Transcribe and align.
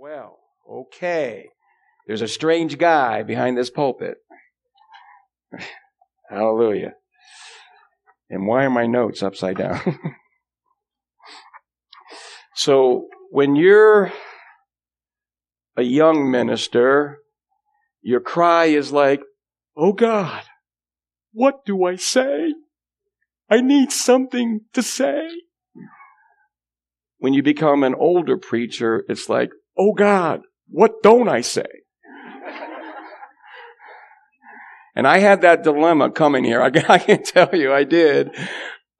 Well, 0.00 0.38
okay. 0.66 1.50
There's 2.06 2.22
a 2.22 2.28
strange 2.28 2.78
guy 2.78 3.22
behind 3.22 3.58
this 3.58 3.68
pulpit. 3.68 4.16
Hallelujah. 6.30 6.94
And 8.30 8.46
why 8.46 8.64
are 8.64 8.70
my 8.70 8.86
notes 8.86 9.22
upside 9.22 9.58
down? 9.58 9.78
so, 12.54 13.08
when 13.30 13.56
you're 13.56 14.10
a 15.76 15.82
young 15.82 16.30
minister, 16.30 17.18
your 18.00 18.20
cry 18.20 18.66
is 18.66 18.92
like, 18.92 19.20
Oh 19.76 19.92
God, 19.92 20.44
what 21.34 21.66
do 21.66 21.84
I 21.84 21.96
say? 21.96 22.54
I 23.50 23.60
need 23.60 23.92
something 23.92 24.60
to 24.72 24.82
say. 24.82 25.28
When 27.18 27.34
you 27.34 27.42
become 27.42 27.82
an 27.84 27.94
older 27.94 28.38
preacher, 28.38 29.04
it's 29.06 29.28
like, 29.28 29.50
Oh 29.78 29.92
God, 29.92 30.42
what 30.68 31.02
don't 31.02 31.28
I 31.28 31.40
say? 31.40 31.66
and 34.94 35.06
I 35.06 35.18
had 35.18 35.42
that 35.42 35.62
dilemma 35.62 36.10
coming 36.10 36.44
here. 36.44 36.62
I, 36.62 36.70
I 36.88 36.98
can 36.98 37.22
tell 37.22 37.54
you, 37.54 37.72
I 37.72 37.84
did. 37.84 38.30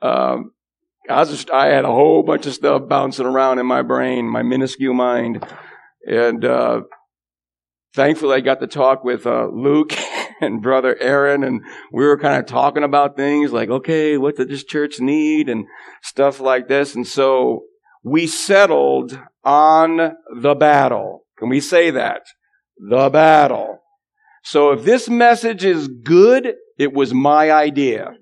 Um, 0.03 0.53
I 1.09 1.25
just, 1.25 1.51
I 1.51 1.67
had 1.67 1.85
a 1.85 1.93
whole 1.93 2.23
bunch 2.23 2.47
of 2.47 2.55
stuff 2.55 2.89
bouncing 2.89 3.27
around 3.27 3.59
in 3.59 3.67
my 3.67 3.83
brain, 3.83 4.27
my 4.27 4.43
minuscule 4.43 4.95
mind. 4.95 5.45
And, 6.07 6.45
uh, 6.45 6.83
thankfully 7.95 8.37
I 8.37 8.41
got 8.41 8.61
to 8.61 8.67
talk 8.67 9.05
with, 9.05 9.27
uh, 9.27 9.49
Luke 9.53 9.93
and 10.41 10.63
brother 10.63 10.97
Aaron 11.01 11.45
and 11.45 11.63
we 11.93 12.05
were 12.05 12.19
kind 12.19 12.39
of 12.39 12.47
talking 12.47 12.85
about 12.85 13.17
things 13.17 13.53
like, 13.53 13.69
okay, 13.69 14.17
what 14.17 14.37
does 14.37 14.47
this 14.47 14.65
church 14.65 15.01
need 15.01 15.49
and 15.49 15.67
stuff 16.03 16.41
like 16.41 16.69
this. 16.69 16.95
And 16.95 17.07
so 17.07 17.65
we 18.03 18.27
settled 18.27 19.19
on 19.45 20.17
the 20.35 20.55
battle. 20.55 21.25
Can 21.39 21.49
we 21.49 21.61
say 21.61 21.91
that? 21.91 22.23
The 22.79 23.11
battle. 23.11 23.79
So 24.43 24.73
if 24.73 24.85
this 24.85 25.09
message 25.09 25.65
is 25.65 25.89
good, 25.89 26.55
it 26.79 26.93
was 26.93 27.13
my 27.13 27.51
idea. 27.51 28.15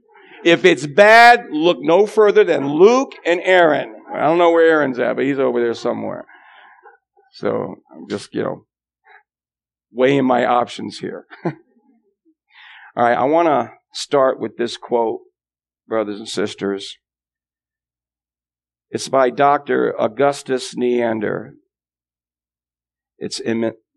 If 0.45 0.65
it's 0.65 0.87
bad, 0.87 1.47
look 1.51 1.79
no 1.81 2.07
further 2.07 2.45
than 2.45 2.69
Luke 2.69 3.13
and 3.25 3.41
Aaron. 3.43 3.95
I 4.13 4.21
don't 4.21 4.39
know 4.39 4.51
where 4.51 4.69
Aaron's 4.69 4.99
at, 4.99 5.17
but 5.17 5.25
he's 5.25 5.39
over 5.39 5.61
there 5.61 5.75
somewhere. 5.75 6.25
So 7.33 7.77
I'm 7.93 8.09
just, 8.09 8.35
you 8.35 8.43
know, 8.43 8.67
weighing 9.93 10.25
my 10.25 10.45
options 10.45 10.99
here. 10.99 11.27
All 11.45 11.53
right, 12.97 13.17
I 13.17 13.25
want 13.25 13.47
to 13.47 13.73
start 13.93 14.41
with 14.41 14.57
this 14.57 14.77
quote, 14.77 15.21
brothers 15.87 16.19
and 16.19 16.29
sisters. 16.29 16.97
It's 18.91 19.09
by 19.09 19.31
Dr. 19.31 19.95
Augustus 20.01 20.75
Neander. 20.77 21.55
It's 23.19 23.41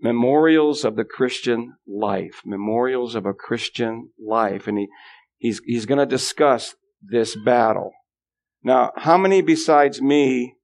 Memorials 0.01 0.83
of 0.83 0.95
the 0.95 1.05
Christian 1.05 1.75
Life. 1.87 2.41
Memorials 2.45 3.15
of 3.15 3.25
a 3.25 3.33
Christian 3.33 4.09
Life. 4.19 4.67
And 4.67 4.77
he, 4.77 4.87
he's, 5.37 5.61
he's 5.65 5.85
going 5.85 5.99
to 5.99 6.05
discuss 6.05 6.75
this 7.01 7.35
battle. 7.35 7.91
Now, 8.63 8.91
how 8.97 9.17
many 9.17 9.41
besides 9.41 10.01
me, 10.01 10.55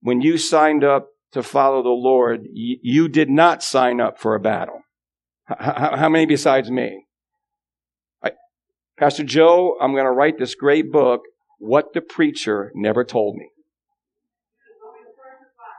when 0.00 0.20
you 0.20 0.36
signed 0.36 0.84
up 0.84 1.08
to 1.32 1.42
follow 1.42 1.82
the 1.82 1.88
Lord, 1.88 2.42
you, 2.52 2.78
you 2.82 3.08
did 3.08 3.30
not 3.30 3.62
sign 3.62 4.00
up 4.00 4.18
for 4.18 4.34
a 4.34 4.40
battle? 4.40 4.80
How, 5.44 5.96
how 5.96 6.08
many 6.08 6.26
besides 6.26 6.70
me? 6.70 7.06
Pastor 9.00 9.24
Joe, 9.24 9.78
I'm 9.80 9.92
going 9.92 10.04
to 10.04 10.10
write 10.10 10.38
this 10.38 10.54
great 10.54 10.92
book 10.92 11.22
what 11.60 11.92
the 11.92 12.00
preacher 12.00 12.72
never 12.74 13.04
told 13.04 13.36
me. 13.36 13.50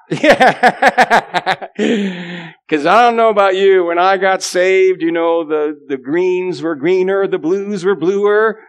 Yeah. 0.10 1.68
Cause 2.70 2.86
I 2.86 3.02
don't 3.02 3.16
know 3.16 3.30
about 3.30 3.56
you. 3.56 3.86
When 3.86 3.98
I 3.98 4.18
got 4.18 4.44
saved, 4.44 5.02
you 5.02 5.12
know, 5.12 5.44
the, 5.44 5.78
the 5.88 5.98
greens 5.98 6.62
were 6.62 6.76
greener, 6.76 7.28
the 7.28 7.40
blues 7.40 7.84
were 7.84 7.96
bluer. 7.96 8.60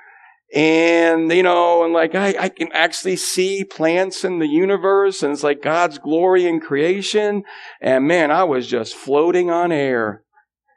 And, 0.55 1.33
you 1.33 1.42
know, 1.42 1.85
and 1.85 1.92
like 1.92 2.14
I, 2.14 2.35
I 2.39 2.48
can 2.48 2.70
actually 2.73 3.17
see 3.17 3.65
plants 3.65 4.25
in 4.25 4.39
the 4.39 4.47
universe 4.47 5.23
and 5.23 5.33
it's 5.33 5.42
like 5.42 5.63
God's 5.63 5.98
glory 5.98 6.47
in 6.47 6.61
creation. 6.61 7.45
And 7.81 8.07
man, 8.07 8.31
I 8.31 8.45
was 8.45 8.67
just 8.67 8.95
floating 8.95 9.51
on 9.51 9.73
air. 9.73 10.23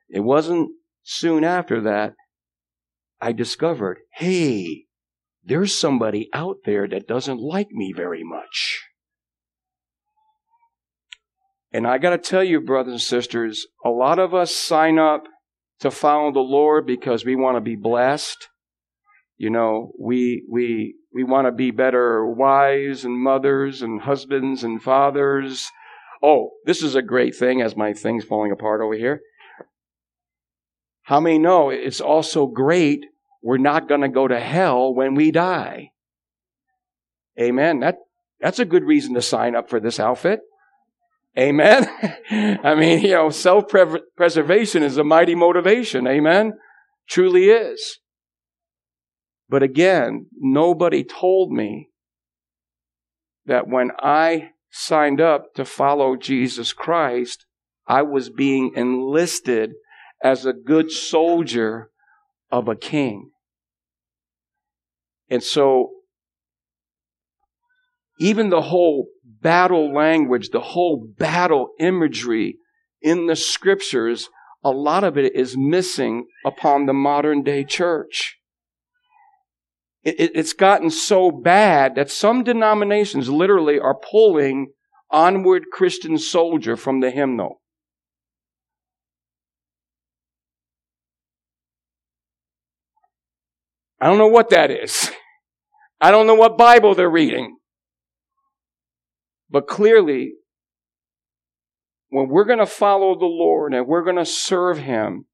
It 0.09 0.21
wasn't 0.21 0.71
soon 1.03 1.43
after 1.43 1.81
that 1.81 2.13
I 3.21 3.31
discovered, 3.31 3.99
hey, 4.13 4.84
there's 5.45 5.77
somebody 5.77 6.29
out 6.33 6.57
there 6.65 6.87
that 6.87 7.07
doesn't 7.07 7.39
like 7.39 7.71
me 7.71 7.93
very 7.95 8.23
much. 8.23 8.81
And 11.71 11.85
I 11.85 11.97
got 11.97 12.11
to 12.11 12.17
tell 12.17 12.43
you, 12.43 12.61
brothers 12.61 12.93
and 12.93 13.01
sisters, 13.01 13.67
a 13.83 13.89
lot 13.89 14.17
of 14.17 14.33
us 14.33 14.55
sign 14.55 14.97
up 14.97 15.23
to 15.81 15.91
follow 15.91 16.31
the 16.31 16.39
Lord 16.39 16.85
because 16.85 17.25
we 17.25 17.35
want 17.35 17.57
to 17.57 17.61
be 17.61 17.75
blessed. 17.75 18.47
You 19.37 19.49
know, 19.49 19.91
we 19.99 20.45
we 20.49 20.95
we 21.13 21.23
want 21.23 21.47
to 21.47 21.51
be 21.51 21.71
better 21.71 22.25
wives 22.25 23.03
and 23.03 23.19
mothers 23.19 23.81
and 23.81 24.01
husbands 24.01 24.63
and 24.63 24.81
fathers. 24.81 25.69
Oh, 26.23 26.51
this 26.65 26.81
is 26.81 26.95
a 26.95 27.01
great 27.01 27.35
thing 27.35 27.61
as 27.61 27.75
my 27.75 27.93
thing's 27.93 28.23
falling 28.23 28.51
apart 28.51 28.81
over 28.81 28.95
here. 28.95 29.19
How 31.03 31.19
many 31.19 31.37
know 31.37 31.69
it's 31.69 32.01
also 32.01 32.47
great 32.47 33.05
we're 33.45 33.57
not 33.57 33.87
going 33.87 34.01
to 34.01 34.09
go 34.09 34.27
to 34.27 34.39
hell 34.39 34.91
when 34.91 35.13
we 35.13 35.29
die. 35.29 35.91
Amen. 37.39 37.81
That, 37.81 37.97
that's 38.39 38.57
a 38.57 38.65
good 38.65 38.83
reason 38.83 39.13
to 39.13 39.21
sign 39.21 39.55
up 39.55 39.69
for 39.69 39.79
this 39.79 39.99
outfit. 39.99 40.39
Amen. 41.37 41.87
I 42.63 42.73
mean, 42.73 43.01
you 43.01 43.11
know, 43.11 43.29
self 43.29 43.65
preservation 44.17 44.81
is 44.81 44.97
a 44.97 45.03
mighty 45.03 45.35
motivation. 45.35 46.07
Amen. 46.07 46.53
Truly 47.07 47.49
is. 47.49 47.99
But 49.47 49.61
again, 49.61 50.25
nobody 50.35 51.03
told 51.03 51.51
me 51.51 51.89
that 53.45 53.67
when 53.67 53.91
I 53.99 54.53
signed 54.71 55.21
up 55.21 55.53
to 55.53 55.65
follow 55.65 56.15
Jesus 56.15 56.73
Christ, 56.73 57.45
I 57.87 58.01
was 58.01 58.31
being 58.31 58.71
enlisted 58.75 59.73
as 60.23 60.47
a 60.47 60.53
good 60.53 60.89
soldier 60.89 61.91
of 62.51 62.67
a 62.67 62.75
king. 62.75 63.29
And 65.29 65.43
so, 65.43 65.91
even 68.19 68.49
the 68.49 68.61
whole 68.61 69.07
battle 69.23 69.93
language, 69.93 70.49
the 70.49 70.61
whole 70.61 71.07
battle 71.17 71.69
imagery 71.79 72.57
in 73.01 73.27
the 73.27 73.35
scriptures, 73.35 74.29
a 74.63 74.71
lot 74.71 75.03
of 75.03 75.17
it 75.17 75.35
is 75.35 75.57
missing 75.57 76.27
upon 76.45 76.85
the 76.85 76.93
modern 76.93 77.43
day 77.43 77.63
church. 77.63 78.37
It, 80.03 80.31
it's 80.35 80.53
gotten 80.53 80.89
so 80.89 81.31
bad 81.31 81.95
that 81.95 82.11
some 82.11 82.43
denominations 82.43 83.29
literally 83.29 83.79
are 83.79 83.95
pulling 83.95 84.71
onward 85.11 85.65
Christian 85.71 86.17
soldier 86.17 86.77
from 86.77 86.99
the 86.99 87.11
hymnal. 87.11 87.61
I 94.05 94.07
don't 94.07 94.19
know 94.19 94.27
what 94.27 94.51
that 94.51 94.69
is. 94.69 95.09
I 95.99 96.11
don't 96.11 96.27
know 96.27 96.35
what 96.35 96.59
Bible 96.59 96.93
they're 96.93 97.09
reading. 97.09 97.57
But 99.49 99.67
clearly, 99.67 100.33
when 102.09 102.29
we're 102.29 102.45
going 102.45 102.59
to 102.59 102.67
follow 102.67 103.17
the 103.17 103.25
Lord 103.25 103.73
and 103.73 103.87
we're 103.87 104.03
going 104.03 104.17
to 104.17 104.25
serve 104.25 104.77
Him, 104.77 105.25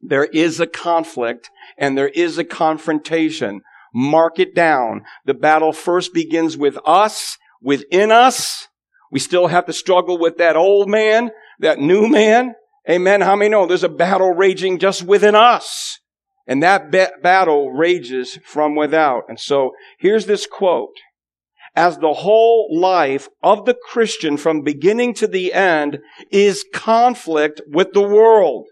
there 0.00 0.24
is 0.24 0.58
a 0.58 0.66
conflict 0.66 1.50
and 1.76 1.98
there 1.98 2.08
is 2.08 2.38
a 2.38 2.44
confrontation. 2.44 3.60
Mark 3.92 4.38
it 4.38 4.54
down. 4.54 5.02
The 5.26 5.34
battle 5.34 5.74
first 5.74 6.14
begins 6.14 6.56
with 6.56 6.78
us, 6.86 7.36
within 7.60 8.10
us. 8.10 8.68
We 9.12 9.18
still 9.18 9.48
have 9.48 9.66
to 9.66 9.74
struggle 9.74 10.16
with 10.16 10.38
that 10.38 10.56
old 10.56 10.88
man, 10.88 11.30
that 11.58 11.78
new 11.78 12.08
man. 12.08 12.54
Amen. 12.88 13.20
How 13.20 13.36
many 13.36 13.50
know 13.50 13.66
there's 13.66 13.84
a 13.84 13.88
battle 13.90 14.32
raging 14.32 14.78
just 14.78 15.02
within 15.02 15.34
us? 15.34 15.98
And 16.48 16.62
that 16.62 16.90
ba- 16.90 17.12
battle 17.22 17.70
rages 17.70 18.38
from 18.42 18.74
without. 18.74 19.24
And 19.28 19.38
so 19.38 19.72
here's 19.98 20.26
this 20.26 20.46
quote. 20.46 20.96
As 21.76 21.98
the 21.98 22.14
whole 22.14 22.68
life 22.72 23.28
of 23.42 23.66
the 23.66 23.76
Christian 23.90 24.38
from 24.38 24.62
beginning 24.62 25.14
to 25.14 25.28
the 25.28 25.52
end 25.52 25.98
is 26.32 26.64
conflict 26.74 27.60
with 27.68 27.92
the 27.92 28.02
world 28.02 28.66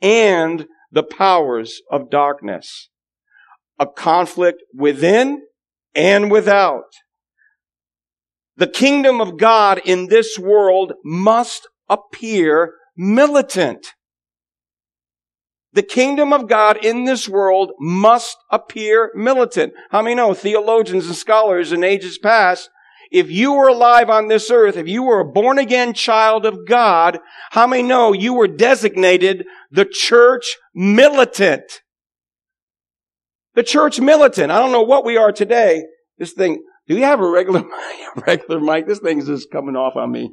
and 0.00 0.66
the 0.92 1.02
powers 1.02 1.82
of 1.90 2.08
darkness. 2.08 2.88
A 3.78 3.86
conflict 3.86 4.62
within 4.72 5.42
and 5.94 6.30
without. 6.30 6.84
The 8.56 8.68
kingdom 8.68 9.20
of 9.20 9.36
God 9.36 9.82
in 9.84 10.06
this 10.06 10.38
world 10.38 10.94
must 11.04 11.68
appear 11.90 12.74
militant. 12.96 13.88
The 15.76 15.82
kingdom 15.82 16.32
of 16.32 16.48
God 16.48 16.82
in 16.82 17.04
this 17.04 17.28
world 17.28 17.72
must 17.78 18.38
appear 18.50 19.12
militant. 19.14 19.74
How 19.90 20.00
many 20.00 20.14
know 20.14 20.32
theologians 20.32 21.06
and 21.06 21.14
scholars 21.14 21.70
in 21.70 21.84
ages 21.84 22.16
past 22.16 22.70
if 23.10 23.30
you 23.30 23.52
were 23.52 23.68
alive 23.68 24.08
on 24.08 24.28
this 24.28 24.50
earth, 24.50 24.78
if 24.78 24.88
you 24.88 25.02
were 25.02 25.20
a 25.20 25.24
born 25.30 25.58
again 25.58 25.92
child 25.92 26.46
of 26.46 26.66
God, 26.66 27.18
how 27.50 27.66
many 27.66 27.82
know 27.82 28.14
you 28.14 28.32
were 28.32 28.48
designated 28.48 29.44
the 29.70 29.84
church 29.84 30.56
militant? 30.74 31.82
The 33.54 33.62
church 33.62 34.00
militant. 34.00 34.50
I 34.50 34.58
don't 34.58 34.72
know 34.72 34.80
what 34.80 35.04
we 35.04 35.18
are 35.18 35.30
today. 35.30 35.84
This 36.16 36.32
thing, 36.32 36.64
do 36.88 36.94
we 36.94 37.02
have 37.02 37.20
a 37.20 37.28
regular, 37.28 37.64
regular 38.26 38.60
mic? 38.60 38.86
This 38.86 39.00
thing's 39.00 39.26
just 39.26 39.50
coming 39.50 39.76
off 39.76 39.94
on 39.94 40.10
me. 40.10 40.30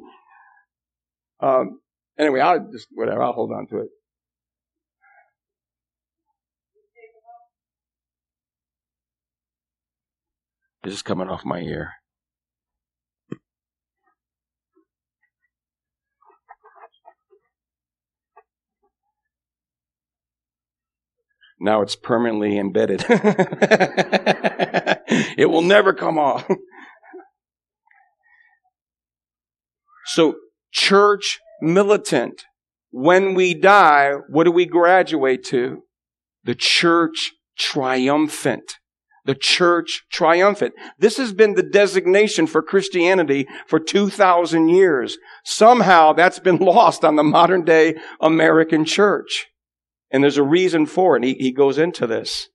Um, 1.40 1.80
anyway, 2.18 2.40
I'll 2.40 2.66
just, 2.72 2.88
whatever, 2.92 3.22
I'll 3.22 3.34
hold 3.34 3.52
on 3.52 3.66
to 3.66 3.80
it. 3.80 3.88
It's 10.84 10.96
is 10.96 11.02
coming 11.02 11.28
off 11.28 11.46
my 11.46 11.60
ear. 11.60 11.92
Now 21.58 21.80
it's 21.80 21.96
permanently 21.96 22.58
embedded. 22.58 23.02
it 25.08 25.48
will 25.48 25.62
never 25.62 25.94
come 25.94 26.18
off. 26.18 26.46
so, 30.04 30.34
church 30.70 31.40
militant. 31.62 32.44
When 32.90 33.32
we 33.32 33.54
die, 33.54 34.12
what 34.28 34.44
do 34.44 34.52
we 34.52 34.66
graduate 34.66 35.44
to? 35.44 35.84
The 36.44 36.54
church 36.54 37.32
triumphant. 37.58 38.74
The 39.24 39.34
church 39.34 40.04
triumphant. 40.10 40.74
This 40.98 41.16
has 41.16 41.32
been 41.32 41.54
the 41.54 41.62
designation 41.62 42.46
for 42.46 42.62
Christianity 42.62 43.46
for 43.66 43.80
2,000 43.80 44.68
years. 44.68 45.16
Somehow 45.44 46.12
that's 46.12 46.38
been 46.38 46.56
lost 46.60 47.04
on 47.04 47.16
the 47.16 47.24
modern 47.24 47.64
day 47.64 47.96
American 48.20 48.84
church. 48.84 49.46
And 50.10 50.22
there's 50.22 50.36
a 50.36 50.42
reason 50.42 50.86
for 50.86 51.16
it. 51.16 51.24
He, 51.24 51.34
he 51.34 51.52
goes 51.52 51.78
into 51.78 52.06
this. 52.06 52.48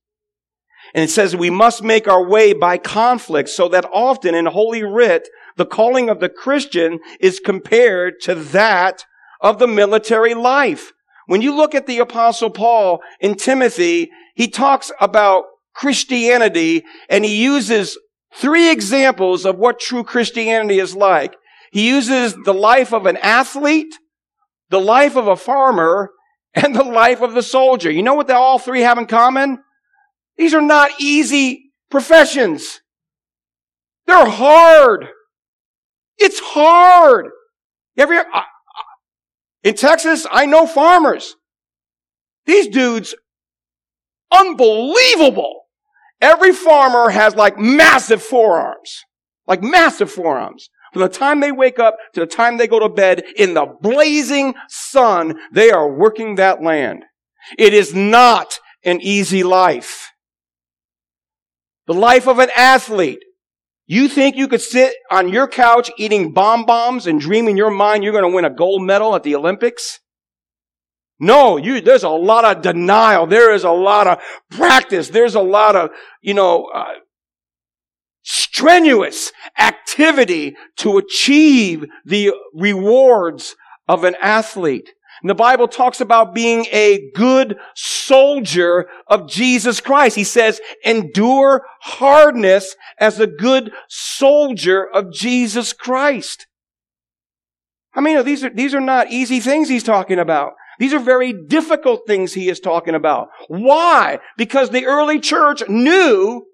And 0.94 1.04
it 1.04 1.10
says 1.10 1.36
we 1.36 1.50
must 1.50 1.82
make 1.82 2.08
our 2.08 2.24
way 2.24 2.52
by 2.52 2.78
conflict 2.78 3.48
so 3.48 3.68
that 3.68 3.88
often 3.92 4.34
in 4.34 4.46
Holy 4.46 4.82
Writ, 4.82 5.28
the 5.56 5.66
calling 5.66 6.08
of 6.08 6.20
the 6.20 6.28
Christian 6.28 7.00
is 7.20 7.40
compared 7.40 8.14
to 8.22 8.34
that 8.34 9.04
of 9.40 9.58
the 9.58 9.66
military 9.66 10.34
life. 10.34 10.92
When 11.26 11.42
you 11.42 11.54
look 11.54 11.74
at 11.74 11.86
the 11.86 11.98
apostle 11.98 12.50
Paul 12.50 13.00
in 13.20 13.36
Timothy, 13.36 14.10
he 14.34 14.48
talks 14.48 14.90
about 15.00 15.44
Christianity 15.74 16.84
and 17.08 17.24
he 17.24 17.42
uses 17.42 17.98
three 18.34 18.70
examples 18.70 19.44
of 19.44 19.56
what 19.56 19.80
true 19.80 20.04
Christianity 20.04 20.78
is 20.78 20.94
like. 20.94 21.34
He 21.72 21.88
uses 21.88 22.34
the 22.44 22.54
life 22.54 22.92
of 22.92 23.06
an 23.06 23.16
athlete, 23.16 23.94
the 24.70 24.80
life 24.80 25.16
of 25.16 25.28
a 25.28 25.36
farmer, 25.36 26.10
and 26.54 26.74
the 26.74 26.84
life 26.84 27.20
of 27.20 27.34
the 27.34 27.42
soldier. 27.42 27.90
You 27.90 28.02
know 28.02 28.14
what 28.14 28.26
they 28.26 28.34
all 28.34 28.58
three 28.58 28.80
have 28.80 28.98
in 28.98 29.06
common? 29.06 29.58
These 30.36 30.54
are 30.54 30.62
not 30.62 30.90
easy 31.00 31.72
professions. 31.90 32.80
They're 34.06 34.28
hard. 34.28 35.06
It's 36.18 36.40
hard. 36.40 37.28
Every, 37.96 38.18
in 39.62 39.74
Texas, 39.74 40.26
I 40.30 40.46
know 40.46 40.66
farmers. 40.66 41.36
These 42.46 42.68
dudes, 42.68 43.14
unbelievable. 44.32 45.64
Every 46.20 46.52
farmer 46.52 47.10
has 47.10 47.34
like 47.34 47.58
massive 47.58 48.22
forearms. 48.22 49.04
Like 49.46 49.62
massive 49.62 50.10
forearms. 50.10 50.68
From 50.92 51.02
the 51.02 51.08
time 51.08 51.40
they 51.40 51.52
wake 51.52 51.78
up 51.78 51.96
to 52.14 52.20
the 52.20 52.26
time 52.26 52.56
they 52.56 52.66
go 52.66 52.80
to 52.80 52.88
bed 52.88 53.22
in 53.36 53.54
the 53.54 53.66
blazing 53.80 54.54
sun, 54.68 55.38
they 55.52 55.70
are 55.70 55.90
working 55.90 56.34
that 56.34 56.62
land. 56.62 57.04
It 57.58 57.72
is 57.72 57.94
not 57.94 58.58
an 58.84 59.00
easy 59.00 59.42
life. 59.42 60.12
The 61.86 61.94
life 61.94 62.28
of 62.28 62.38
an 62.38 62.50
athlete. 62.56 63.24
You 63.86 64.08
think 64.08 64.36
you 64.36 64.46
could 64.46 64.60
sit 64.60 64.94
on 65.10 65.30
your 65.30 65.48
couch 65.48 65.90
eating 65.98 66.32
bonbons 66.32 67.08
and 67.08 67.20
dream 67.20 67.48
in 67.48 67.56
your 67.56 67.70
mind 67.70 68.04
you're 68.04 68.12
going 68.12 68.30
to 68.30 68.34
win 68.34 68.44
a 68.44 68.50
gold 68.50 68.82
medal 68.82 69.16
at 69.16 69.24
the 69.24 69.34
Olympics? 69.34 69.98
No, 71.20 71.58
you, 71.58 71.82
there's 71.82 72.02
a 72.02 72.08
lot 72.08 72.44
of 72.46 72.62
denial. 72.62 73.26
There 73.26 73.52
is 73.52 73.62
a 73.62 73.70
lot 73.70 74.06
of 74.06 74.18
practice. 74.50 75.10
There's 75.10 75.34
a 75.34 75.42
lot 75.42 75.76
of, 75.76 75.90
you 76.22 76.32
know, 76.32 76.64
uh, 76.74 76.94
strenuous 78.22 79.30
activity 79.58 80.56
to 80.78 80.96
achieve 80.96 81.84
the 82.06 82.32
rewards 82.54 83.54
of 83.86 84.04
an 84.04 84.14
athlete. 84.22 84.90
And 85.22 85.28
the 85.28 85.34
Bible 85.34 85.68
talks 85.68 86.00
about 86.00 86.34
being 86.34 86.64
a 86.72 87.10
good 87.14 87.58
soldier 87.74 88.88
of 89.06 89.28
Jesus 89.28 89.80
Christ. 89.80 90.16
He 90.16 90.24
says, 90.24 90.60
endure 90.84 91.66
hardness 91.82 92.74
as 92.98 93.20
a 93.20 93.26
good 93.26 93.72
soldier 93.88 94.88
of 94.88 95.12
Jesus 95.12 95.74
Christ. 95.74 96.46
I 97.94 98.00
mean, 98.00 98.24
these 98.24 98.42
are, 98.44 98.50
these 98.50 98.74
are 98.74 98.80
not 98.80 99.10
easy 99.10 99.40
things 99.40 99.68
he's 99.68 99.82
talking 99.82 100.18
about. 100.18 100.52
These 100.80 100.94
are 100.94 100.98
very 100.98 101.34
difficult 101.34 102.06
things 102.06 102.32
he 102.32 102.48
is 102.48 102.58
talking 102.58 102.94
about. 102.94 103.28
Why? 103.48 104.18
Because 104.38 104.70
the 104.70 104.86
early 104.86 105.20
church 105.20 105.62
knew 105.68 106.46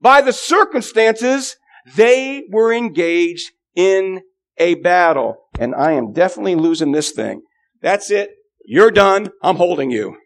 by 0.00 0.22
the 0.22 0.32
circumstances, 0.32 1.56
they 1.94 2.44
were 2.50 2.72
engaged 2.72 3.52
in 3.76 4.22
a 4.56 4.76
battle. 4.76 5.36
And 5.58 5.74
I 5.74 5.92
am 5.92 6.14
definitely 6.14 6.54
losing 6.54 6.92
this 6.92 7.12
thing. 7.12 7.42
That's 7.82 8.10
it. 8.10 8.30
You're 8.64 8.90
done. 8.90 9.28
I'm 9.42 9.56
holding 9.56 9.90
you. 9.90 10.16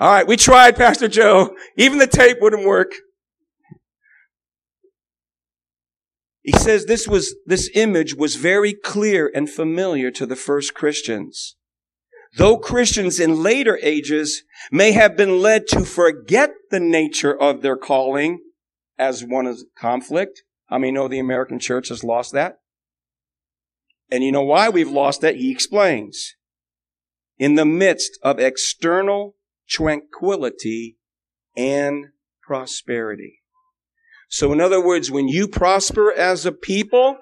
All 0.00 0.10
right, 0.10 0.26
we 0.26 0.36
tried, 0.36 0.74
Pastor 0.76 1.06
Joe. 1.06 1.54
Even 1.76 1.98
the 1.98 2.08
tape 2.08 2.38
wouldn't 2.40 2.66
work. 2.66 2.90
He 6.42 6.52
says 6.52 6.86
this 6.86 7.06
was, 7.06 7.36
this 7.46 7.70
image 7.74 8.16
was 8.16 8.34
very 8.34 8.74
clear 8.74 9.30
and 9.32 9.48
familiar 9.48 10.10
to 10.10 10.26
the 10.26 10.34
first 10.34 10.74
Christians. 10.74 11.54
Though 12.36 12.58
Christians 12.58 13.18
in 13.18 13.42
later 13.42 13.78
ages 13.82 14.44
may 14.70 14.92
have 14.92 15.16
been 15.16 15.40
led 15.40 15.66
to 15.68 15.84
forget 15.84 16.50
the 16.70 16.80
nature 16.80 17.36
of 17.36 17.62
their 17.62 17.76
calling 17.76 18.40
as 18.98 19.24
one 19.24 19.46
of 19.46 19.58
conflict, 19.76 20.42
how 20.66 20.78
many 20.78 20.92
know 20.92 21.08
the 21.08 21.18
American 21.18 21.58
church 21.58 21.88
has 21.88 22.04
lost 22.04 22.32
that? 22.32 22.58
And 24.10 24.22
you 24.22 24.30
know 24.32 24.42
why 24.42 24.68
we've 24.68 24.90
lost 24.90 25.20
that? 25.22 25.36
He 25.36 25.50
explains. 25.50 26.36
In 27.38 27.54
the 27.54 27.64
midst 27.64 28.18
of 28.22 28.38
external 28.38 29.36
tranquility 29.68 30.98
and 31.56 32.06
prosperity. 32.42 33.40
So 34.28 34.52
in 34.52 34.60
other 34.60 34.84
words, 34.84 35.10
when 35.10 35.28
you 35.28 35.48
prosper 35.48 36.12
as 36.12 36.46
a 36.46 36.52
people 36.52 37.18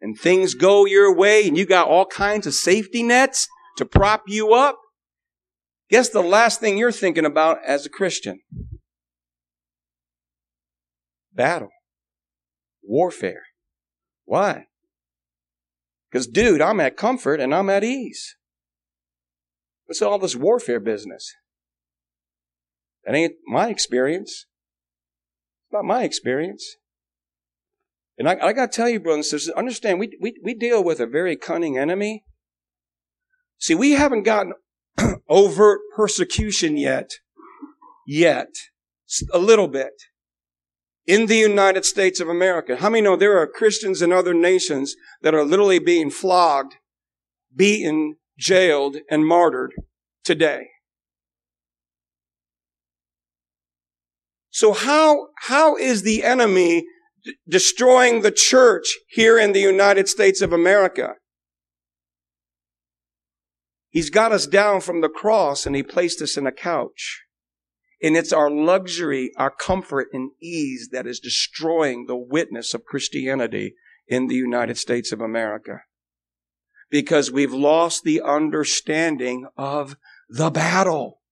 and 0.00 0.18
things 0.18 0.54
go 0.54 0.84
your 0.84 1.14
way 1.14 1.46
and 1.48 1.56
you 1.56 1.64
got 1.64 1.88
all 1.88 2.06
kinds 2.06 2.46
of 2.46 2.54
safety 2.54 3.02
nets, 3.02 3.48
to 3.76 3.84
prop 3.84 4.24
you 4.26 4.52
up, 4.52 4.78
guess 5.90 6.08
the 6.08 6.22
last 6.22 6.60
thing 6.60 6.78
you're 6.78 6.92
thinking 6.92 7.24
about 7.24 7.58
as 7.64 7.86
a 7.86 7.90
Christian? 7.90 8.40
Battle. 11.32 11.70
Warfare. 12.82 13.44
Why? 14.24 14.66
Because, 16.10 16.26
dude, 16.26 16.62
I'm 16.62 16.80
at 16.80 16.96
comfort 16.96 17.40
and 17.40 17.54
I'm 17.54 17.68
at 17.68 17.84
ease. 17.84 18.36
What's 19.86 20.02
all 20.02 20.18
this 20.18 20.36
warfare 20.36 20.80
business? 20.80 21.32
That 23.04 23.14
ain't 23.14 23.34
my 23.46 23.68
experience. 23.68 24.46
It's 25.66 25.72
not 25.72 25.84
my 25.84 26.02
experience. 26.02 26.76
And 28.18 28.28
I, 28.28 28.36
I 28.40 28.52
got 28.52 28.72
to 28.72 28.76
tell 28.76 28.88
you, 28.88 28.98
brothers 28.98 29.16
and 29.16 29.24
sisters, 29.26 29.54
understand, 29.54 30.00
we, 30.00 30.16
we, 30.20 30.34
we 30.42 30.54
deal 30.54 30.82
with 30.82 31.00
a 31.00 31.06
very 31.06 31.36
cunning 31.36 31.78
enemy. 31.78 32.24
See, 33.58 33.74
we 33.74 33.92
haven't 33.92 34.24
gotten 34.24 34.54
overt 35.28 35.80
persecution 35.94 36.76
yet. 36.76 37.10
Yet. 38.06 38.48
A 39.32 39.38
little 39.38 39.68
bit. 39.68 39.92
In 41.06 41.26
the 41.26 41.36
United 41.36 41.84
States 41.84 42.20
of 42.20 42.28
America. 42.28 42.76
How 42.76 42.90
many 42.90 43.02
know 43.02 43.16
there 43.16 43.38
are 43.38 43.46
Christians 43.46 44.02
in 44.02 44.12
other 44.12 44.34
nations 44.34 44.96
that 45.22 45.34
are 45.34 45.44
literally 45.44 45.78
being 45.78 46.10
flogged, 46.10 46.74
beaten, 47.54 48.16
jailed, 48.38 48.96
and 49.10 49.26
martyred 49.26 49.72
today? 50.24 50.68
So 54.50 54.72
how, 54.72 55.28
how 55.40 55.76
is 55.76 56.02
the 56.02 56.24
enemy 56.24 56.86
d- 57.24 57.34
destroying 57.46 58.22
the 58.22 58.30
church 58.32 58.86
here 59.06 59.38
in 59.38 59.52
the 59.52 59.60
United 59.60 60.08
States 60.08 60.40
of 60.40 60.52
America? 60.52 61.16
He's 63.96 64.10
got 64.10 64.30
us 64.30 64.46
down 64.46 64.82
from 64.82 65.00
the 65.00 65.08
cross 65.08 65.64
and 65.64 65.74
he 65.74 65.82
placed 65.82 66.20
us 66.20 66.36
in 66.36 66.46
a 66.46 66.52
couch. 66.52 67.22
And 68.02 68.14
it's 68.14 68.30
our 68.30 68.50
luxury, 68.50 69.30
our 69.38 69.50
comfort 69.50 70.08
and 70.12 70.32
ease 70.38 70.90
that 70.92 71.06
is 71.06 71.18
destroying 71.18 72.04
the 72.04 72.14
witness 72.14 72.74
of 72.74 72.84
Christianity 72.84 73.74
in 74.06 74.26
the 74.26 74.34
United 74.34 74.76
States 74.76 75.12
of 75.12 75.22
America. 75.22 75.80
Because 76.90 77.32
we've 77.32 77.54
lost 77.54 78.04
the 78.04 78.20
understanding 78.20 79.46
of 79.56 79.96
the 80.28 80.50
battle. 80.50 81.22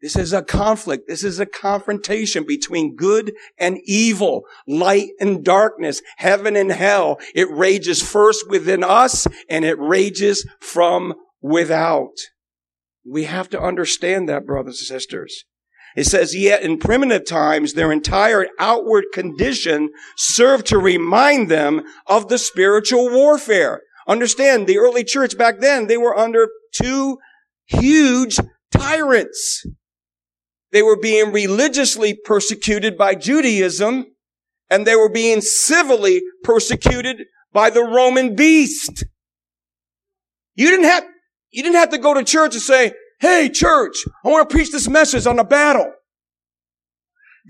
This 0.00 0.16
is 0.16 0.32
a 0.32 0.40
conflict. 0.40 1.06
This 1.06 1.22
is 1.22 1.38
a 1.38 1.44
confrontation 1.44 2.46
between 2.46 2.96
good 2.96 3.34
and 3.58 3.76
evil, 3.84 4.44
light 4.66 5.10
and 5.20 5.44
darkness, 5.44 6.00
heaven 6.16 6.56
and 6.56 6.72
hell. 6.72 7.18
It 7.34 7.50
rages 7.50 8.00
first 8.00 8.48
within 8.48 8.82
us 8.82 9.26
and 9.50 9.66
it 9.66 9.78
rages 9.78 10.48
from 10.60 11.12
without. 11.40 12.14
We 13.04 13.24
have 13.24 13.48
to 13.50 13.60
understand 13.60 14.28
that, 14.28 14.46
brothers 14.46 14.80
and 14.80 14.86
sisters. 15.00 15.44
It 15.96 16.04
says, 16.04 16.36
yet 16.36 16.62
in 16.62 16.78
primitive 16.78 17.26
times, 17.26 17.72
their 17.72 17.90
entire 17.90 18.46
outward 18.60 19.06
condition 19.12 19.90
served 20.16 20.66
to 20.66 20.78
remind 20.78 21.50
them 21.50 21.82
of 22.06 22.28
the 22.28 22.38
spiritual 22.38 23.10
warfare. 23.10 23.82
Understand, 24.06 24.66
the 24.66 24.78
early 24.78 25.04
church 25.04 25.36
back 25.36 25.60
then, 25.60 25.86
they 25.86 25.96
were 25.96 26.16
under 26.16 26.48
two 26.72 27.18
huge 27.66 28.38
tyrants. 28.70 29.66
They 30.70 30.82
were 30.82 30.98
being 30.98 31.32
religiously 31.32 32.14
persecuted 32.14 32.98
by 32.98 33.14
Judaism, 33.14 34.06
and 34.70 34.86
they 34.86 34.96
were 34.96 35.10
being 35.10 35.40
civilly 35.40 36.22
persecuted 36.44 37.22
by 37.52 37.70
the 37.70 37.82
Roman 37.82 38.34
beast. 38.34 39.04
You 40.54 40.70
didn't 40.70 40.86
have, 40.86 41.04
you 41.50 41.62
didn't 41.62 41.76
have 41.76 41.90
to 41.90 41.98
go 41.98 42.14
to 42.14 42.24
church 42.24 42.54
and 42.54 42.62
say, 42.62 42.92
Hey, 43.20 43.48
church, 43.48 43.96
I 44.24 44.28
want 44.28 44.48
to 44.48 44.54
preach 44.54 44.70
this 44.70 44.88
message 44.88 45.26
on 45.26 45.38
a 45.38 45.44
battle. 45.44 45.92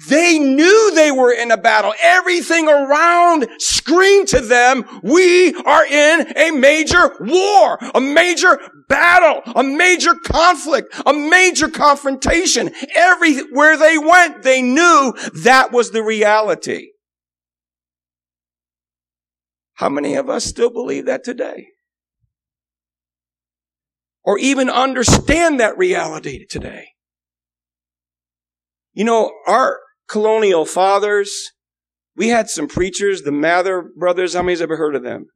They 0.07 0.39
knew 0.39 0.93
they 0.95 1.11
were 1.11 1.33
in 1.33 1.51
a 1.51 1.57
battle. 1.57 1.93
Everything 2.01 2.69
around 2.69 3.49
screamed 3.59 4.29
to 4.29 4.41
them, 4.41 4.85
we 5.03 5.53
are 5.55 5.85
in 5.85 6.33
a 6.37 6.53
major 6.53 7.17
war, 7.19 7.79
a 7.95 8.01
major 8.01 8.61
battle, 8.89 9.43
a 9.57 9.65
major 9.65 10.15
conflict, 10.15 10.95
a 11.05 11.13
major 11.13 11.69
confrontation. 11.69 12.71
Everywhere 12.95 13.77
they 13.77 13.99
went, 13.99 14.45
they 14.45 14.63
knew 14.63 15.15
that 15.43 15.73
was 15.73 15.91
the 15.91 16.03
reality. 16.03 16.91
How 19.75 19.89
many 19.89 20.15
of 20.15 20.29
us 20.29 20.45
still 20.45 20.71
believe 20.71 21.07
that 21.07 21.25
today? 21.25 21.69
Or 24.29 24.39
even 24.39 24.69
understand 24.69 25.59
that 25.59 25.79
reality 25.79 26.45
today? 26.45 26.89
You 28.93 29.05
know, 29.05 29.33
our 29.47 29.79
colonial 30.07 30.67
fathers, 30.67 31.53
we 32.15 32.29
had 32.29 32.51
some 32.51 32.69
preachers, 32.69 33.23
the 33.23 33.33
Mather 33.33 33.91
brothers. 33.97 34.35
How 34.35 34.43
many's 34.43 34.61
ever 34.61 34.77
heard 34.77 34.95
of 34.95 35.03
them? 35.03 35.29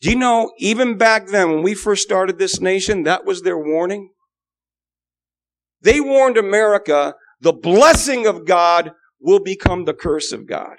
Do 0.00 0.10
you 0.10 0.16
know, 0.16 0.50
even 0.58 0.98
back 0.98 1.28
then, 1.28 1.52
when 1.52 1.62
we 1.62 1.72
first 1.74 2.02
started 2.02 2.40
this 2.40 2.60
nation, 2.60 3.04
that 3.04 3.24
was 3.24 3.42
their 3.42 3.58
warning? 3.58 4.10
They 5.82 6.00
warned 6.00 6.36
America, 6.36 7.14
the 7.40 7.52
blessing 7.52 8.26
of 8.26 8.44
God 8.44 8.90
will 9.20 9.38
become 9.38 9.84
the 9.84 9.94
curse 9.94 10.32
of 10.32 10.48
God. 10.48 10.74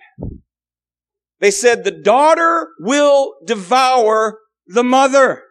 They 1.39 1.51
said 1.51 1.85
the 1.85 1.91
daughter 1.91 2.71
will 2.81 3.35
devour 3.45 4.39
the 4.67 4.83
mother. 4.83 5.41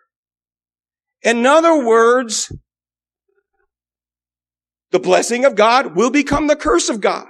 In 1.24 1.46
other 1.46 1.84
words, 1.84 2.52
the 4.92 4.98
blessing 5.00 5.44
of 5.44 5.56
God 5.56 5.96
will 5.96 6.10
become 6.10 6.46
the 6.46 6.54
curse 6.54 6.88
of 6.88 7.00
God. 7.00 7.26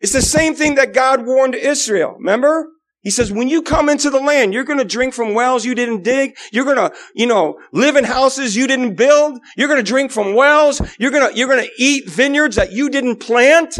It's 0.00 0.12
the 0.12 0.20
same 0.20 0.54
thing 0.54 0.74
that 0.74 0.92
God 0.92 1.24
warned 1.24 1.54
Israel. 1.54 2.16
Remember? 2.18 2.68
He 3.00 3.10
says, 3.10 3.30
when 3.30 3.48
you 3.48 3.62
come 3.62 3.88
into 3.88 4.10
the 4.10 4.18
land, 4.18 4.52
you're 4.52 4.64
going 4.64 4.78
to 4.78 4.84
drink 4.84 5.14
from 5.14 5.34
wells 5.34 5.64
you 5.64 5.74
didn't 5.74 6.02
dig. 6.02 6.36
You're 6.52 6.64
going 6.64 6.76
to, 6.76 6.92
you 7.14 7.26
know, 7.26 7.58
live 7.72 7.96
in 7.96 8.04
houses 8.04 8.56
you 8.56 8.66
didn't 8.66 8.96
build. 8.96 9.38
You're 9.56 9.68
going 9.68 9.82
to 9.82 9.88
drink 9.88 10.10
from 10.10 10.34
wells. 10.34 10.80
You're 10.98 11.10
going 11.10 11.30
to, 11.30 11.38
you're 11.38 11.48
going 11.48 11.64
to 11.64 11.70
eat 11.78 12.08
vineyards 12.10 12.56
that 12.56 12.72
you 12.72 12.90
didn't 12.90 13.16
plant. 13.16 13.78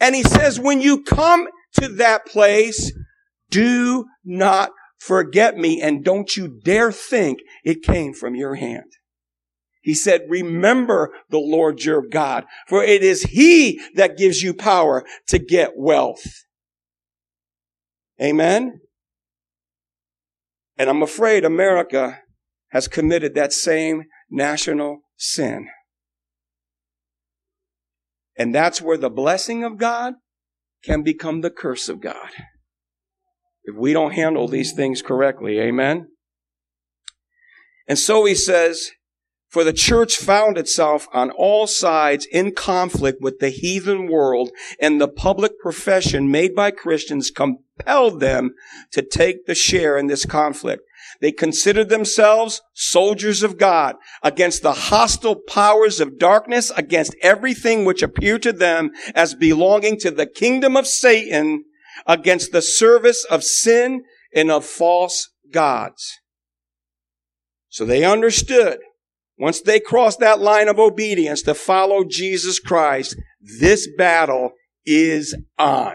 And 0.00 0.14
he 0.14 0.22
says, 0.22 0.58
when 0.58 0.80
you 0.80 1.02
come 1.02 1.48
to 1.80 1.88
that 1.96 2.26
place, 2.26 2.92
do 3.50 4.06
not 4.24 4.70
forget 4.98 5.56
me 5.56 5.80
and 5.80 6.04
don't 6.04 6.36
you 6.36 6.48
dare 6.48 6.92
think 6.92 7.40
it 7.64 7.82
came 7.82 8.12
from 8.12 8.34
your 8.34 8.56
hand. 8.56 8.92
He 9.80 9.94
said, 9.94 10.26
remember 10.28 11.14
the 11.30 11.38
Lord 11.38 11.82
your 11.82 12.02
God, 12.02 12.44
for 12.68 12.82
it 12.82 13.02
is 13.02 13.22
he 13.22 13.80
that 13.94 14.18
gives 14.18 14.42
you 14.42 14.52
power 14.52 15.04
to 15.28 15.38
get 15.38 15.72
wealth. 15.76 16.26
Amen. 18.20 18.80
And 20.76 20.90
I'm 20.90 21.02
afraid 21.02 21.44
America 21.44 22.20
has 22.70 22.86
committed 22.86 23.34
that 23.34 23.52
same 23.52 24.04
national 24.30 25.00
sin. 25.16 25.68
And 28.36 28.54
that's 28.54 28.80
where 28.80 28.98
the 28.98 29.10
blessing 29.10 29.64
of 29.64 29.78
God 29.78 30.14
can 30.84 31.02
become 31.02 31.40
the 31.40 31.50
curse 31.50 31.88
of 31.88 32.00
God. 32.00 32.30
If 33.68 33.74
we 33.74 33.92
don't 33.92 34.14
handle 34.14 34.48
these 34.48 34.72
things 34.72 35.02
correctly, 35.02 35.58
amen? 35.60 36.08
And 37.86 37.98
so 37.98 38.24
he 38.24 38.34
says, 38.34 38.92
for 39.50 39.62
the 39.62 39.74
church 39.74 40.16
found 40.16 40.56
itself 40.56 41.06
on 41.12 41.30
all 41.30 41.66
sides 41.66 42.26
in 42.32 42.52
conflict 42.52 43.20
with 43.20 43.40
the 43.40 43.50
heathen 43.50 44.10
world, 44.10 44.52
and 44.80 44.98
the 44.98 45.06
public 45.06 45.58
profession 45.60 46.30
made 46.30 46.54
by 46.54 46.70
Christians 46.70 47.30
compelled 47.30 48.20
them 48.20 48.54
to 48.92 49.02
take 49.02 49.44
the 49.44 49.54
share 49.54 49.98
in 49.98 50.06
this 50.06 50.24
conflict. 50.24 50.82
They 51.20 51.32
considered 51.32 51.90
themselves 51.90 52.62
soldiers 52.72 53.42
of 53.42 53.58
God 53.58 53.96
against 54.22 54.62
the 54.62 54.72
hostile 54.72 55.36
powers 55.36 56.00
of 56.00 56.18
darkness, 56.18 56.72
against 56.74 57.14
everything 57.20 57.84
which 57.84 58.02
appeared 58.02 58.42
to 58.44 58.52
them 58.54 58.92
as 59.14 59.34
belonging 59.34 59.98
to 60.00 60.10
the 60.10 60.26
kingdom 60.26 60.74
of 60.74 60.86
Satan, 60.86 61.64
against 62.06 62.52
the 62.52 62.62
service 62.62 63.24
of 63.24 63.44
sin 63.44 64.04
and 64.34 64.50
of 64.50 64.64
false 64.64 65.30
gods. 65.50 66.12
So 67.68 67.84
they 67.84 68.04
understood 68.04 68.78
once 69.38 69.60
they 69.60 69.78
crossed 69.78 70.18
that 70.18 70.40
line 70.40 70.68
of 70.68 70.78
obedience 70.78 71.42
to 71.42 71.54
follow 71.54 72.04
Jesus 72.04 72.58
Christ, 72.58 73.16
this 73.40 73.88
battle 73.96 74.52
is 74.84 75.36
on. 75.58 75.94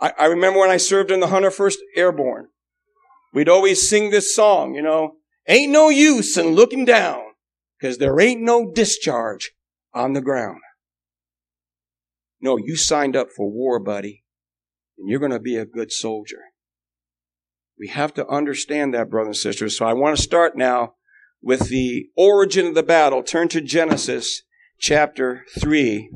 I, 0.00 0.12
I 0.18 0.24
remember 0.26 0.58
when 0.58 0.70
I 0.70 0.78
served 0.78 1.12
in 1.12 1.20
the 1.20 1.28
101st 1.28 1.76
Airborne, 1.96 2.48
we'd 3.32 3.48
always 3.48 3.88
sing 3.88 4.10
this 4.10 4.34
song, 4.34 4.74
you 4.74 4.82
know, 4.82 5.12
ain't 5.46 5.70
no 5.70 5.90
use 5.90 6.36
in 6.36 6.48
looking 6.54 6.84
down 6.84 7.22
because 7.78 7.98
there 7.98 8.20
ain't 8.20 8.42
no 8.42 8.72
discharge 8.72 9.52
on 9.92 10.12
the 10.12 10.20
ground. 10.20 10.58
No, 12.44 12.58
you 12.58 12.76
signed 12.76 13.16
up 13.16 13.28
for 13.34 13.50
war, 13.50 13.80
buddy, 13.80 14.22
and 14.98 15.08
you're 15.08 15.18
going 15.18 15.32
to 15.32 15.40
be 15.40 15.56
a 15.56 15.64
good 15.64 15.90
soldier. 15.90 16.40
We 17.78 17.88
have 17.88 18.12
to 18.14 18.28
understand 18.28 18.92
that, 18.92 19.08
brothers 19.08 19.28
and 19.28 19.36
sisters. 19.36 19.78
So 19.78 19.86
I 19.86 19.94
want 19.94 20.14
to 20.14 20.22
start 20.22 20.54
now 20.54 20.92
with 21.40 21.70
the 21.70 22.10
origin 22.18 22.66
of 22.66 22.74
the 22.74 22.82
battle, 22.82 23.22
turn 23.22 23.48
to 23.48 23.62
Genesis 23.62 24.42
chapter 24.78 25.46
3, 25.58 26.10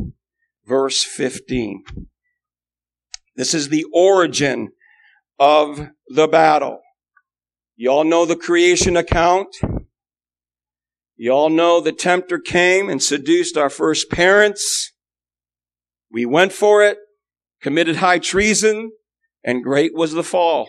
verse 0.66 1.02
15. 1.02 1.84
This 3.34 3.54
is 3.54 3.70
the 3.70 3.86
origin 3.94 4.72
of 5.38 5.88
the 6.08 6.28
battle. 6.28 6.80
You 7.74 7.88
all 7.88 8.04
know 8.04 8.26
the 8.26 8.36
creation 8.36 8.98
account. 8.98 9.56
You 11.16 11.30
all 11.30 11.48
know 11.48 11.80
the 11.80 11.92
tempter 11.92 12.38
came 12.38 12.90
and 12.90 13.02
seduced 13.02 13.56
our 13.56 13.70
first 13.70 14.10
parents. 14.10 14.92
We 16.10 16.26
went 16.26 16.52
for 16.52 16.82
it, 16.82 16.98
committed 17.60 17.96
high 17.96 18.18
treason, 18.18 18.92
and 19.44 19.62
great 19.62 19.94
was 19.94 20.12
the 20.12 20.24
fall. 20.24 20.68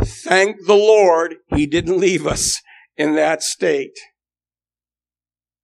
Thank 0.00 0.66
the 0.66 0.74
Lord 0.74 1.36
he 1.54 1.66
didn't 1.66 1.98
leave 1.98 2.26
us 2.26 2.60
in 2.96 3.14
that 3.16 3.42
state. 3.42 3.98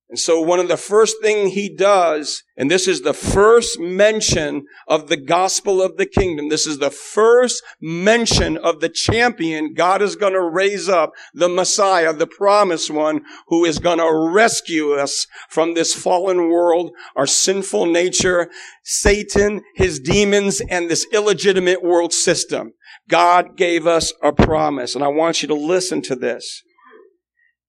And 0.08 0.18
so 0.20 0.40
one 0.40 0.60
of 0.60 0.68
the 0.68 0.76
first 0.76 1.16
thing 1.20 1.48
he 1.48 1.68
does, 1.68 2.44
and 2.56 2.70
this 2.70 2.86
is 2.86 3.02
the 3.02 3.12
first 3.12 3.80
mention 3.80 4.66
of 4.86 5.08
the 5.08 5.16
gospel 5.16 5.82
of 5.82 5.96
the 5.96 6.06
kingdom. 6.06 6.48
This 6.48 6.64
is 6.64 6.78
the 6.78 6.92
first 6.92 7.60
mention 7.80 8.56
of 8.56 8.78
the 8.78 8.88
champion 8.88 9.74
God 9.74 10.02
is 10.02 10.14
going 10.14 10.34
to 10.34 10.40
raise 10.40 10.88
up, 10.88 11.12
the 11.34 11.48
Messiah, 11.48 12.12
the 12.12 12.28
promised 12.28 12.88
one, 12.88 13.22
who 13.48 13.64
is 13.64 13.80
going 13.80 13.98
to 13.98 14.30
rescue 14.32 14.92
us 14.92 15.26
from 15.48 15.74
this 15.74 15.92
fallen 15.92 16.50
world, 16.50 16.92
our 17.16 17.26
sinful 17.26 17.86
nature, 17.86 18.48
Satan, 18.84 19.62
his 19.74 19.98
demons, 19.98 20.62
and 20.70 20.88
this 20.88 21.04
illegitimate 21.12 21.82
world 21.82 22.12
system. 22.12 22.74
God 23.08 23.56
gave 23.56 23.88
us 23.88 24.12
a 24.22 24.32
promise, 24.32 24.94
and 24.94 25.02
I 25.02 25.08
want 25.08 25.42
you 25.42 25.48
to 25.48 25.54
listen 25.54 26.00
to 26.02 26.14
this. 26.14 26.62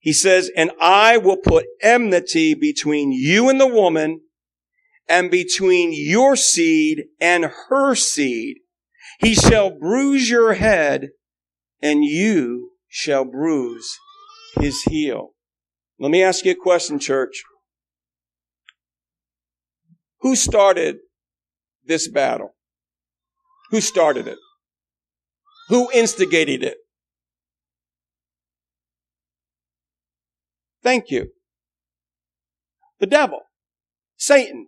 He 0.00 0.12
says, 0.12 0.50
and 0.56 0.70
I 0.80 1.18
will 1.18 1.36
put 1.36 1.66
enmity 1.82 2.54
between 2.54 3.12
you 3.12 3.48
and 3.48 3.60
the 3.60 3.66
woman 3.66 4.20
and 5.08 5.30
between 5.30 5.92
your 5.92 6.36
seed 6.36 7.04
and 7.20 7.50
her 7.68 7.94
seed. 7.94 8.58
He 9.20 9.34
shall 9.34 9.70
bruise 9.70 10.30
your 10.30 10.54
head 10.54 11.08
and 11.82 12.04
you 12.04 12.72
shall 12.88 13.24
bruise 13.24 13.98
his 14.60 14.82
heel. 14.82 15.30
Let 15.98 16.10
me 16.10 16.22
ask 16.22 16.44
you 16.44 16.52
a 16.52 16.54
question, 16.54 16.98
church. 16.98 17.42
Who 20.20 20.36
started 20.36 20.98
this 21.84 22.08
battle? 22.08 22.54
Who 23.70 23.80
started 23.80 24.28
it? 24.28 24.38
Who 25.68 25.90
instigated 25.92 26.62
it? 26.62 26.78
Thank 30.82 31.10
you. 31.10 31.28
The 33.00 33.06
devil. 33.06 33.40
Satan. 34.16 34.66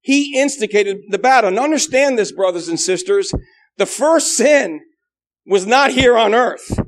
He 0.00 0.38
instigated 0.38 0.98
the 1.08 1.18
battle. 1.18 1.48
And 1.48 1.58
understand 1.58 2.18
this, 2.18 2.32
brothers 2.32 2.68
and 2.68 2.78
sisters. 2.78 3.32
The 3.78 3.86
first 3.86 4.36
sin 4.36 4.80
was 5.46 5.66
not 5.66 5.90
here 5.90 6.16
on 6.16 6.34
earth. 6.34 6.78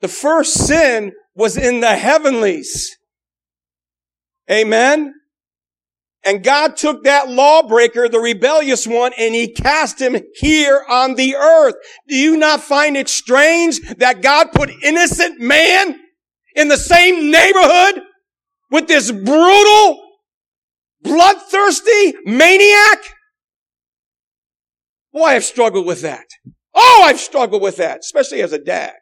The 0.00 0.08
first 0.08 0.54
sin 0.54 1.12
was 1.34 1.56
in 1.56 1.80
the 1.80 1.96
heavenlies. 1.96 2.96
Amen. 4.50 5.14
And 6.22 6.44
God 6.44 6.76
took 6.76 7.04
that 7.04 7.30
lawbreaker, 7.30 8.08
the 8.08 8.18
rebellious 8.18 8.86
one, 8.86 9.12
and 9.16 9.34
he 9.34 9.48
cast 9.48 10.00
him 10.00 10.20
here 10.34 10.84
on 10.88 11.14
the 11.14 11.34
earth. 11.34 11.76
Do 12.08 12.16
you 12.16 12.36
not 12.36 12.60
find 12.60 12.96
it 12.96 13.08
strange 13.08 13.80
that 13.96 14.20
God 14.20 14.52
put 14.52 14.70
innocent 14.82 15.40
man 15.40 15.98
in 16.54 16.68
the 16.68 16.76
same 16.76 17.30
neighborhood 17.30 18.02
with 18.70 18.88
this 18.88 19.10
brutal, 19.10 20.00
bloodthirsty 21.02 22.14
maniac? 22.24 22.98
Boy, 25.12 25.26
I've 25.26 25.44
struggled 25.44 25.86
with 25.86 26.02
that. 26.02 26.26
Oh, 26.74 27.02
I've 27.04 27.20
struggled 27.20 27.62
with 27.62 27.76
that, 27.78 28.00
especially 28.00 28.42
as 28.42 28.52
a 28.52 28.58
dad. 28.58 28.94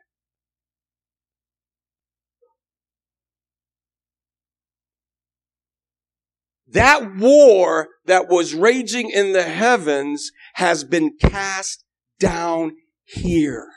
That 6.71 7.17
war 7.17 7.89
that 8.07 8.29
was 8.29 8.55
raging 8.55 9.11
in 9.11 9.33
the 9.33 9.43
heavens 9.43 10.31
has 10.55 10.85
been 10.85 11.17
cast 11.19 11.85
down 12.19 12.73
here. 13.05 13.69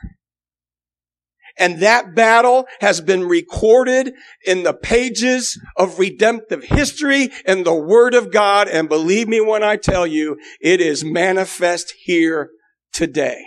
And 1.61 1.79
that 1.81 2.15
battle 2.15 2.65
has 2.79 3.01
been 3.01 3.23
recorded 3.23 4.15
in 4.43 4.63
the 4.63 4.73
pages 4.73 5.61
of 5.77 5.99
redemptive 5.99 6.63
history 6.63 7.29
in 7.45 7.63
the 7.63 7.75
Word 7.75 8.15
of 8.15 8.31
God. 8.31 8.67
And 8.67 8.89
believe 8.89 9.27
me 9.27 9.41
when 9.41 9.61
I 9.61 9.75
tell 9.75 10.07
you, 10.07 10.39
it 10.59 10.81
is 10.81 11.05
manifest 11.05 11.93
here 12.03 12.49
today. 12.91 13.45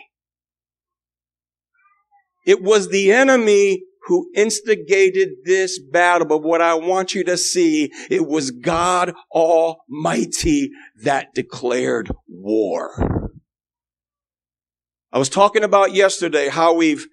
It 2.46 2.62
was 2.62 2.88
the 2.88 3.10
enemy 3.10 3.82
who 4.06 4.30
instigated 4.36 5.30
this 5.44 5.80
battle. 5.80 6.28
But 6.28 6.44
what 6.44 6.60
I 6.60 6.74
want 6.74 7.16
you 7.16 7.24
to 7.24 7.36
see, 7.36 7.90
it 8.08 8.28
was 8.28 8.52
God 8.52 9.12
Almighty 9.32 10.70
that 11.02 11.34
declared 11.34 12.12
war. 12.28 13.32
I 15.12 15.18
was 15.18 15.28
talking 15.28 15.64
about 15.64 15.94
yesterday 15.94 16.48
how 16.48 16.74
we've 16.74 17.08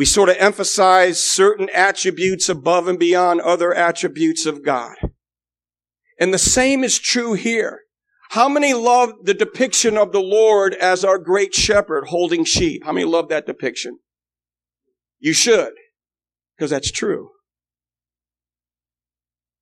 we 0.00 0.06
sort 0.06 0.30
of 0.30 0.36
emphasize 0.38 1.22
certain 1.22 1.68
attributes 1.74 2.48
above 2.48 2.88
and 2.88 2.98
beyond 2.98 3.38
other 3.42 3.74
attributes 3.74 4.46
of 4.46 4.64
God. 4.64 4.96
And 6.18 6.32
the 6.32 6.38
same 6.38 6.82
is 6.82 6.98
true 6.98 7.34
here. 7.34 7.80
How 8.30 8.48
many 8.48 8.72
love 8.72 9.12
the 9.24 9.34
depiction 9.34 9.98
of 9.98 10.12
the 10.12 10.22
Lord 10.22 10.72
as 10.72 11.04
our 11.04 11.18
great 11.18 11.54
shepherd 11.54 12.06
holding 12.06 12.46
sheep? 12.46 12.82
How 12.86 12.92
many 12.92 13.04
love 13.04 13.28
that 13.28 13.44
depiction? 13.44 13.98
You 15.18 15.34
should, 15.34 15.74
because 16.56 16.70
that's 16.70 16.90
true. 16.90 17.32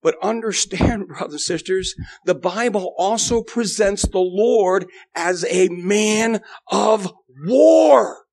But 0.05 0.15
understand, 0.23 1.09
brothers 1.09 1.33
and 1.33 1.41
sisters, 1.41 1.97
the 2.27 2.37
Bible 2.37 2.95
also 2.97 3.43
presents 3.43 4.07
the 4.07 4.21
Lord 4.21 4.87
as 5.17 5.45
a 5.51 5.67
man 5.69 6.43
of 6.71 7.13
war. 7.45 8.28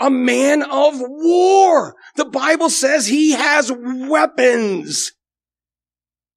A 0.00 0.10
man 0.10 0.62
of 0.62 0.94
war. 0.98 1.94
The 2.16 2.24
Bible 2.24 2.70
says 2.70 3.06
he 3.06 3.32
has 3.32 3.72
weapons. 3.72 5.12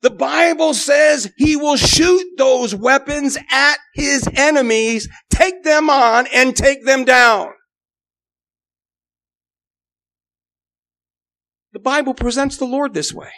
The 0.02 0.12
Bible 0.12 0.74
says 0.74 1.32
he 1.38 1.56
will 1.56 1.76
shoot 1.76 2.38
those 2.38 2.76
weapons 2.76 3.38
at 3.52 3.78
his 3.96 4.30
enemies, 4.36 5.10
take 5.32 5.63
them 5.63 5.89
on, 5.89 6.28
and 6.34 6.56
take 6.56 6.86
them 6.86 7.04
down. 7.04 7.50
The 11.74 11.80
Bible 11.80 12.13
presents 12.13 12.58
the 12.58 12.65
Lord 12.65 12.93
this 12.93 13.12
way. 13.13 13.32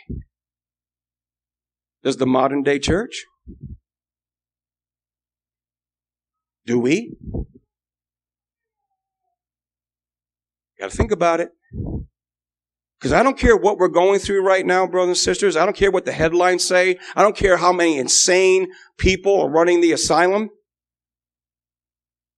Does 2.04 2.18
the 2.18 2.28
modern 2.28 2.64
day 2.64 2.80
church? 2.80 3.26
Do 6.66 6.80
we? 6.80 7.18
Got 10.80 10.92
to 10.92 10.98
think 10.98 11.12
about 11.12 11.40
it. 11.40 11.50
Because 13.00 13.14
I 13.14 13.24
don't 13.24 13.38
care 13.38 13.56
what 13.56 13.78
we're 13.78 13.88
going 13.88 14.20
through 14.20 14.46
right 14.46 14.66
now, 14.66 14.86
brothers 14.86 15.10
and 15.10 15.18
sisters. 15.18 15.56
I 15.56 15.66
don't 15.66 15.76
care 15.76 15.92
what 15.92 16.06
the 16.06 16.12
headlines 16.12 16.66
say. 16.66 16.98
I 17.16 17.22
don't 17.22 17.36
care 17.36 17.58
how 17.58 17.72
many 17.72 17.98
insane 17.98 18.72
people 18.98 19.42
are 19.42 19.50
running 19.50 19.80
the 19.80 19.94
asylum. 19.94 20.50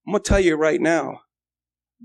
I'm 0.06 0.14
going 0.14 0.24
to 0.24 0.28
tell 0.28 0.40
you 0.40 0.56
right 0.56 0.80
now. 0.80 1.22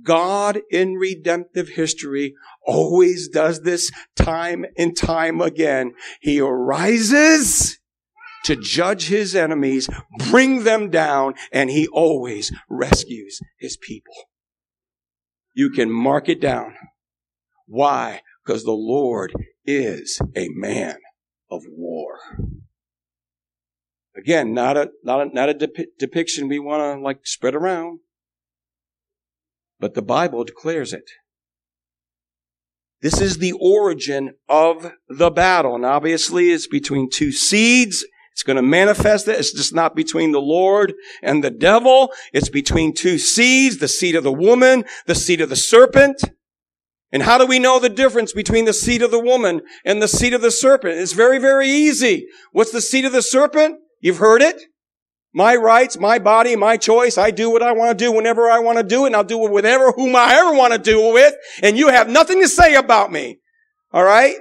God 0.02 0.60
in 0.70 0.94
redemptive 0.94 1.70
history 1.70 2.34
always 2.66 3.28
does 3.28 3.62
this 3.62 3.90
time 4.14 4.66
and 4.76 4.96
time 4.96 5.40
again. 5.40 5.92
He 6.20 6.40
arises 6.40 7.78
to 8.44 8.56
judge 8.56 9.08
his 9.08 9.34
enemies, 9.34 9.88
bring 10.30 10.64
them 10.64 10.90
down, 10.90 11.34
and 11.50 11.70
he 11.70 11.88
always 11.88 12.52
rescues 12.68 13.40
his 13.58 13.76
people. 13.76 14.14
You 15.56 15.70
can 15.70 15.90
mark 15.90 16.28
it 16.28 16.38
down. 16.38 16.74
Why? 17.66 18.20
Because 18.44 18.64
the 18.64 18.72
Lord 18.72 19.32
is 19.64 20.20
a 20.36 20.48
man 20.50 20.98
of 21.50 21.62
war. 21.66 22.18
Again, 24.14 24.52
not 24.52 24.76
a, 24.76 24.90
not 25.02 25.26
a, 25.26 25.34
not 25.34 25.48
a 25.48 25.86
depiction 25.98 26.48
we 26.48 26.58
want 26.58 26.82
to 26.82 27.02
like 27.02 27.20
spread 27.26 27.54
around. 27.54 28.00
But 29.80 29.94
the 29.94 30.02
Bible 30.02 30.44
declares 30.44 30.92
it. 30.92 31.10
This 33.00 33.18
is 33.18 33.38
the 33.38 33.54
origin 33.58 34.34
of 34.50 34.92
the 35.08 35.30
battle. 35.30 35.74
And 35.74 35.86
obviously 35.86 36.50
it's 36.50 36.66
between 36.66 37.08
two 37.08 37.32
seeds. 37.32 38.04
It's 38.36 38.42
going 38.42 38.56
to 38.56 38.62
manifest 38.62 39.28
it. 39.28 39.38
It's 39.38 39.50
just 39.50 39.74
not 39.74 39.96
between 39.96 40.32
the 40.32 40.42
Lord 40.42 40.92
and 41.22 41.42
the 41.42 41.50
devil. 41.50 42.12
It's 42.34 42.50
between 42.50 42.92
two 42.92 43.16
seeds, 43.16 43.78
the 43.78 43.88
seed 43.88 44.14
of 44.14 44.24
the 44.24 44.32
woman, 44.32 44.84
the 45.06 45.14
seed 45.14 45.40
of 45.40 45.48
the 45.48 45.56
serpent. 45.56 46.22
And 47.10 47.22
how 47.22 47.38
do 47.38 47.46
we 47.46 47.58
know 47.58 47.80
the 47.80 47.88
difference 47.88 48.34
between 48.34 48.66
the 48.66 48.74
seed 48.74 49.00
of 49.00 49.10
the 49.10 49.18
woman 49.18 49.62
and 49.86 50.02
the 50.02 50.06
seed 50.06 50.34
of 50.34 50.42
the 50.42 50.50
serpent? 50.50 50.98
It's 50.98 51.14
very, 51.14 51.38
very 51.38 51.66
easy. 51.70 52.26
What's 52.52 52.72
the 52.72 52.82
seed 52.82 53.06
of 53.06 53.12
the 53.12 53.22
serpent? 53.22 53.78
You've 54.02 54.18
heard 54.18 54.42
it. 54.42 54.64
My 55.32 55.56
rights, 55.56 55.98
my 55.98 56.18
body, 56.18 56.56
my 56.56 56.76
choice. 56.76 57.16
I 57.16 57.30
do 57.30 57.48
what 57.48 57.62
I 57.62 57.72
want 57.72 57.98
to 57.98 58.04
do 58.04 58.12
whenever 58.12 58.50
I 58.50 58.58
want 58.58 58.76
to 58.76 58.84
do 58.84 59.04
it, 59.04 59.06
and 59.06 59.16
I'll 59.16 59.24
do 59.24 59.46
it 59.46 59.50
with 59.50 59.64
whoever, 59.64 59.92
whom 59.92 60.14
I 60.14 60.34
ever 60.34 60.52
want 60.52 60.74
to 60.74 60.78
do 60.78 61.08
it 61.08 61.14
with, 61.14 61.34
and 61.62 61.78
you 61.78 61.88
have 61.88 62.10
nothing 62.10 62.42
to 62.42 62.48
say 62.48 62.74
about 62.74 63.10
me. 63.10 63.38
All 63.92 64.04
right? 64.04 64.34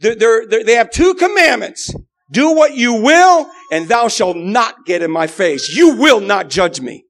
They're, 0.00 0.16
they're, 0.16 0.64
they 0.64 0.74
have 0.74 0.90
two 0.90 1.14
commandments. 1.14 1.94
Do 2.30 2.54
what 2.54 2.74
you 2.74 2.94
will, 2.94 3.50
and 3.72 3.88
thou 3.88 4.08
shalt 4.08 4.36
not 4.36 4.86
get 4.86 5.02
in 5.02 5.10
my 5.10 5.26
face. 5.26 5.74
You 5.74 5.96
will 5.96 6.20
not 6.20 6.48
judge 6.48 6.80
me. 6.80 7.06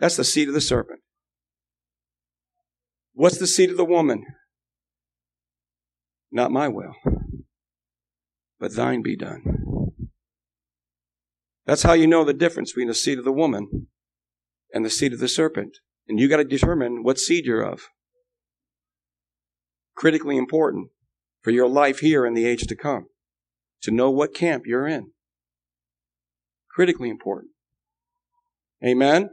That's 0.00 0.16
the 0.16 0.24
seed 0.24 0.48
of 0.48 0.54
the 0.54 0.60
serpent. 0.60 1.00
What's 3.12 3.38
the 3.38 3.46
seed 3.46 3.70
of 3.70 3.76
the 3.76 3.84
woman? 3.84 4.24
Not 6.30 6.50
my 6.50 6.68
will, 6.68 6.94
but 8.60 8.76
thine 8.76 9.02
be 9.02 9.16
done. 9.16 9.42
That's 11.66 11.82
how 11.82 11.92
you 11.92 12.06
know 12.06 12.24
the 12.24 12.32
difference 12.32 12.72
between 12.72 12.88
the 12.88 12.94
seed 12.94 13.18
of 13.18 13.24
the 13.24 13.32
woman 13.32 13.88
and 14.72 14.84
the 14.84 14.90
seed 14.90 15.12
of 15.12 15.18
the 15.18 15.28
serpent. 15.28 15.78
And 16.08 16.18
you 16.18 16.28
got 16.28 16.38
to 16.38 16.44
determine 16.44 17.02
what 17.02 17.18
seed 17.18 17.44
you're 17.44 17.62
of. 17.62 17.88
Critically 19.94 20.36
important 20.38 20.88
for 21.42 21.50
your 21.50 21.68
life 21.68 21.98
here 21.98 22.24
and 22.24 22.36
the 22.36 22.46
age 22.46 22.66
to 22.66 22.76
come. 22.76 23.06
To 23.82 23.90
know 23.90 24.10
what 24.10 24.34
camp 24.34 24.64
you're 24.66 24.86
in. 24.86 25.12
Critically 26.70 27.10
important. 27.10 27.52
Amen. 28.84 29.30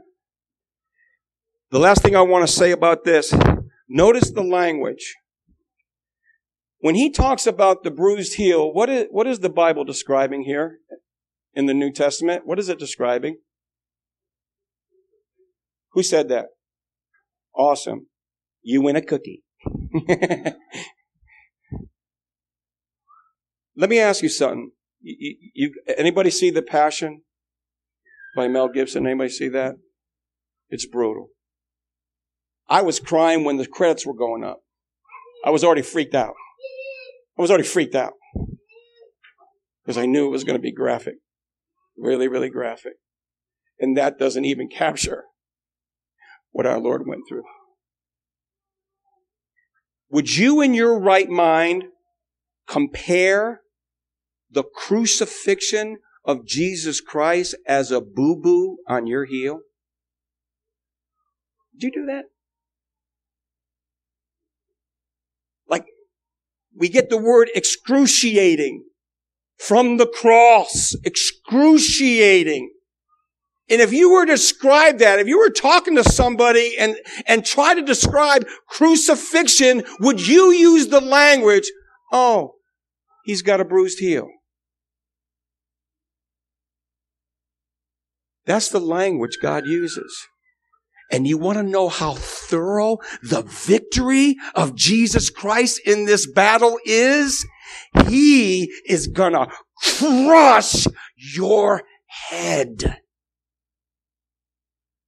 The 1.70 1.78
last 1.78 2.02
thing 2.02 2.14
I 2.14 2.22
want 2.22 2.46
to 2.46 2.52
say 2.52 2.70
about 2.70 3.04
this, 3.04 3.34
notice 3.88 4.30
the 4.30 4.42
language. 4.42 5.16
When 6.78 6.94
he 6.94 7.10
talks 7.10 7.46
about 7.46 7.82
the 7.82 7.90
bruised 7.90 8.34
heel, 8.34 8.72
what 8.72 8.88
is, 8.88 9.06
what 9.10 9.26
is 9.26 9.40
the 9.40 9.50
Bible 9.50 9.84
describing 9.84 10.42
here 10.42 10.78
in 11.54 11.66
the 11.66 11.74
New 11.74 11.90
Testament? 11.90 12.46
What 12.46 12.58
is 12.58 12.68
it 12.68 12.78
describing? 12.78 13.38
Who 15.92 16.02
said 16.02 16.28
that? 16.28 16.46
Awesome. 17.54 18.06
You 18.62 18.82
win 18.82 18.96
a 18.96 19.02
cookie. 19.02 19.42
Let 23.76 23.90
me 23.90 23.98
ask 23.98 24.22
you 24.22 24.28
something. 24.28 24.70
You, 25.00 25.36
you, 25.54 25.74
anybody 25.96 26.30
see 26.30 26.50
The 26.50 26.62
Passion 26.62 27.22
by 28.34 28.48
Mel 28.48 28.68
Gibson? 28.68 29.06
Anybody 29.06 29.30
see 29.30 29.48
that? 29.48 29.74
It's 30.68 30.86
brutal. 30.86 31.28
I 32.68 32.82
was 32.82 32.98
crying 32.98 33.44
when 33.44 33.58
the 33.58 33.66
credits 33.66 34.06
were 34.06 34.14
going 34.14 34.42
up. 34.42 34.60
I 35.44 35.50
was 35.50 35.62
already 35.62 35.82
freaked 35.82 36.14
out. 36.14 36.34
I 37.38 37.42
was 37.42 37.50
already 37.50 37.68
freaked 37.68 37.94
out 37.94 38.14
because 39.84 39.98
I 39.98 40.06
knew 40.06 40.26
it 40.26 40.30
was 40.30 40.42
going 40.42 40.58
to 40.58 40.62
be 40.62 40.72
graphic, 40.72 41.16
really, 41.96 42.26
really 42.26 42.48
graphic. 42.48 42.94
And 43.78 43.96
that 43.96 44.18
doesn't 44.18 44.44
even 44.44 44.68
capture 44.74 45.24
what 46.50 46.66
our 46.66 46.80
Lord 46.80 47.06
went 47.06 47.22
through. 47.28 47.44
Would 50.10 50.34
you, 50.34 50.62
in 50.62 50.72
your 50.72 50.98
right 50.98 51.28
mind, 51.28 51.84
compare 52.66 53.60
the 54.56 54.64
crucifixion 54.64 55.98
of 56.24 56.46
Jesus 56.46 57.02
Christ 57.02 57.54
as 57.68 57.90
a 57.90 58.00
boo 58.00 58.40
boo 58.42 58.78
on 58.88 59.06
your 59.06 59.26
heel? 59.26 59.60
Did 61.74 61.88
you 61.88 61.92
do 61.92 62.06
that? 62.06 62.24
Like, 65.68 65.84
we 66.74 66.88
get 66.88 67.10
the 67.10 67.18
word 67.18 67.50
excruciating 67.54 68.84
from 69.58 69.98
the 69.98 70.06
cross. 70.06 70.96
Excruciating. 71.04 72.70
And 73.68 73.82
if 73.82 73.92
you 73.92 74.10
were 74.10 74.24
to 74.24 74.32
describe 74.32 75.00
that, 75.00 75.18
if 75.18 75.26
you 75.26 75.38
were 75.38 75.50
talking 75.50 75.96
to 75.96 76.04
somebody 76.04 76.76
and, 76.78 76.96
and 77.26 77.44
try 77.44 77.74
to 77.74 77.82
describe 77.82 78.46
crucifixion, 78.66 79.84
would 80.00 80.26
you 80.26 80.50
use 80.50 80.86
the 80.86 81.02
language, 81.02 81.70
oh, 82.10 82.54
he's 83.26 83.42
got 83.42 83.60
a 83.60 83.64
bruised 83.66 83.98
heel? 83.98 84.30
That's 88.46 88.68
the 88.68 88.80
language 88.80 89.38
God 89.42 89.66
uses. 89.66 90.26
And 91.10 91.26
you 91.26 91.38
want 91.38 91.58
to 91.58 91.62
know 91.62 91.88
how 91.88 92.14
thorough 92.14 92.98
the 93.22 93.42
victory 93.42 94.36
of 94.54 94.74
Jesus 94.74 95.30
Christ 95.30 95.80
in 95.84 96.04
this 96.04 96.26
battle 96.26 96.78
is? 96.84 97.46
He 98.08 98.72
is 98.86 99.06
gonna 99.06 99.48
crush 99.98 100.86
your 101.16 101.82
head. 102.06 102.98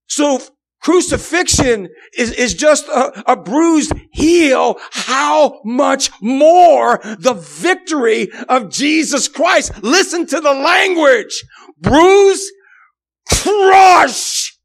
So 0.06 0.40
crucifixion 0.80 1.88
is, 2.16 2.32
is 2.32 2.54
just 2.54 2.86
a, 2.88 3.32
a 3.32 3.36
bruised 3.36 3.92
heel. 4.12 4.76
How 4.90 5.60
much 5.64 6.10
more 6.20 7.00
the 7.18 7.34
victory 7.34 8.30
of 8.48 8.70
Jesus 8.70 9.28
Christ? 9.28 9.82
Listen 9.82 10.26
to 10.26 10.40
the 10.40 10.54
language. 10.54 11.44
Bruise, 11.80 12.50
crush, 13.30 14.56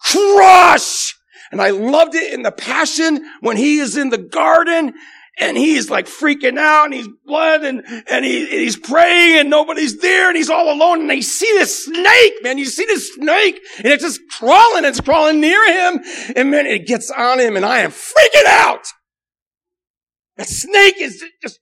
crush. 0.00 1.14
And 1.52 1.60
I 1.60 1.70
loved 1.70 2.14
it 2.14 2.32
in 2.32 2.42
the 2.42 2.52
passion 2.52 3.24
when 3.40 3.56
he 3.56 3.78
is 3.78 3.96
in 3.96 4.10
the 4.10 4.18
garden 4.18 4.94
and 5.40 5.56
he's 5.56 5.90
like 5.90 6.06
freaking 6.06 6.58
out 6.58 6.84
and 6.84 6.94
he's 6.94 7.08
blood 7.24 7.64
and, 7.64 7.82
and, 8.08 8.24
he, 8.24 8.42
and 8.42 8.60
he's 8.60 8.76
praying 8.76 9.38
and 9.40 9.50
nobody's 9.50 9.98
there 9.98 10.28
and 10.28 10.36
he's 10.36 10.50
all 10.50 10.72
alone 10.72 11.00
and 11.00 11.10
they 11.10 11.22
see 11.22 11.50
this 11.54 11.86
snake, 11.86 12.34
man. 12.42 12.58
You 12.58 12.66
see 12.66 12.84
this 12.84 13.14
snake 13.14 13.58
and 13.78 13.86
it's 13.86 14.04
just 14.04 14.20
crawling, 14.30 14.84
it's 14.84 15.00
crawling 15.00 15.40
near 15.40 15.66
him 15.66 16.00
and 16.36 16.50
man, 16.50 16.66
it 16.66 16.86
gets 16.86 17.10
on 17.10 17.40
him 17.40 17.56
and 17.56 17.64
I 17.64 17.80
am 17.80 17.90
freaking 17.90 18.46
out. 18.46 18.86
The 20.36 20.44
snake 20.44 21.00
is 21.00 21.24
just 21.42 21.58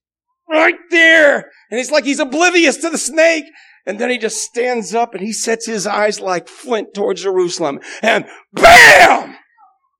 right 0.51 0.77
there. 0.91 1.51
And 1.71 1.79
it's 1.81 1.91
like 1.91 2.05
he's 2.05 2.21
oblivious 2.21 2.77
to 2.79 2.91
the 2.91 2.99
snake. 2.99 3.45
And 3.89 3.99
then 3.99 4.11
he 4.11 4.19
just 4.19 4.43
stands 4.43 4.95
up 4.95 5.15
and 5.15 5.23
he 5.23 5.33
sets 5.33 5.65
his 5.65 5.87
eyes 5.87 6.21
like 6.21 6.47
flint 6.47 6.93
towards 6.93 7.23
Jerusalem. 7.23 7.81
And 8.03 8.27
BAM! 8.53 9.35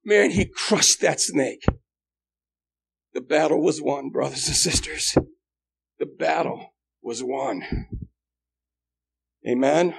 Man, 0.05 0.31
he 0.31 0.45
crushed 0.45 1.01
that 1.01 1.23
snake. 1.23 1.65
The 3.15 3.23
battle 3.23 3.63
was 3.63 3.81
won, 3.81 4.11
brothers 4.11 4.47
and 4.47 4.57
sisters. 4.57 5.17
The 5.99 6.05
battle 6.05 6.75
was 7.03 7.25
won. 7.25 7.63
Amen. 9.49 9.95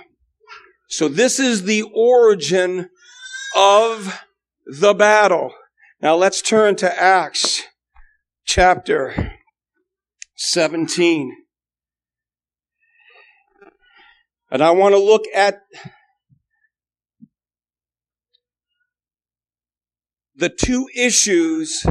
So 0.88 1.08
this 1.08 1.40
is 1.40 1.64
the 1.64 1.82
origin 1.82 2.92
of 3.58 4.22
the 4.68 4.94
battle. 4.94 5.52
Now 6.00 6.16
let's 6.16 6.44
turn 6.44 6.76
to 6.76 7.02
Acts 7.02 7.64
chapter 8.46 9.34
17. 10.36 11.49
And 14.52 14.64
I 14.64 14.72
want 14.72 14.94
to 14.94 15.00
look 15.00 15.26
at 15.34 15.62
the 20.36 20.50
two 20.50 20.88
issues 20.96 21.86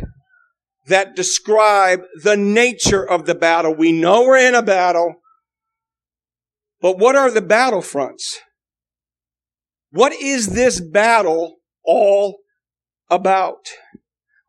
that 0.87 1.14
describe 1.14 2.03
the 2.23 2.37
nature 2.37 3.09
of 3.09 3.27
the 3.27 3.35
battle. 3.35 3.75
We 3.75 3.92
know 3.92 4.23
we're 4.23 4.38
in 4.38 4.55
a 4.55 4.62
battle, 4.62 5.16
but 6.81 6.99
what 6.99 7.14
are 7.14 7.31
the 7.31 7.42
battle 7.42 7.83
fronts? 7.83 8.38
What 9.90 10.12
is 10.12 10.49
this 10.49 10.81
battle 10.81 11.57
all 11.85 12.38
about? 13.11 13.68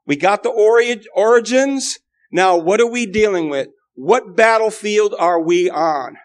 We 0.06 0.15
got 0.15 0.43
the 0.43 0.50
ori- 0.50 1.06
origins. 1.13 2.00
Now, 2.32 2.58
what 2.58 2.82
are 2.82 2.89
we 2.89 3.06
dealing 3.06 3.50
with? 3.50 3.67
What 3.93 4.36
battlefield 4.36 5.13
are 5.17 5.41
we 5.41 5.69
on? 5.69 6.17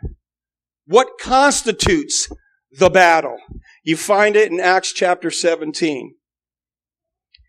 What 0.86 1.08
constitutes 1.20 2.28
the 2.70 2.90
battle? 2.90 3.36
You 3.82 3.96
find 3.96 4.36
it 4.36 4.50
in 4.50 4.60
Acts 4.60 4.92
chapter 4.92 5.30
17. 5.30 6.14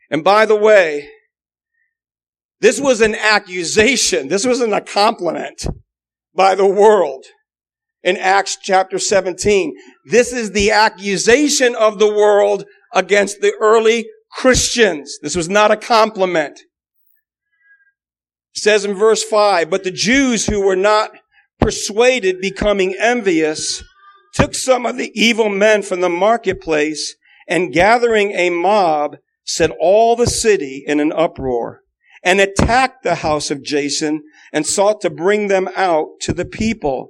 And 0.10 0.24
by 0.24 0.46
the 0.46 0.56
way, 0.56 1.10
this 2.62 2.80
was 2.80 3.02
an 3.02 3.16
accusation. 3.16 4.28
This 4.28 4.46
wasn't 4.46 4.74
a 4.74 4.82
compliment 4.82 5.68
by 6.34 6.56
the 6.56 6.68
world 6.68 7.26
in 8.04 8.18
Acts 8.18 8.58
chapter 8.62 9.00
17. 9.00 9.76
This 10.06 10.32
is 10.32 10.52
the 10.52 10.72
accusation 10.72 11.76
of 11.76 12.00
the 12.00 12.08
world 12.12 12.66
against 12.94 13.42
the 13.42 13.54
early 13.60 14.08
Christians. 14.32 15.18
This 15.22 15.36
was 15.36 15.50
not 15.50 15.72
a 15.72 15.78
compliment. 15.78 16.60
It 18.56 18.62
says 18.62 18.86
in 18.86 18.94
verse 18.94 19.24
5, 19.24 19.70
but 19.70 19.84
the 19.84 19.92
Jews 19.92 20.46
who 20.46 20.62
were 20.62 20.76
not 20.76 21.12
persuaded, 21.66 22.40
becoming 22.40 22.96
envious, 23.00 23.84
took 24.36 24.54
some 24.54 24.86
of 24.86 24.98
the 24.98 25.12
evil 25.16 25.50
men 25.50 25.82
from 25.82 26.00
the 26.00 26.10
marketplace 26.10 27.16
and 27.48 27.74
gathering 27.74 28.34
a 28.34 28.52
mob, 28.52 29.18
set 29.44 29.72
all 29.80 30.16
the 30.16 30.28
city 30.28 30.84
in 30.86 31.00
an 31.00 31.12
uproar 31.12 31.82
and 32.24 32.40
attacked 32.40 33.02
the 33.02 33.16
house 33.16 33.50
of 33.50 33.64
Jason 33.64 34.22
and 34.54 34.64
sought 34.68 35.02
to 35.02 35.10
bring 35.10 35.48
them 35.48 35.68
out 35.76 36.10
to 36.22 36.34
the 36.34 36.46
people. 36.46 37.10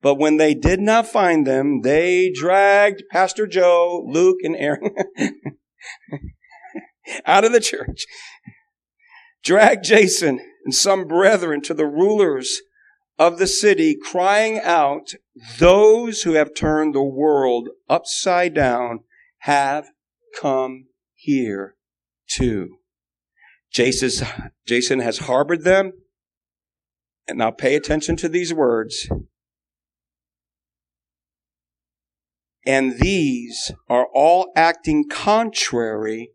But 0.00 0.14
when 0.14 0.38
they 0.38 0.54
did 0.54 0.80
not 0.80 1.06
find 1.06 1.46
them, 1.46 1.82
they 1.82 2.32
dragged 2.34 3.02
Pastor 3.12 3.46
Joe, 3.46 4.02
Luke, 4.08 4.38
and 4.42 4.56
Aaron 4.56 4.94
out 7.26 7.44
of 7.44 7.52
the 7.52 7.60
church, 7.60 8.06
dragged 9.44 9.84
Jason 9.84 10.40
and 10.64 10.74
some 10.74 11.06
brethren 11.06 11.60
to 11.60 11.74
the 11.74 11.86
rulers 11.86 12.62
of 13.20 13.38
the 13.38 13.46
city, 13.46 13.94
crying 13.94 14.58
out, 14.60 15.12
Those 15.58 16.22
who 16.22 16.32
have 16.32 16.54
turned 16.54 16.94
the 16.94 17.02
world 17.02 17.68
upside 17.86 18.54
down 18.54 19.00
have 19.40 19.88
come 20.40 20.86
here 21.14 21.76
too. 22.26 22.78
Jason, 23.70 24.26
Jason 24.66 25.00
has 25.00 25.18
harbored 25.18 25.64
them. 25.64 25.92
And 27.28 27.38
now 27.38 27.50
pay 27.50 27.76
attention 27.76 28.16
to 28.16 28.28
these 28.28 28.54
words. 28.54 29.06
And 32.66 32.98
these 32.98 33.70
are 33.88 34.06
all 34.14 34.50
acting 34.56 35.08
contrary 35.10 36.30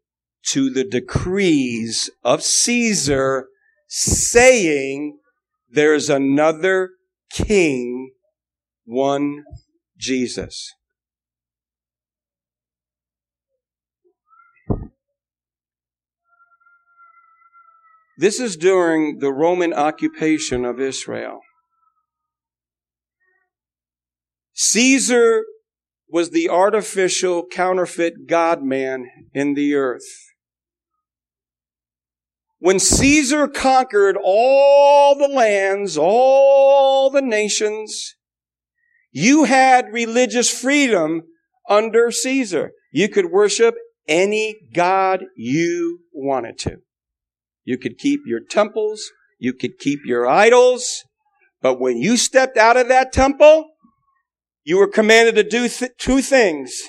to 0.51 0.69
the 0.69 0.83
decrees 0.83 2.11
of 2.23 2.43
Caesar, 2.43 3.47
saying, 3.87 5.17
there's 5.75 6.09
another 6.09 6.91
king, 7.31 8.11
one 8.85 9.43
Jesus. 9.97 10.71
This 18.17 18.39
is 18.39 18.55
during 18.55 19.19
the 19.19 19.31
Roman 19.31 19.73
occupation 19.73 20.63
of 20.63 20.79
Israel. 20.79 21.41
Caesar 24.53 25.43
was 26.07 26.29
the 26.29 26.47
artificial 26.47 27.45
counterfeit 27.45 28.25
God 28.25 28.63
man 28.63 29.07
in 29.33 29.53
the 29.53 29.75
earth. 29.75 30.34
When 32.65 32.79
Caesar 32.79 33.47
conquered 33.47 34.17
all 34.19 35.13
the 35.15 35.27
lands, 35.27 35.99
all 35.99 37.11
the 37.11 37.21
nations, 37.21 38.15
you 39.11 39.43
had 39.43 39.93
religious 39.93 40.49
freedom 40.49 41.25
under 41.69 42.09
Caesar. 42.09 42.71
You 42.91 43.07
could 43.07 43.27
worship 43.27 43.75
any 44.07 44.55
God 44.73 45.25
you 45.35 45.99
wanted 46.11 46.57
to. 46.61 46.77
You 47.65 47.77
could 47.77 47.99
keep 47.99 48.21
your 48.25 48.39
temples. 48.39 49.11
You 49.37 49.53
could 49.53 49.77
keep 49.77 49.99
your 50.03 50.25
idols. 50.25 51.03
But 51.61 51.79
when 51.79 51.99
you 51.99 52.17
stepped 52.17 52.57
out 52.57 52.77
of 52.77 52.87
that 52.87 53.13
temple, 53.13 53.69
you 54.63 54.79
were 54.79 54.87
commanded 54.87 55.35
to 55.35 55.43
do 55.43 55.69
th- 55.69 55.91
two 55.99 56.23
things. 56.23 56.81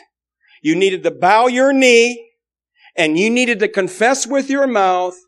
You 0.62 0.74
needed 0.74 1.02
to 1.02 1.10
bow 1.10 1.48
your 1.48 1.74
knee 1.74 2.30
and 2.96 3.18
you 3.18 3.28
needed 3.28 3.58
to 3.58 3.68
confess 3.68 4.26
with 4.26 4.48
your 4.48 4.66
mouth, 4.66 5.18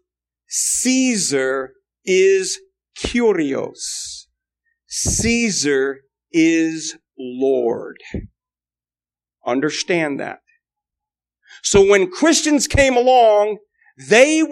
Caesar 0.48 1.74
is 2.04 2.58
Kyrios. 2.98 4.26
Caesar 4.86 6.00
is 6.32 6.96
Lord. 7.18 7.98
Understand 9.46 10.20
that. 10.20 10.38
So 11.62 11.86
when 11.86 12.10
Christians 12.10 12.66
came 12.66 12.96
along, 12.96 13.58
they, 14.08 14.42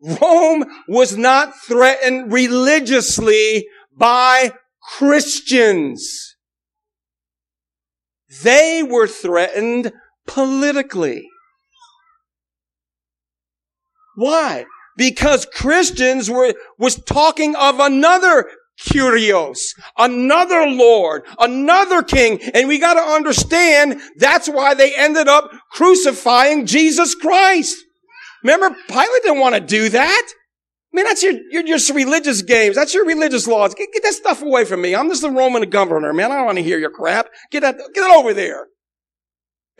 Rome 0.00 0.64
was 0.88 1.16
not 1.16 1.54
threatened 1.66 2.32
religiously 2.32 3.66
by 3.96 4.52
Christians. 4.98 6.36
They 8.42 8.82
were 8.82 9.08
threatened 9.08 9.92
politically. 10.26 11.26
Why? 14.14 14.66
Because 14.96 15.46
Christians 15.46 16.30
were, 16.30 16.54
was 16.78 16.96
talking 16.96 17.54
of 17.56 17.80
another 17.80 18.46
Kyrios, 18.80 19.58
another 19.98 20.66
Lord, 20.66 21.24
another 21.38 22.02
King. 22.02 22.40
And 22.54 22.68
we 22.68 22.78
gotta 22.78 23.00
understand 23.00 24.00
that's 24.16 24.48
why 24.48 24.74
they 24.74 24.94
ended 24.94 25.28
up 25.28 25.50
crucifying 25.70 26.66
Jesus 26.66 27.14
Christ. 27.14 27.76
Remember, 28.42 28.74
Pilate 28.88 29.22
didn't 29.22 29.40
want 29.40 29.54
to 29.54 29.60
do 29.60 29.90
that. 29.90 30.32
I 30.92 30.96
mean, 30.96 31.04
that's 31.04 31.22
your, 31.22 31.34
your, 31.50 31.64
your 31.66 31.78
religious 31.94 32.42
games. 32.42 32.74
That's 32.74 32.94
your 32.94 33.06
religious 33.06 33.46
laws. 33.46 33.74
Get, 33.74 33.92
get 33.92 34.02
that 34.02 34.14
stuff 34.14 34.42
away 34.42 34.64
from 34.64 34.80
me. 34.80 34.94
I'm 34.94 35.08
just 35.08 35.22
the 35.22 35.30
Roman 35.30 35.68
governor, 35.70 36.12
man. 36.12 36.32
I 36.32 36.36
don't 36.36 36.46
want 36.46 36.58
to 36.58 36.64
hear 36.64 36.78
your 36.78 36.90
crap. 36.90 37.28
Get 37.52 37.60
that, 37.60 37.76
get 37.94 38.10
it 38.10 38.16
over 38.16 38.34
there. 38.34 38.66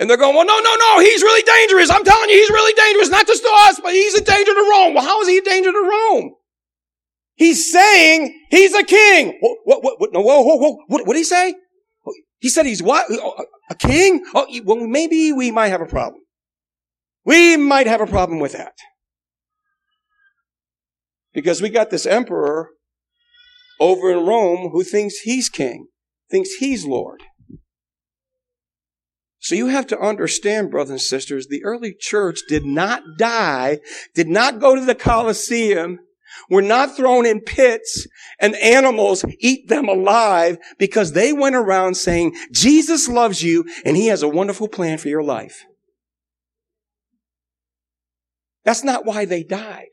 And 0.01 0.09
they're 0.09 0.17
going, 0.17 0.35
well, 0.35 0.47
no, 0.47 0.59
no, 0.59 0.77
no, 0.77 1.01
he's 1.01 1.21
really 1.21 1.43
dangerous. 1.43 1.91
I'm 1.91 2.03
telling 2.05 2.31
you, 2.31 2.37
he's 2.37 2.49
really 2.49 2.73
dangerous, 2.73 3.11
not 3.11 3.27
just 3.27 3.43
to 3.43 3.51
us, 3.67 3.81
but 3.81 3.93
he's 3.93 4.15
a 4.15 4.25
danger 4.25 4.55
to 4.55 4.71
Rome. 4.71 4.95
Well, 4.95 5.05
how 5.05 5.21
is 5.21 5.29
he 5.29 5.37
a 5.37 5.43
danger 5.43 5.71
to 5.71 5.79
Rome? 5.79 6.37
He's 7.35 7.71
saying 7.71 8.47
he's 8.51 8.75
a 8.75 8.83
king. 8.83 9.39
What, 9.41 9.85
what, 9.85 10.01
what, 10.01 10.13
no, 10.15 10.23
whoa, 10.23 10.41
whoa, 10.41 10.57
whoa. 10.57 10.79
What, 10.87 11.07
what 11.07 11.13
did 11.13 11.21
he 11.21 11.25
say? 11.25 11.55
He 12.39 12.49
said 12.49 12.65
he's 12.65 12.83
what? 12.83 13.11
A 13.69 13.75
king? 13.75 14.25
Oh, 14.35 14.47
well, 14.65 14.87
maybe 14.87 15.33
we 15.33 15.51
might 15.51 15.69
have 15.69 15.83
a 15.83 15.87
problem. 15.87 16.23
We 17.27 17.59
might 17.59 17.87
have 17.87 18.01
a 18.01 18.07
problem 18.07 18.39
with 18.39 18.53
that. 18.53 18.73
Because 21.35 21.61
we 21.61 21.69
got 21.69 21.91
this 21.91 22.07
emperor 22.07 22.71
over 23.79 24.11
in 24.11 24.25
Rome 24.25 24.71
who 24.73 24.83
thinks 24.83 25.19
he's 25.19 25.51
king, 25.51 25.89
thinks 26.31 26.55
he's 26.55 26.87
Lord. 26.87 27.23
So 29.41 29.55
you 29.55 29.69
have 29.69 29.87
to 29.89 29.99
understand, 29.99 30.71
brothers 30.71 30.91
and 30.91 31.01
sisters, 31.01 31.47
the 31.47 31.65
early 31.65 31.95
church 31.99 32.41
did 32.47 32.65
not 32.65 33.03
die, 33.17 33.81
did 34.15 34.29
not 34.29 34.61
go 34.61 34.75
to 34.75 34.85
the 34.85 34.95
Colosseum, 34.95 35.99
were 36.51 36.63
not 36.63 36.95
thrown 36.95 37.25
in 37.25 37.41
pits 37.41 38.07
and 38.39 38.55
animals 38.57 39.25
eat 39.39 39.69
them 39.69 39.89
alive 39.89 40.59
because 40.79 41.13
they 41.13 41.33
went 41.33 41.57
around 41.57 41.97
saying, 41.97 42.37
Jesus 42.53 43.09
loves 43.09 43.43
you 43.43 43.65
and 43.85 43.97
he 43.97 44.09
has 44.09 44.23
a 44.23 44.29
wonderful 44.29 44.69
plan 44.69 44.99
for 44.99 45.09
your 45.09 45.23
life. 45.23 45.65
That's 48.65 48.85
not 48.85 49.07
why 49.07 49.25
they 49.25 49.43
died. 49.43 49.89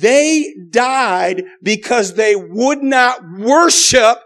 They 0.00 0.54
died 0.70 1.44
because 1.62 2.14
they 2.14 2.34
would 2.36 2.82
not 2.82 3.20
worship 3.38 4.18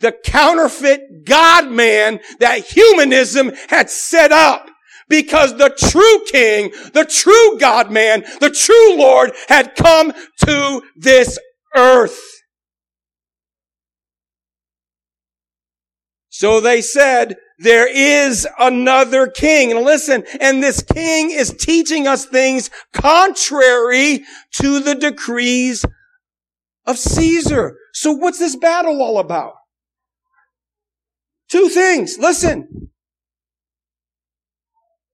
the 0.00 0.12
counterfeit 0.24 1.24
God 1.24 1.70
man 1.70 2.20
that 2.40 2.64
humanism 2.64 3.52
had 3.68 3.90
set 3.90 4.32
up. 4.32 4.68
Because 5.08 5.56
the 5.56 5.70
true 5.76 6.24
king, 6.30 6.70
the 6.92 7.04
true 7.04 7.58
God 7.58 7.90
man, 7.90 8.24
the 8.40 8.50
true 8.50 8.96
Lord 8.96 9.32
had 9.48 9.74
come 9.74 10.12
to 10.46 10.82
this 10.96 11.36
earth. 11.76 12.18
So 16.28 16.60
they 16.60 16.80
said, 16.80 17.36
there 17.58 17.86
is 17.92 18.48
another 18.58 19.26
king. 19.26 19.72
And 19.72 19.82
listen, 19.82 20.24
and 20.40 20.62
this 20.62 20.82
king 20.82 21.30
is 21.30 21.52
teaching 21.52 22.06
us 22.06 22.24
things 22.24 22.70
contrary 22.94 24.24
to 24.52 24.80
the 24.80 24.94
decrees 24.94 25.84
of 26.86 26.98
Caesar. 26.98 27.76
So 27.92 28.12
what's 28.12 28.38
this 28.38 28.56
battle 28.56 29.02
all 29.02 29.18
about? 29.18 29.54
Two 31.50 31.68
things. 31.68 32.16
Listen. 32.18 32.90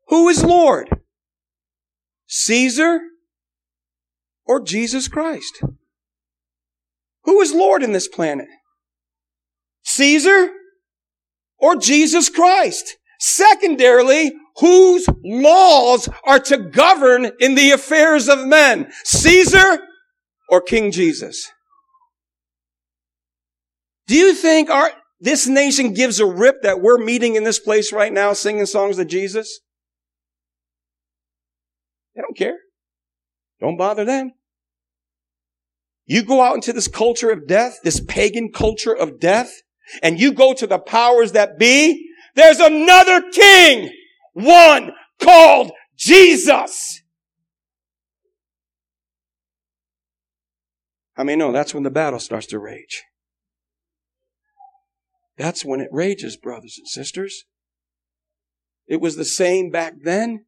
Who 0.08 0.28
is 0.28 0.44
Lord? 0.44 0.88
Caesar 2.26 3.00
or 4.44 4.60
Jesus 4.60 5.08
Christ? 5.08 5.62
Who 7.24 7.40
is 7.40 7.52
Lord 7.52 7.82
in 7.82 7.92
this 7.92 8.06
planet? 8.06 8.46
Caesar 9.82 10.50
or 11.58 11.76
Jesus 11.76 12.28
Christ. 12.28 12.96
Secondarily, 13.18 14.32
whose 14.58 15.08
laws 15.24 16.08
are 16.24 16.38
to 16.38 16.58
govern 16.58 17.30
in 17.40 17.54
the 17.54 17.70
affairs 17.70 18.28
of 18.28 18.46
men? 18.46 18.92
Caesar 19.04 19.80
or 20.48 20.60
King 20.60 20.92
Jesus? 20.92 21.50
Do 24.06 24.14
you 24.14 24.34
think 24.34 24.70
our, 24.70 24.90
this 25.20 25.46
nation 25.46 25.94
gives 25.94 26.20
a 26.20 26.26
rip 26.26 26.62
that 26.62 26.80
we're 26.80 26.98
meeting 26.98 27.36
in 27.36 27.44
this 27.44 27.58
place 27.58 27.92
right 27.92 28.12
now 28.12 28.32
singing 28.32 28.66
songs 28.66 28.98
of 28.98 29.06
Jesus? 29.06 29.60
They 32.14 32.22
don't 32.22 32.36
care. 32.36 32.58
Don't 33.60 33.76
bother 33.76 34.04
them. 34.04 34.32
You 36.06 36.22
go 36.22 36.40
out 36.42 36.54
into 36.54 36.72
this 36.72 36.88
culture 36.88 37.30
of 37.30 37.46
death, 37.46 37.80
this 37.82 38.00
pagan 38.00 38.52
culture 38.52 38.94
of 38.94 39.18
death, 39.18 39.50
and 40.02 40.20
you 40.20 40.32
go 40.32 40.52
to 40.54 40.66
the 40.66 40.78
powers 40.78 41.32
that 41.32 41.58
be, 41.58 42.10
there's 42.34 42.60
another 42.60 43.22
king, 43.30 43.90
one 44.34 44.92
called 45.20 45.72
Jesus. 45.96 47.02
I 51.16 51.24
mean, 51.24 51.38
no, 51.38 51.50
that's 51.50 51.72
when 51.72 51.82
the 51.82 51.90
battle 51.90 52.20
starts 52.20 52.46
to 52.48 52.58
rage. 52.58 53.04
That's 55.36 55.64
when 55.64 55.80
it 55.80 55.88
rages, 55.92 56.36
brothers 56.36 56.76
and 56.78 56.88
sisters. 56.88 57.44
It 58.86 59.00
was 59.00 59.16
the 59.16 59.24
same 59.24 59.70
back 59.70 59.94
then. 60.02 60.46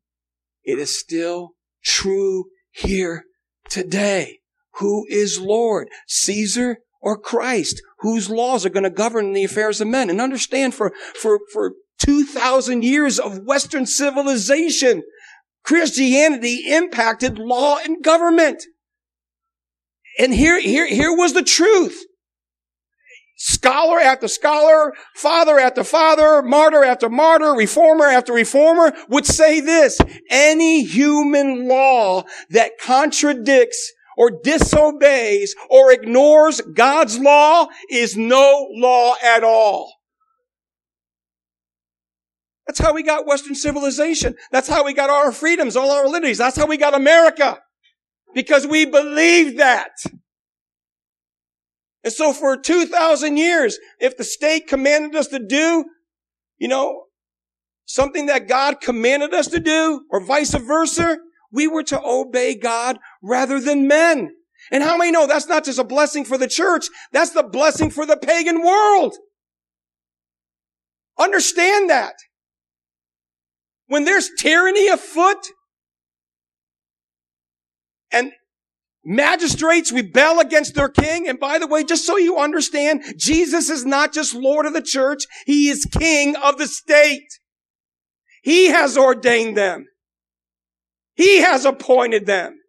It 0.64 0.79
is 0.79 0.98
still 0.98 1.51
true 1.85 2.46
here 2.70 3.24
today. 3.68 4.38
Who 4.79 5.07
is 5.09 5.40
Lord? 5.40 5.88
Caesar 6.07 6.79
or 7.01 7.18
Christ? 7.18 7.83
whose 8.01 8.31
laws 8.31 8.64
are 8.64 8.70
going 8.70 8.85
to 8.85 8.90
govern 8.90 9.33
the 9.33 9.44
affairs 9.44 9.81
of 9.81 9.88
men. 9.88 10.11
And 10.11 10.20
understand 10.20 10.74
for, 10.74 10.92
for, 11.20 11.40
for 11.53 11.72
2,000 12.01 12.85
years 12.85 13.18
of 13.18 13.44
Western 13.44 13.87
civilization, 13.87 15.03
Christianity 15.64 16.62
impacted 16.68 17.38
law 17.38 17.79
and 17.79 18.03
government. 18.03 18.64
And 20.18 20.35
here, 20.35 20.61
here, 20.61 20.87
here 20.87 21.14
was 21.14 21.35
the 21.35 21.42
truth. 21.42 22.05
Scholar 23.40 24.01
after 24.01 24.27
scholar, 24.27 24.94
father 25.14 25.61
after 25.61 25.85
father, 25.85 26.42
martyr 26.42 26.83
after 26.83 27.09
martyr, 27.09 27.53
reformer 27.53 28.07
after 28.07 28.33
reformer 28.33 28.92
would 29.09 29.24
say 29.24 29.61
this. 29.61 29.96
Any 30.29 30.85
human 30.85 31.68
law 31.68 32.24
that 32.51 32.72
contradicts 32.81 33.92
or 34.16 34.33
disobeys 34.42 35.55
or 35.70 35.92
ignores 35.92 36.61
God's 36.61 37.20
law 37.20 37.68
is 37.88 38.16
no 38.16 38.66
law 38.72 39.14
at 39.24 39.44
all. 39.44 39.94
That's 42.66 42.81
how 42.81 42.92
we 42.92 43.05
got 43.05 43.24
Western 43.24 43.55
civilization. 43.55 44.35
That's 44.51 44.68
how 44.68 44.85
we 44.85 44.94
got 44.94 45.11
our 45.11 45.31
freedoms, 45.31 45.77
all 45.77 45.92
our 45.92 46.09
liberties. 46.09 46.38
That's 46.38 46.57
how 46.57 46.66
we 46.66 46.77
got 46.77 46.92
America. 46.92 47.61
Because 48.35 48.66
we 48.66 48.85
believe 48.85 49.59
that. 49.59 49.92
And 52.09 52.14
so 52.14 52.33
for 52.33 52.57
2,000 52.57 53.37
years, 53.37 53.79
if 54.01 54.16
the 54.16 54.25
state 54.25 54.66
commanded 54.66 55.14
us 55.14 55.27
to 55.27 55.38
do, 55.38 55.85
you 56.57 56.66
know, 56.66 57.03
something 57.85 58.25
that 58.27 58.49
God 58.49 58.81
commanded 58.81 59.35
us 59.35 59.49
to 59.49 59.61
do, 59.61 60.07
or 60.11 60.25
vice 60.25 60.55
versa, 60.55 61.18
we 61.53 61.68
were 61.68 61.83
to 61.83 62.01
obey 62.03 62.55
God 62.55 62.99
rather 63.23 63.61
than 63.61 63.87
men. 63.87 64.31
And 64.73 64.83
how 64.83 64.97
many 64.97 65.11
know 65.11 65.27
that's 65.27 65.49
not 65.49 65.66
just 65.66 65.79
a 65.79 65.85
blessing 65.85 66.25
for 66.25 66.38
the 66.38 66.49
church, 66.49 66.87
that's 67.12 67.33
the 67.33 67.42
blessing 67.42 67.90
for 67.90 68.07
the 68.07 68.16
pagan 68.16 68.62
world. 68.62 69.14
Understand 71.18 71.90
that. 71.90 72.14
When 73.88 74.07
there's 74.07 74.31
tyranny 74.38 74.88
afoot, 74.88 75.44
and 78.11 78.33
magistrates 79.09 79.90
rebel 79.90 80.38
against 80.38 80.75
their 80.75 80.90
king. 80.90 81.27
And 81.27 81.40
by 81.40 81.59
the 81.59 81.66
way, 81.66 81.83
just 81.83 82.07
so 82.07 82.18
you 82.18 82.38
understand, 82.38 83.03
Jesus 83.16 83.71
is 83.71 83.87
not 83.87 84.12
just 84.12 84.35
Lord 84.35 84.66
of 84.66 84.75
the 84.75 84.83
church. 84.83 85.25
He 85.47 85.68
is 85.68 85.87
king 85.87 86.37
of 86.37 86.59
the 86.59 86.66
state. 86.66 87.40
He 88.42 88.66
has 88.66 88.99
ordained 88.99 89.57
them. 89.57 89.87
He 91.14 91.38
has 91.38 91.64
appointed 91.64 92.27
them. 92.27 92.61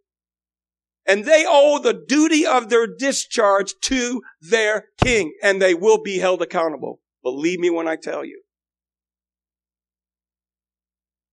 And 1.06 1.26
they 1.26 1.44
owe 1.48 1.80
the 1.80 2.06
duty 2.08 2.46
of 2.46 2.70
their 2.70 2.88
discharge 2.88 3.74
to 3.84 4.22
their 4.42 4.86
king 5.04 5.34
and 5.44 5.62
they 5.62 5.74
will 5.74 6.02
be 6.02 6.20
held 6.20 6.42
accountable. 6.42 7.02
Believe 7.22 7.60
me 7.60 7.70
when 7.70 7.88
I 7.88 7.96
tell 7.96 8.24
you. 8.24 8.44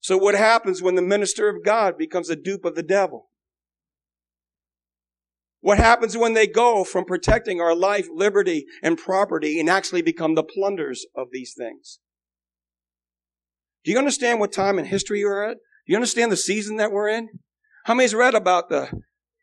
So 0.01 0.17
what 0.17 0.35
happens 0.35 0.83
when 0.83 0.95
the 0.95 1.03
minister 1.03 1.49
of 1.49 1.65
God 1.65 1.99
becomes 1.99 2.31
a 2.31 2.37
dupe 2.37 2.65
of 2.65 2.75
the 2.75 2.83
devil? 2.83 3.29
What 5.67 5.79
happens 5.79 6.17
when 6.17 6.35
they 6.35 6.47
go 6.47 6.85
from 6.85 7.05
protecting 7.05 7.61
our 7.61 7.75
life, 7.75 8.07
liberty, 8.09 8.67
and 8.85 8.97
property 8.97 9.59
and 9.59 9.69
actually 9.69 10.01
become 10.01 10.37
the 10.37 10.45
plunders 10.45 11.05
of 11.17 11.31
these 11.33 11.55
things? 11.59 11.99
Do 13.85 13.91
you 13.91 13.99
understand 13.99 14.39
what 14.39 14.53
time 14.53 14.79
in 14.79 14.85
history 14.85 15.19
you're 15.19 15.43
at? 15.43 15.57
Do 15.57 15.93
you 15.93 15.97
understand 15.97 16.31
the 16.31 16.37
season 16.37 16.77
that 16.77 16.93
we're 16.93 17.09
in? 17.09 17.41
How 17.87 17.95
many's 17.95 18.15
read 18.15 18.37
about 18.37 18.69
the, 18.69 18.93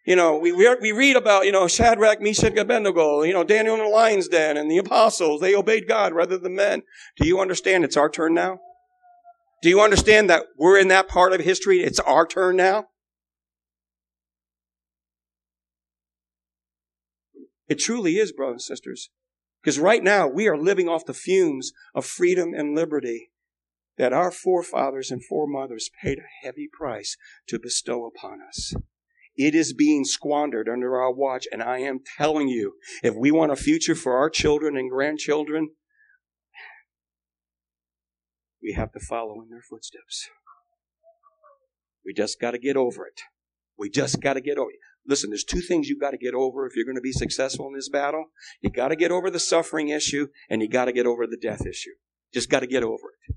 you 0.06 0.16
know, 0.16 0.38
we, 0.38 0.54
we 0.54 0.94
read 0.94 1.18
about, 1.18 1.46
you 1.46 1.52
know, 1.52 1.68
Shadrach, 1.68 2.22
Meshach, 2.22 2.56
Abednego, 2.56 3.24
you 3.24 3.34
know, 3.34 3.44
Daniel 3.44 3.76
in 3.76 3.82
the 3.82 3.90
lion's 3.90 4.30
den 4.30 4.56
and 4.56 4.72
the 4.72 4.78
apostles. 4.78 5.42
They 5.42 5.54
obeyed 5.54 5.90
God 5.90 6.14
rather 6.14 6.38
than 6.38 6.56
men. 6.56 6.84
Do 7.18 7.28
you 7.28 7.42
understand 7.42 7.84
it's 7.84 7.98
our 7.98 8.10
turn 8.10 8.34
now? 8.34 8.60
Do 9.62 9.68
you 9.68 9.82
understand 9.82 10.30
that 10.30 10.44
we're 10.58 10.80
in 10.80 10.88
that 10.88 11.10
part 11.10 11.34
of 11.34 11.42
history? 11.42 11.82
It's 11.82 12.00
our 12.00 12.26
turn 12.26 12.56
now? 12.56 12.86
It 17.68 17.80
truly 17.80 18.18
is, 18.18 18.32
brothers 18.32 18.68
and 18.70 18.78
sisters. 18.78 19.10
Because 19.62 19.80
right 19.80 20.04
now 20.04 20.28
we 20.28 20.48
are 20.48 20.58
living 20.58 20.90
off 20.90 21.06
the 21.06 21.14
fumes 21.14 21.72
of 21.96 22.06
freedom 22.06 22.54
and 22.54 22.76
liberty 22.76 23.30
that 23.98 24.12
our 24.14 24.32
forefathers 24.32 25.12
and 25.12 25.24
foremothers 25.24 25.90
paid 26.02 26.18
a 26.18 26.46
heavy 26.46 26.68
price 26.72 27.16
to 27.48 27.60
bestow 27.60 28.06
upon 28.06 28.40
us. 28.42 28.74
It 29.36 29.56
is 29.56 29.74
being 29.74 30.04
squandered 30.04 30.70
under 30.70 31.02
our 31.02 31.12
watch, 31.12 31.48
and 31.52 31.64
I 31.64 31.80
am 31.80 32.02
telling 32.18 32.50
you, 32.50 32.74
if 33.02 33.16
we 33.16 33.32
want 33.32 33.52
a 33.52 33.56
future 33.56 33.96
for 33.96 34.18
our 34.18 34.30
children 34.30 34.78
and 34.78 34.92
grandchildren, 34.92 35.70
we 38.62 38.74
have 38.74 38.92
to 38.92 39.00
follow 39.00 39.42
in 39.42 39.50
their 39.50 39.64
footsteps. 39.68 40.30
We 42.06 42.14
just 42.14 42.40
got 42.40 42.52
to 42.52 42.60
get 42.60 42.78
over 42.78 43.08
it. 43.08 43.22
We 43.78 43.90
just 43.90 44.22
got 44.22 44.34
to 44.34 44.42
get 44.42 44.58
over 44.58 44.70
it. 44.70 44.78
Listen, 45.06 45.32
there's 45.32 45.44
two 45.44 45.62
things 45.62 45.90
you've 45.90 46.00
got 46.00 46.12
to 46.12 46.18
get 46.18 46.34
over 46.34 46.66
if 46.66 46.76
you're 46.76 46.86
going 46.86 46.96
to 46.96 47.02
be 47.02 47.12
successful 47.12 47.68
in 47.68 47.74
this 47.74 47.90
battle. 47.90 48.26
You 48.62 48.70
got 48.70 48.88
to 48.90 48.96
get 48.96 49.12
over 49.12 49.30
the 49.30 49.40
suffering 49.40 49.90
issue 49.90 50.28
and 50.50 50.62
you 50.62 50.70
got 50.70 50.86
to 50.86 50.94
get 50.94 51.06
over 51.06 51.28
the 51.28 51.38
death 51.42 51.66
issue. 51.66 51.92
Just 52.34 52.50
got 52.50 52.62
to 52.62 52.68
get 52.68 52.84
over 52.84 53.10
it. 53.28 53.36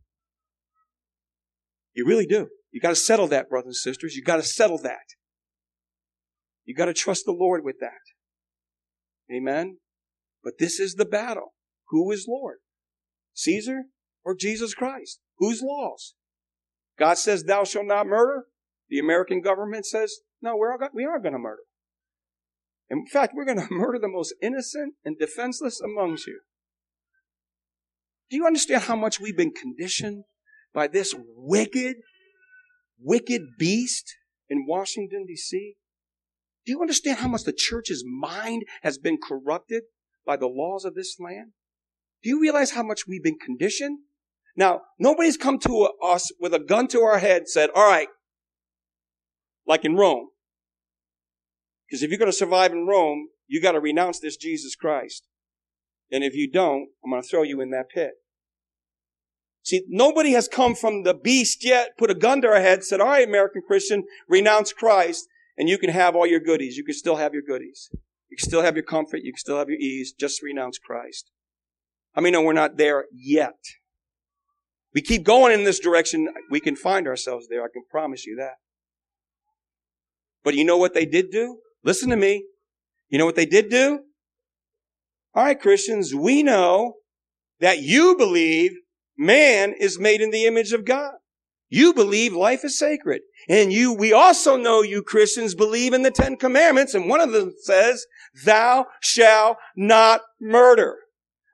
You 1.94 2.06
really 2.06 2.26
do. 2.26 2.48
You 2.70 2.80
got 2.80 2.90
to 2.90 2.96
settle 2.96 3.26
that, 3.28 3.48
brothers 3.48 3.66
and 3.68 3.76
sisters. 3.76 4.14
You 4.14 4.22
got 4.22 4.36
to 4.36 4.42
settle 4.42 4.78
that. 4.82 5.14
You 6.64 6.74
got 6.74 6.86
to 6.86 6.94
trust 6.94 7.24
the 7.24 7.32
Lord 7.32 7.64
with 7.64 7.76
that. 7.80 9.34
Amen. 9.34 9.78
But 10.44 10.54
this 10.58 10.78
is 10.78 10.94
the 10.94 11.04
battle. 11.04 11.54
Who 11.88 12.12
is 12.12 12.26
Lord? 12.28 12.58
Caesar 13.34 13.84
or 14.24 14.34
Jesus 14.34 14.74
Christ? 14.74 15.20
Whose 15.38 15.62
laws? 15.62 16.14
God 16.98 17.18
says, 17.18 17.44
thou 17.44 17.64
shalt 17.64 17.86
not 17.86 18.06
murder. 18.06 18.44
The 18.88 18.98
American 18.98 19.40
government 19.40 19.86
says, 19.86 20.20
no, 20.42 20.56
we're 20.56 20.72
all, 20.72 20.78
we 20.94 21.04
are 21.04 21.18
going 21.18 21.32
to 21.32 21.38
murder. 21.38 21.62
In 22.88 23.06
fact, 23.06 23.32
we're 23.34 23.44
going 23.44 23.58
to 23.66 23.72
murder 23.72 23.98
the 23.98 24.08
most 24.08 24.34
innocent 24.42 24.94
and 25.04 25.18
defenseless 25.18 25.80
amongst 25.80 26.26
you. 26.26 26.40
Do 28.30 28.36
you 28.36 28.46
understand 28.46 28.82
how 28.82 28.96
much 28.96 29.20
we've 29.20 29.36
been 29.36 29.52
conditioned 29.52 30.24
by 30.74 30.88
this 30.88 31.14
wicked, 31.36 31.96
wicked 32.98 33.42
beast 33.58 34.14
in 34.48 34.66
Washington, 34.66 35.26
D.C.? 35.26 35.76
Do 36.64 36.72
you 36.72 36.80
understand 36.80 37.18
how 37.18 37.28
much 37.28 37.44
the 37.44 37.52
church's 37.52 38.04
mind 38.04 38.64
has 38.82 38.98
been 38.98 39.18
corrupted 39.22 39.84
by 40.26 40.36
the 40.36 40.48
laws 40.48 40.84
of 40.84 40.94
this 40.94 41.16
land? 41.20 41.52
Do 42.22 42.28
you 42.28 42.40
realize 42.40 42.72
how 42.72 42.82
much 42.82 43.06
we've 43.06 43.22
been 43.22 43.38
conditioned? 43.38 44.00
Now, 44.56 44.80
nobody's 44.98 45.36
come 45.36 45.60
to 45.60 45.90
us 46.02 46.32
with 46.40 46.52
a 46.52 46.58
gun 46.58 46.88
to 46.88 47.02
our 47.02 47.18
head 47.18 47.46
said, 47.46 47.70
all 47.74 47.86
right, 47.86 48.08
like 49.66 49.84
in 49.84 49.96
Rome. 49.96 50.28
Because 51.88 52.02
if 52.02 52.10
you're 52.10 52.18
going 52.18 52.30
to 52.30 52.36
survive 52.36 52.72
in 52.72 52.86
Rome, 52.86 53.28
you 53.46 53.62
got 53.62 53.72
to 53.72 53.80
renounce 53.80 54.18
this 54.18 54.36
Jesus 54.36 54.74
Christ. 54.74 55.26
And 56.10 56.24
if 56.24 56.34
you 56.34 56.50
don't, 56.50 56.88
I'm 57.04 57.10
going 57.10 57.22
to 57.22 57.28
throw 57.28 57.42
you 57.42 57.60
in 57.60 57.70
that 57.70 57.88
pit. 57.92 58.12
See, 59.62 59.82
nobody 59.88 60.32
has 60.32 60.46
come 60.46 60.76
from 60.76 61.02
the 61.02 61.14
beast 61.14 61.64
yet, 61.64 61.98
put 61.98 62.10
a 62.10 62.14
gun 62.14 62.40
to 62.42 62.48
our 62.48 62.60
head, 62.60 62.84
said, 62.84 63.00
all 63.00 63.08
right, 63.08 63.26
American 63.26 63.62
Christian, 63.66 64.04
renounce 64.28 64.72
Christ, 64.72 65.26
and 65.56 65.68
you 65.68 65.76
can 65.76 65.90
have 65.90 66.14
all 66.14 66.26
your 66.26 66.38
goodies. 66.38 66.76
You 66.76 66.84
can 66.84 66.94
still 66.94 67.16
have 67.16 67.32
your 67.32 67.42
goodies. 67.42 67.88
You 68.28 68.36
can 68.36 68.46
still 68.46 68.62
have 68.62 68.76
your 68.76 68.84
comfort. 68.84 69.22
You 69.24 69.32
can 69.32 69.38
still 69.38 69.58
have 69.58 69.68
your 69.68 69.78
ease. 69.78 70.12
Just 70.12 70.42
renounce 70.42 70.78
Christ. 70.78 71.30
I 72.14 72.20
mean, 72.20 72.32
no, 72.32 72.42
we're 72.42 72.52
not 72.52 72.76
there 72.76 73.06
yet. 73.12 73.58
We 74.94 75.02
keep 75.02 75.24
going 75.24 75.52
in 75.52 75.64
this 75.64 75.80
direction, 75.80 76.28
we 76.50 76.60
can 76.60 76.76
find 76.76 77.06
ourselves 77.06 77.48
there. 77.48 77.62
I 77.62 77.68
can 77.72 77.82
promise 77.90 78.24
you 78.24 78.36
that. 78.36 78.54
But 80.46 80.54
you 80.54 80.64
know 80.64 80.76
what 80.76 80.94
they 80.94 81.06
did 81.06 81.32
do? 81.32 81.58
Listen 81.82 82.08
to 82.10 82.16
me. 82.16 82.44
You 83.08 83.18
know 83.18 83.26
what 83.26 83.34
they 83.34 83.46
did 83.46 83.68
do? 83.68 83.98
All 85.34 85.42
right, 85.42 85.60
Christians, 85.60 86.14
we 86.14 86.44
know 86.44 86.94
that 87.58 87.80
you 87.80 88.16
believe 88.16 88.70
man 89.18 89.74
is 89.76 89.98
made 89.98 90.20
in 90.20 90.30
the 90.30 90.44
image 90.44 90.70
of 90.70 90.84
God. 90.84 91.14
You 91.68 91.92
believe 91.92 92.32
life 92.32 92.64
is 92.64 92.78
sacred. 92.78 93.22
And 93.48 93.72
you, 93.72 93.92
we 93.92 94.12
also 94.12 94.56
know 94.56 94.82
you 94.82 95.02
Christians 95.02 95.56
believe 95.56 95.92
in 95.92 96.02
the 96.02 96.12
Ten 96.12 96.36
Commandments, 96.36 96.94
and 96.94 97.08
one 97.08 97.20
of 97.20 97.32
them 97.32 97.52
says, 97.64 98.06
thou 98.44 98.86
shalt 99.00 99.56
not 99.76 100.20
murder. 100.40 100.94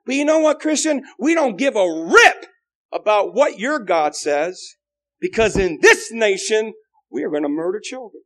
But 0.05 0.13
you 0.13 0.23
know 0.23 0.37
what, 0.37 0.59
Christian? 0.59 1.01
We 1.17 1.33
don't 1.33 1.57
give 1.57 1.75
a 1.75 2.05
rip 2.13 2.45
about 2.91 3.33
what 3.33 3.57
your 3.57 3.79
God 3.79 4.15
says, 4.15 4.75
because 5.19 5.57
in 5.57 5.79
this 5.81 6.11
nation, 6.11 6.73
we 7.09 7.23
are 7.23 7.31
going 7.31 7.41
to 7.41 7.49
murder 7.49 7.81
children. 7.83 8.21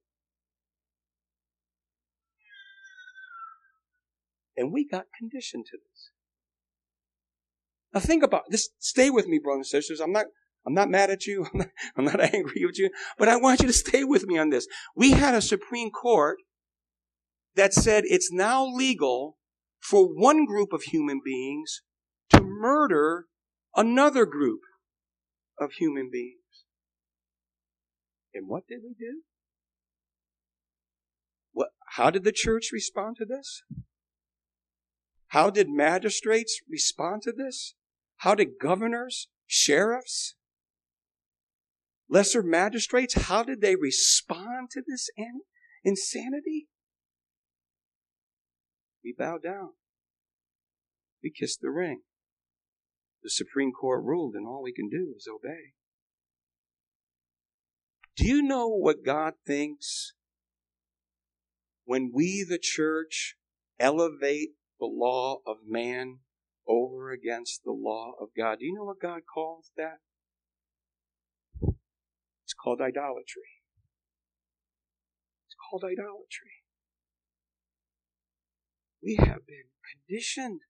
And 4.57 4.73
we 4.73 4.87
got 4.87 5.05
conditioned 5.17 5.67
to 5.67 5.77
this. 5.77 6.09
Now 7.93 7.99
think 7.99 8.23
about 8.23 8.43
this. 8.49 8.69
Stay 8.79 9.09
with 9.09 9.27
me, 9.27 9.39
brothers 9.41 9.71
and 9.71 9.83
sisters. 9.83 9.99
I'm 9.99 10.11
not, 10.11 10.25
I'm 10.65 10.73
not 10.73 10.89
mad 10.89 11.09
at 11.11 11.25
you. 11.25 11.45
I'm 11.53 11.59
not, 11.59 11.69
I'm 11.95 12.05
not 12.05 12.19
angry 12.33 12.65
with 12.65 12.77
you, 12.77 12.89
but 13.17 13.29
I 13.29 13.37
want 13.37 13.61
you 13.61 13.67
to 13.67 13.73
stay 13.73 14.03
with 14.03 14.25
me 14.25 14.37
on 14.37 14.49
this. 14.49 14.67
We 14.95 15.11
had 15.11 15.35
a 15.35 15.41
Supreme 15.41 15.91
Court 15.91 16.39
that 17.55 17.73
said 17.73 18.03
it's 18.07 18.31
now 18.31 18.65
legal 18.65 19.37
for 19.79 20.05
one 20.05 20.45
group 20.45 20.73
of 20.73 20.83
human 20.83 21.21
beings 21.23 21.81
to 22.31 22.41
murder 22.41 23.25
another 23.75 24.25
group 24.25 24.61
of 25.59 25.73
human 25.73 26.09
beings. 26.11 26.37
And 28.33 28.47
what 28.47 28.67
did 28.67 28.79
we 28.83 28.93
do? 28.97 29.21
What, 31.51 31.69
how 31.95 32.09
did 32.09 32.23
the 32.23 32.31
church 32.31 32.69
respond 32.71 33.17
to 33.17 33.25
this? 33.25 33.63
How 35.27 35.49
did 35.49 35.69
magistrates 35.69 36.61
respond 36.69 37.21
to 37.23 37.31
this? 37.31 37.75
How 38.17 38.33
did 38.33 38.59
governors, 38.61 39.27
sheriffs, 39.45 40.35
lesser 42.09 42.41
magistrates, 42.41 43.13
how 43.13 43.43
did 43.43 43.61
they 43.61 43.75
respond 43.75 44.69
to 44.71 44.81
this 44.87 45.09
insanity? 45.83 46.67
We 49.03 49.13
bow 49.17 49.37
down. 49.37 49.71
We 51.23 51.31
kiss 51.31 51.57
the 51.57 51.69
ring. 51.69 52.01
The 53.23 53.29
Supreme 53.29 53.71
Court 53.71 54.03
ruled, 54.03 54.35
and 54.35 54.47
all 54.47 54.61
we 54.63 54.73
can 54.73 54.89
do 54.89 55.13
is 55.15 55.27
obey. 55.27 55.73
Do 58.15 58.25
you 58.25 58.41
know 58.41 58.67
what 58.67 59.05
God 59.05 59.33
thinks 59.45 60.13
when 61.85 62.11
we, 62.13 62.45
the 62.47 62.59
church, 62.61 63.35
elevate 63.79 64.51
the 64.79 64.85
law 64.85 65.39
of 65.45 65.57
man 65.67 66.19
over 66.67 67.11
against 67.11 67.63
the 67.63 67.71
law 67.71 68.13
of 68.21 68.29
God. 68.37 68.59
Do 68.59 68.65
you 68.65 68.73
know 68.75 68.85
what 68.85 69.01
God 69.01 69.21
calls 69.33 69.71
that? 69.77 69.99
It's 72.43 72.53
called 72.53 72.79
idolatry. 72.81 73.49
It's 75.47 75.55
called 75.69 75.83
idolatry. 75.83 76.63
We 79.03 79.15
have 79.15 79.45
been 79.45 79.69
conditioned. 80.07 80.61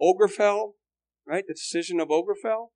Obergefell, 0.00 0.72
right? 1.26 1.44
The 1.46 1.54
decision 1.54 2.00
of 2.00 2.08
Obergefell. 2.08 2.68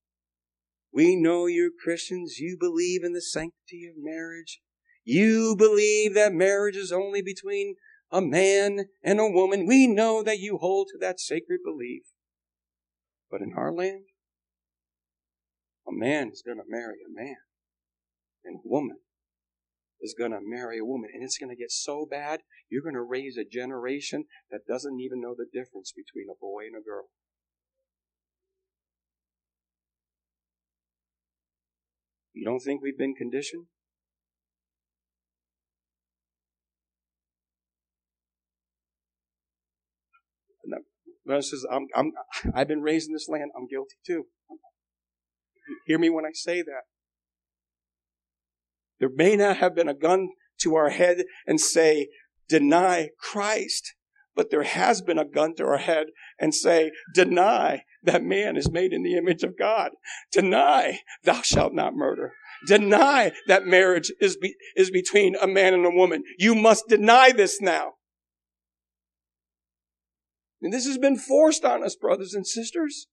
We 0.92 1.16
know 1.16 1.46
you're 1.46 1.70
Christians. 1.84 2.38
You 2.38 2.56
believe 2.58 3.04
in 3.04 3.12
the 3.12 3.22
sanctity 3.22 3.86
of 3.86 3.94
marriage. 3.96 4.60
You 5.04 5.54
believe 5.56 6.14
that 6.14 6.32
marriage 6.32 6.76
is 6.76 6.92
only 6.92 7.22
between 7.22 7.76
a 8.10 8.20
man 8.20 8.86
and 9.02 9.20
a 9.20 9.28
woman. 9.28 9.66
We 9.66 9.86
know 9.86 10.22
that 10.22 10.38
you 10.38 10.58
hold 10.58 10.88
to 10.88 10.98
that 11.00 11.20
sacred 11.20 11.60
belief. 11.64 12.02
But 13.30 13.42
in 13.42 13.52
our 13.56 13.72
land, 13.72 14.04
a 15.86 15.92
man 15.92 16.30
is 16.32 16.42
going 16.44 16.58
to 16.58 16.64
marry 16.66 16.98
a 17.06 17.12
man, 17.12 17.36
and 18.44 18.56
a 18.56 18.68
woman 18.68 18.98
is 20.00 20.14
going 20.18 20.32
to 20.32 20.40
marry 20.42 20.78
a 20.78 20.84
woman. 20.84 21.10
And 21.14 21.22
it's 21.22 21.38
going 21.38 21.50
to 21.50 21.60
get 21.60 21.70
so 21.70 22.06
bad, 22.10 22.40
you're 22.68 22.82
going 22.82 22.94
to 22.94 23.02
raise 23.02 23.36
a 23.36 23.44
generation 23.44 24.24
that 24.50 24.66
doesn't 24.66 25.00
even 25.00 25.20
know 25.20 25.34
the 25.36 25.46
difference 25.46 25.92
between 25.92 26.26
a 26.30 26.38
boy 26.40 26.66
and 26.66 26.76
a 26.76 26.84
girl. 26.84 27.10
You 32.32 32.44
don't 32.44 32.60
think 32.60 32.82
we've 32.82 32.98
been 32.98 33.14
conditioned? 33.14 33.66
Says, 41.38 41.64
I'm, 41.70 41.86
I'm, 41.94 42.12
I've 42.54 42.68
been 42.68 42.82
raised 42.82 43.08
in 43.08 43.14
this 43.14 43.28
land. 43.28 43.50
I'm 43.56 43.66
guilty 43.68 43.96
too. 44.06 44.24
Hear 45.86 45.98
me 45.98 46.10
when 46.10 46.24
I 46.24 46.30
say 46.32 46.62
that. 46.62 46.82
There 48.98 49.10
may 49.14 49.36
not 49.36 49.58
have 49.58 49.74
been 49.74 49.88
a 49.88 49.94
gun 49.94 50.30
to 50.62 50.74
our 50.74 50.90
head 50.90 51.24
and 51.46 51.60
say, 51.60 52.08
deny 52.48 53.10
Christ, 53.18 53.94
but 54.34 54.50
there 54.50 54.62
has 54.62 55.00
been 55.00 55.18
a 55.18 55.24
gun 55.24 55.54
to 55.56 55.64
our 55.64 55.78
head 55.78 56.08
and 56.38 56.54
say, 56.54 56.92
deny 57.14 57.84
that 58.02 58.22
man 58.22 58.56
is 58.56 58.70
made 58.70 58.92
in 58.92 59.02
the 59.02 59.16
image 59.16 59.42
of 59.42 59.58
God. 59.58 59.92
Deny 60.32 61.00
thou 61.24 61.40
shalt 61.42 61.72
not 61.72 61.94
murder. 61.94 62.32
Deny 62.66 63.32
that 63.46 63.64
marriage 63.64 64.12
is, 64.20 64.36
be, 64.36 64.54
is 64.76 64.90
between 64.90 65.34
a 65.36 65.46
man 65.46 65.72
and 65.72 65.86
a 65.86 65.90
woman. 65.90 66.24
You 66.38 66.54
must 66.54 66.88
deny 66.88 67.32
this 67.32 67.60
now. 67.60 67.94
And 70.62 70.72
this 70.72 70.86
has 70.86 70.98
been 70.98 71.16
forced 71.16 71.64
on 71.64 71.82
us, 71.82 71.96
brothers 71.96 72.34
and 72.34 72.46
sisters. 72.46 73.06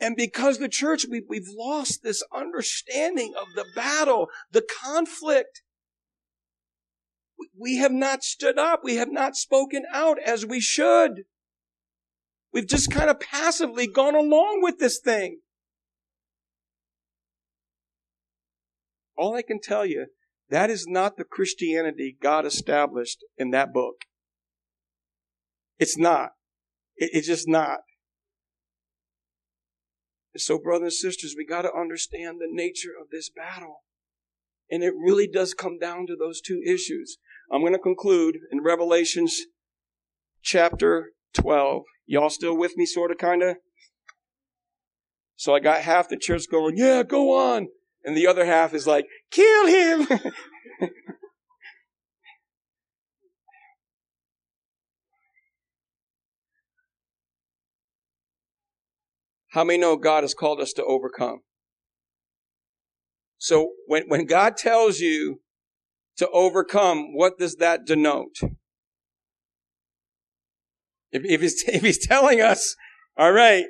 And 0.00 0.16
because 0.16 0.58
the 0.58 0.68
church, 0.68 1.04
we, 1.08 1.22
we've 1.28 1.48
lost 1.54 2.02
this 2.02 2.22
understanding 2.34 3.34
of 3.38 3.48
the 3.54 3.66
battle, 3.76 4.28
the 4.50 4.64
conflict. 4.82 5.62
We 7.58 7.76
have 7.76 7.92
not 7.92 8.22
stood 8.22 8.58
up. 8.58 8.80
We 8.82 8.96
have 8.96 9.12
not 9.12 9.36
spoken 9.36 9.84
out 9.92 10.18
as 10.24 10.46
we 10.46 10.60
should. 10.60 11.24
We've 12.52 12.66
just 12.66 12.90
kind 12.90 13.10
of 13.10 13.20
passively 13.20 13.86
gone 13.86 14.14
along 14.14 14.60
with 14.62 14.78
this 14.78 14.98
thing. 14.98 15.40
All 19.16 19.36
I 19.36 19.42
can 19.42 19.60
tell 19.60 19.84
you, 19.84 20.06
that 20.48 20.70
is 20.70 20.86
not 20.88 21.16
the 21.16 21.24
Christianity 21.24 22.16
God 22.20 22.46
established 22.46 23.18
in 23.36 23.50
that 23.50 23.72
book. 23.72 23.96
It's 25.80 25.98
not. 25.98 26.30
It, 26.96 27.10
it's 27.14 27.26
just 27.26 27.48
not. 27.48 27.78
So, 30.36 30.58
brothers 30.58 31.02
and 31.02 31.12
sisters, 31.12 31.34
we 31.36 31.44
got 31.44 31.62
to 31.62 31.74
understand 31.74 32.38
the 32.38 32.46
nature 32.48 32.92
of 33.00 33.08
this 33.10 33.28
battle. 33.28 33.82
And 34.70 34.84
it 34.84 34.94
really 34.96 35.26
does 35.26 35.54
come 35.54 35.78
down 35.78 36.06
to 36.06 36.14
those 36.14 36.40
two 36.40 36.62
issues. 36.64 37.16
I'm 37.50 37.62
going 37.62 37.72
to 37.72 37.80
conclude 37.80 38.36
in 38.52 38.62
Revelations 38.62 39.40
chapter 40.42 41.10
12. 41.34 41.82
Y'all 42.06 42.30
still 42.30 42.56
with 42.56 42.76
me, 42.76 42.86
sort 42.86 43.10
of, 43.10 43.18
kind 43.18 43.42
of? 43.42 43.56
So 45.34 45.54
I 45.54 45.58
got 45.58 45.80
half 45.80 46.08
the 46.08 46.16
church 46.16 46.44
going, 46.48 46.76
yeah, 46.76 47.02
go 47.02 47.36
on. 47.36 47.68
And 48.04 48.16
the 48.16 48.28
other 48.28 48.44
half 48.44 48.72
is 48.72 48.86
like, 48.86 49.06
kill 49.32 49.66
him. 49.66 50.06
How 59.50 59.64
many 59.64 59.78
know 59.78 59.96
God 59.96 60.22
has 60.22 60.34
called 60.34 60.60
us 60.60 60.72
to 60.74 60.84
overcome? 60.84 61.40
So 63.38 63.72
when, 63.86 64.04
when 64.08 64.26
God 64.26 64.56
tells 64.56 65.00
you 65.00 65.40
to 66.18 66.28
overcome, 66.30 67.14
what 67.14 67.38
does 67.38 67.56
that 67.56 67.84
denote? 67.84 68.36
If, 71.10 71.24
if, 71.24 71.40
he's, 71.40 71.64
if 71.68 71.82
he's 71.82 72.06
telling 72.06 72.40
us, 72.40 72.76
all 73.16 73.32
right, 73.32 73.64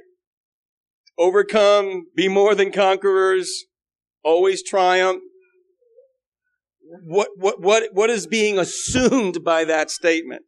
overcome, 1.17 2.07
be 2.15 2.29
more 2.29 2.55
than 2.55 2.73
conquerors, 2.73 3.65
always 4.23 4.63
triumph, 4.63 5.23
what, 7.05 7.29
what, 7.37 7.61
what, 7.61 7.85
what 7.93 8.11
is 8.11 8.27
being 8.27 8.59
assumed 8.59 9.45
by 9.45 9.65
that 9.65 9.91
statement? 9.91 10.43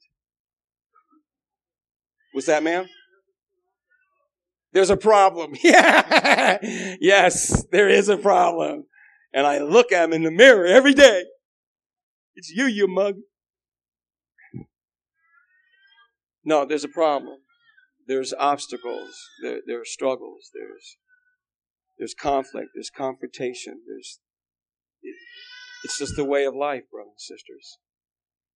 Was 2.34 2.46
that, 2.46 2.62
ma'am? 2.62 2.86
There's 4.72 4.90
a 4.90 4.96
problem. 4.96 5.54
Yes, 7.00 7.64
there 7.72 7.88
is 7.88 8.08
a 8.08 8.16
problem. 8.16 8.84
And 9.32 9.46
I 9.46 9.58
look 9.58 9.92
at 9.92 10.04
him 10.04 10.12
in 10.12 10.22
the 10.22 10.30
mirror 10.30 10.66
every 10.66 10.94
day. 10.94 11.24
It's 12.34 12.50
you, 12.50 12.66
you 12.66 12.86
mug. 12.86 13.16
No, 16.44 16.64
there's 16.64 16.84
a 16.84 16.88
problem. 16.88 17.38
There's 18.06 18.32
obstacles. 18.38 19.14
There, 19.42 19.60
there 19.66 19.80
are 19.80 19.84
struggles. 19.84 20.50
There's, 20.52 20.96
there's 21.98 22.14
conflict. 22.14 22.70
There's 22.74 22.90
confrontation. 22.90 23.80
There's, 23.86 24.20
it, 25.02 25.14
it's 25.84 25.98
just 25.98 26.16
the 26.16 26.24
way 26.24 26.44
of 26.44 26.54
life, 26.54 26.84
brothers 26.90 27.12
and 27.28 27.38
sisters. 27.38 27.78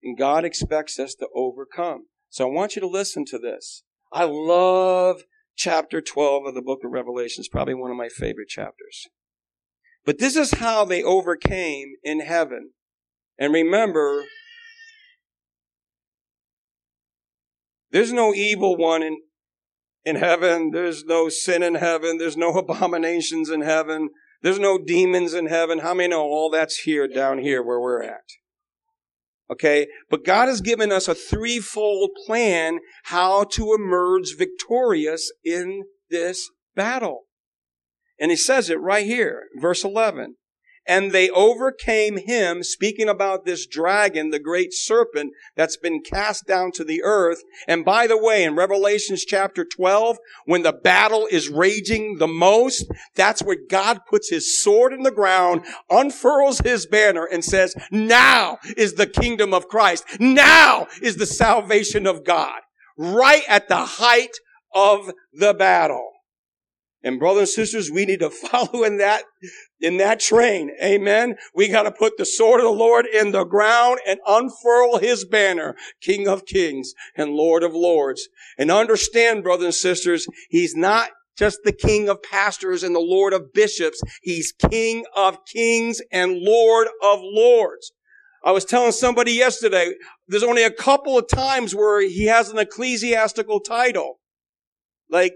And 0.03 0.17
God 0.17 0.45
expects 0.45 0.99
us 0.99 1.15
to 1.15 1.27
overcome. 1.35 2.07
So 2.29 2.47
I 2.47 2.51
want 2.51 2.75
you 2.75 2.81
to 2.81 2.87
listen 2.87 3.25
to 3.25 3.39
this. 3.39 3.83
I 4.11 4.25
love 4.25 5.23
chapter 5.57 5.99
12 6.01 6.45
of 6.45 6.55
the 6.55 6.61
book 6.61 6.79
of 6.85 6.91
Revelation 6.91 7.41
is 7.41 7.49
probably 7.49 7.73
one 7.73 7.91
of 7.91 7.97
my 7.97 8.09
favorite 8.09 8.47
chapters. 8.47 9.07
But 10.05 10.19
this 10.19 10.37
is 10.37 10.51
how 10.51 10.85
they 10.85 11.03
overcame 11.03 11.95
in 12.03 12.21
heaven. 12.21 12.71
And 13.37 13.53
remember, 13.53 14.25
there's 17.91 18.13
no 18.13 18.33
evil 18.33 18.77
one 18.77 19.03
in, 19.03 19.17
in 20.05 20.15
heaven. 20.15 20.71
There's 20.71 21.03
no 21.03 21.27
sin 21.27 21.63
in 21.63 21.75
heaven. 21.75 22.17
There's 22.17 22.37
no 22.37 22.51
abominations 22.57 23.49
in 23.49 23.61
heaven. 23.61 24.09
There's 24.41 24.59
no 24.59 24.77
demons 24.77 25.33
in 25.33 25.47
heaven. 25.47 25.79
How 25.79 25.93
many 25.93 26.09
know 26.09 26.21
all 26.21 26.49
that's 26.51 26.79
here, 26.79 27.07
down 27.07 27.39
here 27.39 27.63
where 27.63 27.79
we're 27.79 28.03
at? 28.03 28.23
Okay? 29.51 29.87
But 30.09 30.25
God 30.25 30.47
has 30.47 30.61
given 30.61 30.91
us 30.91 31.07
a 31.07 31.15
threefold 31.15 32.11
plan 32.25 32.79
how 33.05 33.45
to 33.45 33.73
emerge 33.73 34.35
victorious 34.37 35.31
in 35.43 35.83
this 36.09 36.49
battle. 36.75 37.23
And 38.19 38.31
he 38.31 38.37
says 38.37 38.69
it 38.69 38.79
right 38.79 39.05
here, 39.05 39.43
verse 39.59 39.83
11 39.83 40.35
and 40.87 41.11
they 41.11 41.29
overcame 41.29 42.17
him, 42.17 42.63
speaking 42.63 43.09
about 43.09 43.45
this 43.45 43.67
dragon, 43.67 44.29
the 44.29 44.39
great 44.39 44.73
serpent 44.73 45.33
that's 45.55 45.77
been 45.77 46.01
cast 46.01 46.47
down 46.47 46.71
to 46.73 46.83
the 46.83 47.03
earth. 47.03 47.43
And 47.67 47.83
by 47.83 48.07
the 48.07 48.17
way, 48.17 48.43
in 48.43 48.55
Revelations 48.55 49.25
chapter 49.25 49.65
12, 49.65 50.17
when 50.45 50.63
the 50.63 50.73
battle 50.73 51.27
is 51.29 51.49
raging 51.49 52.17
the 52.17 52.27
most, 52.27 52.85
that's 53.15 53.43
where 53.43 53.57
God 53.69 54.01
puts 54.09 54.29
his 54.29 54.61
sword 54.61 54.93
in 54.93 55.03
the 55.03 55.11
ground, 55.11 55.65
unfurls 55.89 56.59
his 56.59 56.85
banner 56.85 57.25
and 57.25 57.43
says, 57.43 57.75
now 57.91 58.57
is 58.77 58.93
the 58.93 59.07
kingdom 59.07 59.53
of 59.53 59.67
Christ. 59.67 60.05
Now 60.19 60.87
is 61.01 61.17
the 61.17 61.25
salvation 61.25 62.07
of 62.07 62.23
God. 62.23 62.61
Right 62.97 63.43
at 63.47 63.67
the 63.67 63.77
height 63.77 64.37
of 64.73 65.11
the 65.33 65.53
battle. 65.53 66.11
And 67.07 67.19
brothers 67.19 67.57
and 67.57 67.67
sisters, 67.67 67.89
we 67.89 68.05
need 68.05 68.19
to 68.19 68.29
follow 68.29 68.83
in 68.83 68.97
that, 68.97 69.23
in 69.79 69.97
that 69.97 70.19
train. 70.19 70.71
Amen. 70.83 71.35
We 71.55 71.69
got 71.69 71.83
to 71.83 71.91
put 71.91 72.17
the 72.17 72.25
sword 72.25 72.59
of 72.59 72.65
the 72.65 72.71
Lord 72.71 73.05
in 73.05 73.31
the 73.31 73.45
ground 73.45 73.99
and 74.05 74.19
unfurl 74.27 74.97
his 74.99 75.25
banner, 75.25 75.75
King 76.01 76.27
of 76.27 76.45
kings 76.45 76.93
and 77.15 77.31
Lord 77.31 77.63
of 77.63 77.73
lords. 77.73 78.27
And 78.57 78.69
understand, 78.69 79.43
brothers 79.43 79.65
and 79.65 79.73
sisters, 79.73 80.27
he's 80.49 80.75
not 80.75 81.09
just 81.37 81.59
the 81.63 81.71
king 81.71 82.09
of 82.09 82.23
pastors 82.23 82.81
and 82.81 82.95
the 82.95 82.99
lord 82.99 83.31
of 83.31 83.53
bishops. 83.53 84.01
He's 84.23 84.51
king 84.51 85.05
of 85.15 85.37
kings 85.45 86.01
and 86.11 86.39
lord 86.39 86.87
of 87.03 87.19
lords. 87.21 87.91
I 88.43 88.51
was 88.51 88.65
telling 88.65 88.91
somebody 88.91 89.33
yesterday, 89.33 89.93
there's 90.27 90.41
only 90.41 90.63
a 90.63 90.71
couple 90.71 91.15
of 91.15 91.27
times 91.27 91.75
where 91.75 92.01
he 92.01 92.25
has 92.25 92.49
an 92.49 92.57
ecclesiastical 92.57 93.59
title, 93.59 94.19
like 95.11 95.33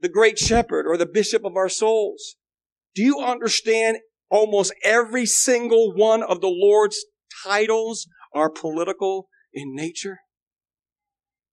the 0.00 0.08
great 0.08 0.38
shepherd 0.38 0.86
or 0.86 0.96
the 0.96 1.06
bishop 1.06 1.44
of 1.44 1.56
our 1.56 1.68
souls. 1.68 2.36
Do 2.94 3.02
you 3.02 3.20
understand 3.20 3.98
almost 4.30 4.74
every 4.84 5.26
single 5.26 5.92
one 5.94 6.22
of 6.22 6.40
the 6.40 6.48
Lord's 6.48 7.04
titles 7.44 8.06
are 8.34 8.50
political 8.50 9.28
in 9.52 9.74
nature? 9.74 10.18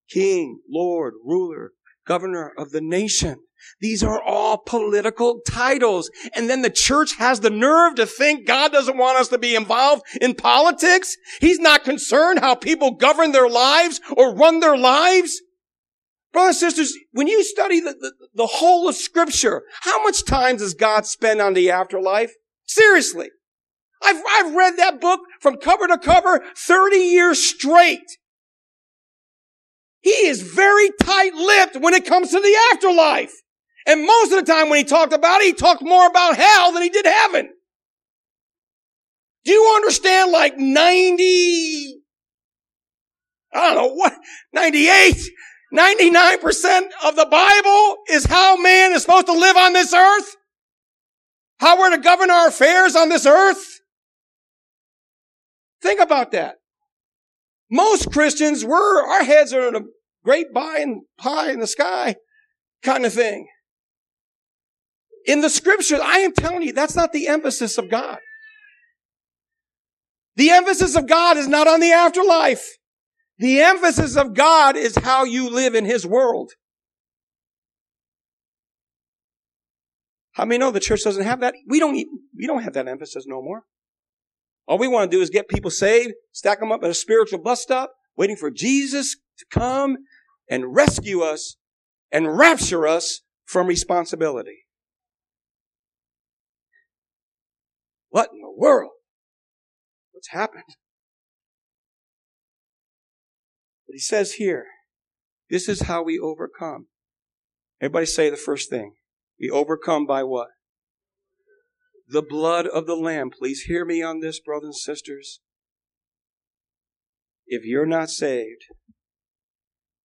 King, 0.09 0.59
Lord, 0.69 1.13
ruler, 1.23 1.71
governor 2.07 2.51
of 2.57 2.71
the 2.71 2.81
nation. 2.81 3.37
These 3.79 4.03
are 4.03 4.21
all 4.21 4.57
political 4.57 5.39
titles. 5.47 6.11
And 6.35 6.49
then 6.49 6.61
the 6.61 6.69
church 6.69 7.15
has 7.15 7.39
the 7.39 7.49
nerve 7.49 7.95
to 7.95 8.05
think 8.05 8.45
God 8.45 8.71
doesn't 8.71 8.97
want 8.97 9.17
us 9.17 9.29
to 9.29 9.37
be 9.37 9.55
involved 9.55 10.03
in 10.21 10.35
politics. 10.35 11.15
He's 11.41 11.59
not 11.59 11.83
concerned 11.83 12.39
how 12.39 12.55
people 12.55 12.91
govern 12.91 13.31
their 13.31 13.49
lives 13.49 14.01
or 14.15 14.35
run 14.35 14.59
their 14.59 14.77
lives. 14.77 15.41
Brothers 16.35 16.61
and 16.61 16.73
sisters, 16.73 16.97
when 17.13 17.27
you 17.27 17.45
study 17.45 17.79
the, 17.79 17.93
the, 17.93 18.11
the 18.33 18.45
whole 18.45 18.89
of 18.89 18.95
scripture, 18.95 19.63
how 19.83 20.03
much 20.03 20.25
time 20.25 20.57
does 20.57 20.73
God 20.73 21.05
spend 21.05 21.39
on 21.39 21.53
the 21.53 21.71
afterlife? 21.71 22.33
Seriously. 22.65 23.29
I've, 24.03 24.21
I've 24.29 24.53
read 24.53 24.75
that 24.75 24.99
book 24.99 25.21
from 25.39 25.55
cover 25.55 25.87
to 25.87 25.97
cover 25.97 26.43
30 26.57 26.97
years 26.97 27.41
straight. 27.41 28.17
He 30.01 30.09
is 30.09 30.41
very 30.41 30.89
tight-lipped 31.01 31.77
when 31.77 31.93
it 31.93 32.05
comes 32.05 32.31
to 32.31 32.41
the 32.41 32.57
afterlife. 32.73 33.31
And 33.87 34.05
most 34.05 34.33
of 34.33 34.45
the 34.45 34.51
time 34.51 34.67
when 34.67 34.79
he 34.79 34.83
talked 34.83 35.13
about 35.13 35.39
it, 35.39 35.45
he 35.45 35.53
talked 35.53 35.83
more 35.83 36.05
about 36.05 36.35
hell 36.35 36.73
than 36.73 36.83
he 36.83 36.89
did 36.89 37.05
heaven. 37.05 37.47
Do 39.45 39.53
you 39.53 39.73
understand 39.77 40.33
like 40.33 40.57
90, 40.57 42.01
I 43.53 43.73
don't 43.73 43.75
know 43.77 43.93
what, 43.93 44.13
98, 44.51 45.15
99% 45.75 46.81
of 47.03 47.15
the 47.15 47.27
Bible 47.29 47.97
is 48.09 48.25
how 48.25 48.57
man 48.57 48.93
is 48.93 49.01
supposed 49.01 49.27
to 49.27 49.33
live 49.33 49.57
on 49.57 49.73
this 49.73 49.93
earth? 49.93 50.35
How 51.59 51.79
we're 51.79 51.95
to 51.95 52.01
govern 52.01 52.31
our 52.31 52.47
affairs 52.47 52.95
on 52.95 53.09
this 53.09 53.25
earth? 53.25 53.81
Think 55.81 55.99
about 55.99 56.31
that. 56.31 56.55
Most 57.69 58.11
Christians, 58.11 58.63
we're, 58.63 59.01
our 59.01 59.23
heads 59.23 59.53
are 59.53 59.67
in 59.67 59.75
a 59.75 59.81
great 60.23 60.53
by 60.53 60.79
and 60.79 61.03
pie 61.17 61.51
in 61.51 61.59
the 61.59 61.67
sky 61.67 62.15
kind 62.83 63.05
of 63.05 63.13
thing. 63.13 63.47
In 65.25 65.41
the 65.41 65.49
scriptures, 65.49 65.99
I 66.01 66.19
am 66.19 66.33
telling 66.33 66.61
you, 66.61 66.73
that's 66.73 66.95
not 66.95 67.11
the 67.11 67.27
emphasis 67.27 67.77
of 67.77 67.89
God. 67.89 68.19
The 70.35 70.51
emphasis 70.51 70.95
of 70.95 71.07
God 71.07 71.37
is 71.37 71.47
not 71.47 71.67
on 71.67 71.79
the 71.79 71.91
afterlife. 71.91 72.77
The 73.37 73.61
emphasis 73.61 74.15
of 74.15 74.33
God 74.33 74.77
is 74.77 74.95
how 74.95 75.23
you 75.25 75.49
live 75.49 75.75
in 75.75 75.85
His 75.85 76.05
world. 76.05 76.53
How 80.33 80.45
many 80.45 80.57
know 80.57 80.71
the 80.71 80.79
church 80.79 81.03
doesn't 81.03 81.23
have 81.23 81.41
that? 81.41 81.53
We 81.67 81.79
don't, 81.79 81.95
we 82.35 82.47
don't 82.47 82.63
have 82.63 82.73
that 82.73 82.87
emphasis 82.87 83.25
no 83.27 83.41
more. 83.41 83.63
All 84.67 84.77
we 84.77 84.87
want 84.87 85.09
to 85.09 85.17
do 85.17 85.21
is 85.21 85.29
get 85.29 85.47
people 85.47 85.71
saved, 85.71 86.13
stack 86.31 86.59
them 86.59 86.71
up 86.71 86.83
at 86.83 86.89
a 86.89 86.95
spiritual 86.95 87.39
bus 87.39 87.61
stop, 87.61 87.93
waiting 88.17 88.35
for 88.35 88.51
Jesus 88.51 89.17
to 89.37 89.45
come 89.51 89.97
and 90.49 90.75
rescue 90.75 91.21
us 91.21 91.57
and 92.11 92.37
rapture 92.37 92.87
us 92.87 93.21
from 93.45 93.67
responsibility. 93.67 94.65
What 98.09 98.29
in 98.33 98.41
the 98.41 98.53
world? 98.55 98.91
What's 100.11 100.29
happened? 100.29 100.63
But 103.87 103.93
he 103.93 103.99
says 103.99 104.33
here, 104.33 104.65
this 105.49 105.69
is 105.69 105.83
how 105.83 106.03
we 106.03 106.19
overcome. 106.19 106.87
Everybody 107.81 108.05
say 108.05 108.29
the 108.29 108.37
first 108.37 108.69
thing. 108.69 108.95
We 109.39 109.49
overcome 109.49 110.05
by 110.05 110.23
what? 110.23 110.49
the 112.07 112.21
blood 112.21 112.67
of 112.67 112.85
the 112.85 112.95
Lamb. 112.95 113.29
Please 113.29 113.63
hear 113.63 113.85
me 113.85 114.01
on 114.01 114.19
this, 114.19 114.39
brothers 114.39 114.65
and 114.65 114.75
sisters. 114.75 115.39
If 117.47 117.63
you're 117.63 117.85
not 117.85 118.09
saved, 118.09 118.65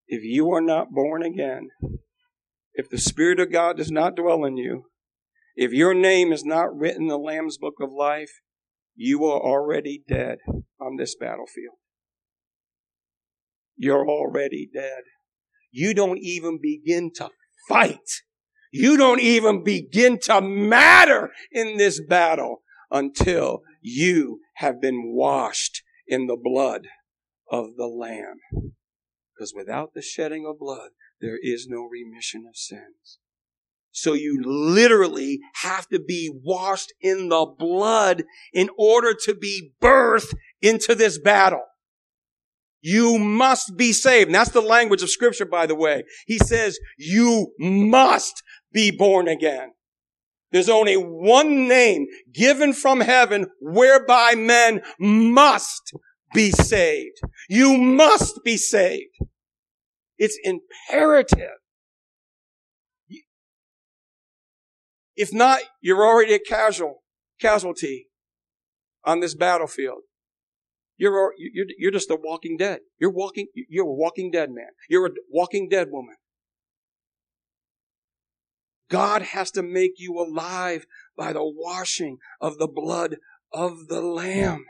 if 0.07 0.23
you 0.23 0.51
are 0.51 0.61
not 0.61 0.93
born 0.93 1.23
again, 1.23 1.69
if 2.75 2.89
the 2.89 2.99
Spirit 2.99 3.41
of 3.41 3.53
God 3.53 3.77
does 3.77 3.91
not 3.91 4.17
dwell 4.17 4.45
in 4.45 4.57
you, 4.57 4.85
if 5.57 5.73
your 5.73 5.95
name 5.95 6.33
is 6.33 6.45
not 6.45 6.75
written 6.77 7.03
in 7.03 7.09
the 7.09 7.19
Lamb's 7.19 7.59
book 7.59 7.75
of 7.81 7.93
life, 7.93 8.41
you 8.95 9.25
are 9.25 9.41
already 9.41 10.03
dead 10.07 10.39
on 10.81 10.97
this 10.97 11.15
battlefield. 11.19 11.77
You're 13.83 14.07
already 14.07 14.69
dead. 14.73 15.03
You 15.71 15.95
don't 15.95 16.19
even 16.19 16.59
begin 16.61 17.13
to 17.15 17.31
fight 17.69 18.23
you 18.71 18.97
don't 18.97 19.21
even 19.21 19.65
begin 19.65 20.19
to 20.21 20.41
matter 20.41 21.31
in 21.51 21.77
this 21.77 22.01
battle 22.01 22.63
until 22.91 23.63
you 23.81 24.41
have 24.55 24.81
been 24.81 25.13
washed 25.15 25.83
in 26.07 26.27
the 26.27 26.37
blood 26.37 26.87
of 27.51 27.77
the 27.77 27.87
Lamb. 27.87 28.39
Because 29.35 29.53
without 29.55 29.95
the 29.95 30.03
shedding 30.03 30.47
of 30.47 30.59
blood, 30.59 30.91
there 31.21 31.39
is 31.41 31.67
no 31.69 31.83
remission 31.83 32.45
of 32.49 32.57
sins. 32.57 33.19
So 33.93 34.13
you 34.13 34.41
literally 34.45 35.41
have 35.63 35.89
to 35.89 35.99
be 35.99 36.31
washed 36.33 36.93
in 37.01 37.29
the 37.29 37.47
blood 37.59 38.23
in 38.53 38.71
order 38.79 39.15
to 39.25 39.35
be 39.35 39.73
birthed 39.83 40.33
into 40.63 40.95
this 40.95 41.19
battle. 41.19 41.65
You 42.83 43.19
must 43.19 43.77
be 43.77 43.93
saved. 43.93 44.29
And 44.29 44.35
that's 44.35 44.51
the 44.51 44.61
language 44.61 45.03
of 45.03 45.11
scripture, 45.11 45.45
by 45.45 45.67
the 45.67 45.75
way. 45.75 46.05
He 46.27 46.39
says, 46.39 46.79
you 46.99 47.53
must 47.59 48.43
be 48.73 48.91
born 48.91 49.29
again. 49.29 49.73
There's 50.53 50.69
only 50.69 50.95
one 50.95 51.69
name 51.69 52.07
given 52.33 52.73
from 52.73 53.01
heaven 53.01 53.47
whereby 53.61 54.35
men 54.37 54.83
must 54.99 55.93
be 56.35 56.51
saved. 56.51 57.21
You 57.49 57.77
must 57.77 58.41
be 58.45 58.57
saved. 58.57 59.17
It's 60.19 60.39
imperative. 60.43 61.51
If 65.17 65.33
not, 65.33 65.61
you're 65.81 66.05
already 66.05 66.35
a 66.35 66.39
casual, 66.39 67.03
casualty 67.41 68.09
on 69.05 69.21
this 69.21 69.35
battlefield. 69.35 70.01
You're, 71.01 71.33
you're, 71.39 71.67
you're 71.79 71.91
just 71.91 72.11
a 72.11 72.19
walking 72.23 72.59
dead. 72.59 72.81
You're 72.99 73.11
walking, 73.11 73.47
you're 73.55 73.87
a 73.87 73.91
walking 73.91 74.31
dead 74.31 74.51
man. 74.51 74.69
You're 74.87 75.07
a 75.07 75.11
walking 75.31 75.71
dead 75.71 75.89
woman. 75.91 76.17
God 78.91 79.23
has 79.23 79.51
to 79.53 79.63
make 79.63 79.93
you 79.97 80.19
alive 80.19 80.85
by 81.17 81.33
the 81.33 81.43
washing 81.43 82.19
of 82.39 82.59
the 82.59 82.69
blood 82.69 83.17
of 83.51 83.89
the 83.89 84.03
Lamb. 84.03 84.67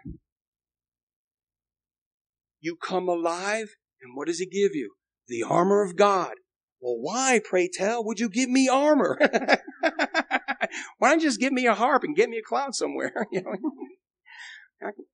You 2.61 2.77
come 2.77 3.09
alive, 3.09 3.75
and 4.01 4.15
what 4.15 4.29
does 4.29 4.39
He 4.39 4.47
give 4.47 4.73
you? 4.73 4.93
The 5.27 5.43
armor 5.43 5.83
of 5.83 5.97
God. 5.97 6.35
Well, 6.81 6.99
why, 7.01 7.41
pray 7.43 7.69
tell, 7.73 8.05
would 8.05 8.21
you 8.21 8.29
give 8.29 8.49
me 8.49 8.69
armor? 8.69 9.19
why 10.99 11.11
don't 11.11 11.21
you 11.21 11.27
just 11.27 11.41
give 11.41 11.53
me 11.53 11.67
a 11.67 11.75
harp 11.75 12.05
and 12.05 12.15
get 12.15 12.31
me 12.31 12.39
a 12.39 12.43
cloud 12.43 12.77
somewhere? 12.77 13.27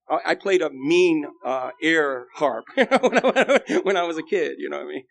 I 0.08 0.36
played 0.36 0.62
a 0.62 0.70
mean 0.70 1.26
uh, 1.44 1.70
air 1.82 2.26
harp 2.34 2.66
when, 2.74 2.88
I, 2.88 3.60
when 3.82 3.96
I 3.96 4.04
was 4.04 4.16
a 4.16 4.22
kid. 4.22 4.56
You 4.58 4.70
know 4.70 4.78
what 4.78 4.86
I 4.86 4.88
mean? 4.88 5.04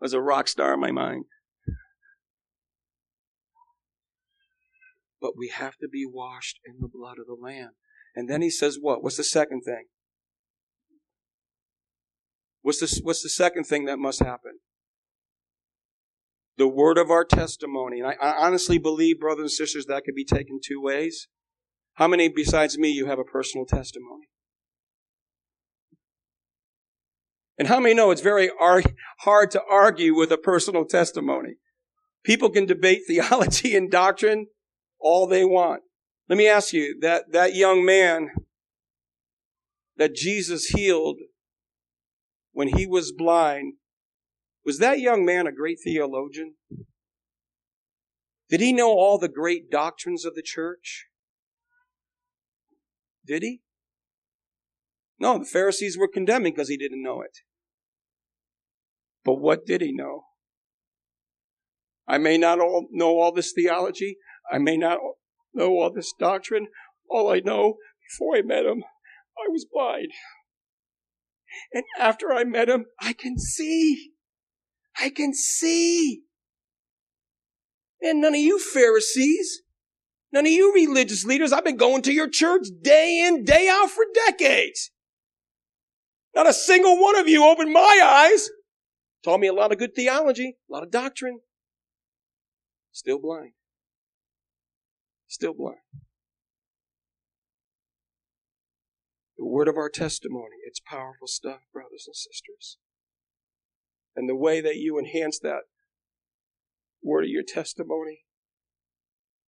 I 0.00 0.04
was 0.04 0.12
a 0.12 0.20
rock 0.20 0.48
star 0.48 0.74
in 0.74 0.80
my 0.80 0.90
mind. 0.90 1.24
but 5.22 5.38
we 5.38 5.48
have 5.48 5.76
to 5.78 5.88
be 5.88 6.04
washed 6.04 6.58
in 6.66 6.74
the 6.80 6.88
blood 6.92 7.16
of 7.18 7.26
the 7.26 7.36
Lamb. 7.40 7.70
And 8.14 8.28
then 8.28 8.42
he 8.42 8.50
says, 8.50 8.76
what? 8.78 9.02
What's 9.02 9.16
the 9.16 9.24
second 9.24 9.62
thing? 9.62 9.84
What's 12.60 12.80
the, 12.80 13.00
what's 13.02 13.22
the 13.22 13.28
second 13.28 13.64
thing 13.64 13.86
that 13.86 13.98
must 13.98 14.18
happen? 14.18 14.58
The 16.58 16.68
word 16.68 16.98
of 16.98 17.10
our 17.10 17.24
testimony. 17.24 18.00
And 18.00 18.08
I, 18.08 18.16
I 18.20 18.46
honestly 18.46 18.78
believe, 18.78 19.20
brothers 19.20 19.42
and 19.42 19.50
sisters, 19.50 19.86
that 19.86 20.02
could 20.04 20.14
be 20.14 20.24
taken 20.24 20.60
two 20.62 20.82
ways. 20.82 21.28
How 21.94 22.08
many 22.08 22.28
besides 22.28 22.78
me 22.78 22.90
you 22.90 23.06
have 23.06 23.18
a 23.18 23.24
personal 23.24 23.66
testimony? 23.66 24.28
And 27.58 27.68
how 27.68 27.78
many 27.80 27.94
know 27.94 28.10
it's 28.10 28.22
very 28.22 28.50
hard 28.58 29.50
to 29.50 29.62
argue 29.70 30.16
with 30.16 30.32
a 30.32 30.38
personal 30.38 30.84
testimony? 30.84 31.56
People 32.24 32.50
can 32.50 32.66
debate 32.66 33.02
theology 33.06 33.76
and 33.76 33.90
doctrine 33.90 34.46
all 34.98 35.26
they 35.26 35.44
want. 35.44 35.82
Let 36.28 36.38
me 36.38 36.48
ask 36.48 36.72
you, 36.72 36.98
that, 37.02 37.32
that 37.32 37.54
young 37.54 37.84
man 37.84 38.30
that 39.96 40.14
Jesus 40.14 40.66
healed 40.66 41.18
when 42.52 42.68
he 42.68 42.86
was 42.86 43.12
blind, 43.12 43.74
was 44.64 44.78
that 44.78 45.00
young 45.00 45.24
man 45.24 45.46
a 45.46 45.52
great 45.52 45.78
theologian? 45.84 46.54
Did 48.48 48.60
he 48.60 48.72
know 48.72 48.90
all 48.90 49.18
the 49.18 49.28
great 49.28 49.70
doctrines 49.70 50.24
of 50.24 50.34
the 50.34 50.42
church? 50.42 51.06
Did 53.26 53.42
he? 53.42 53.60
No, 55.18 55.38
the 55.38 55.44
Pharisees 55.44 55.96
were 55.96 56.08
condemning 56.08 56.52
because 56.52 56.68
he 56.68 56.76
didn't 56.76 57.02
know 57.02 57.22
it. 57.22 57.38
But 59.24 59.34
what 59.34 59.64
did 59.64 59.80
he 59.80 59.92
know? 59.92 60.24
I 62.08 62.18
may 62.18 62.36
not 62.38 62.58
all 62.58 62.88
know 62.90 63.20
all 63.20 63.32
this 63.32 63.52
theology. 63.52 64.16
I 64.50 64.58
may 64.58 64.76
not 64.76 64.98
know 65.54 65.68
all 65.68 65.92
this 65.94 66.12
doctrine. 66.18 66.66
All 67.08 67.30
I 67.30 67.40
know, 67.40 67.76
before 68.10 68.36
I 68.36 68.42
met 68.42 68.64
him, 68.64 68.82
I 69.38 69.48
was 69.48 69.66
blind. 69.70 70.08
And 71.72 71.84
after 71.98 72.32
I 72.32 72.44
met 72.44 72.68
him, 72.68 72.86
I 73.00 73.12
can 73.12 73.38
see. 73.38 74.12
I 74.98 75.10
can 75.10 75.34
see. 75.34 76.22
And 78.00 78.20
none 78.20 78.34
of 78.34 78.40
you 78.40 78.58
Pharisees, 78.58 79.62
none 80.32 80.46
of 80.46 80.52
you 80.52 80.72
religious 80.74 81.24
leaders, 81.24 81.52
I've 81.52 81.64
been 81.64 81.76
going 81.76 82.02
to 82.02 82.12
your 82.12 82.28
church 82.28 82.66
day 82.80 83.24
in, 83.26 83.44
day 83.44 83.68
out 83.68 83.90
for 83.90 84.04
decades. 84.26 84.90
Not 86.34 86.48
a 86.48 86.52
single 86.52 86.98
one 87.00 87.18
of 87.18 87.28
you 87.28 87.44
opened 87.44 87.72
my 87.72 88.00
eyes. 88.02 88.48
Taught 89.22 89.40
me 89.40 89.46
a 89.46 89.52
lot 89.52 89.72
of 89.72 89.78
good 89.78 89.94
theology, 89.94 90.56
a 90.68 90.72
lot 90.72 90.82
of 90.82 90.90
doctrine. 90.90 91.40
Still 92.90 93.18
blind. 93.18 93.52
Still 95.28 95.54
blind. 95.54 95.78
The 99.38 99.46
word 99.46 99.68
of 99.68 99.76
our 99.76 99.88
testimony, 99.88 100.56
it's 100.66 100.80
powerful 100.80 101.26
stuff, 101.26 101.60
brothers 101.72 102.04
and 102.06 102.14
sisters. 102.14 102.78
And 104.14 104.28
the 104.28 104.36
way 104.36 104.60
that 104.60 104.76
you 104.76 104.98
enhance 104.98 105.38
that 105.40 105.62
word 107.02 107.24
of 107.24 107.30
your 107.30 107.42
testimony 107.42 108.20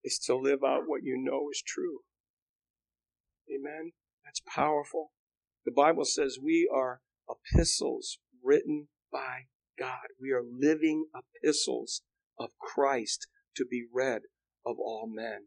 is 0.04 0.18
to 0.26 0.36
live 0.36 0.62
out 0.64 0.82
what 0.86 1.02
you 1.02 1.16
know 1.18 1.48
is 1.50 1.62
true. 1.66 2.00
Amen. 3.50 3.92
That's 4.24 4.42
powerful. 4.54 5.10
The 5.64 5.72
Bible 5.72 6.04
says 6.04 6.38
we 6.42 6.70
are 6.72 7.00
epistles 7.28 8.18
written 8.42 8.88
by 9.12 9.46
God. 9.78 10.08
We 10.20 10.30
are 10.30 10.42
living 10.42 11.06
epistles 11.14 12.02
of 12.38 12.50
Christ 12.60 13.26
to 13.56 13.64
be 13.64 13.84
read 13.92 14.22
of 14.66 14.76
all 14.78 15.08
men. 15.10 15.46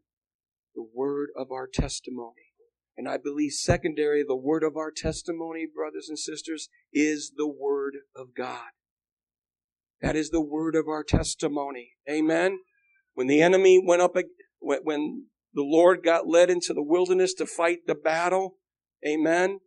The 0.74 0.86
word 0.94 1.28
of 1.36 1.50
our 1.52 1.68
testimony. 1.72 2.52
And 2.96 3.08
I 3.08 3.16
believe 3.16 3.52
secondary, 3.52 4.24
the 4.26 4.36
word 4.36 4.64
of 4.64 4.76
our 4.76 4.90
testimony, 4.90 5.66
brothers 5.72 6.08
and 6.08 6.18
sisters, 6.18 6.68
is 6.92 7.32
the 7.36 7.46
word 7.46 7.94
of 8.16 8.34
God. 8.36 8.70
That 10.02 10.16
is 10.16 10.30
the 10.30 10.40
word 10.40 10.74
of 10.74 10.88
our 10.88 11.04
testimony. 11.04 11.92
Amen. 12.10 12.58
When 13.14 13.26
the 13.26 13.40
enemy 13.40 13.82
went 13.84 14.02
up, 14.02 14.16
when 14.60 15.26
the 15.54 15.62
Lord 15.62 16.02
got 16.02 16.26
led 16.26 16.50
into 16.50 16.74
the 16.74 16.82
wilderness 16.82 17.34
to 17.34 17.46
fight 17.46 17.86
the 17.86 17.94
battle, 17.94 18.56
amen. 19.06 19.60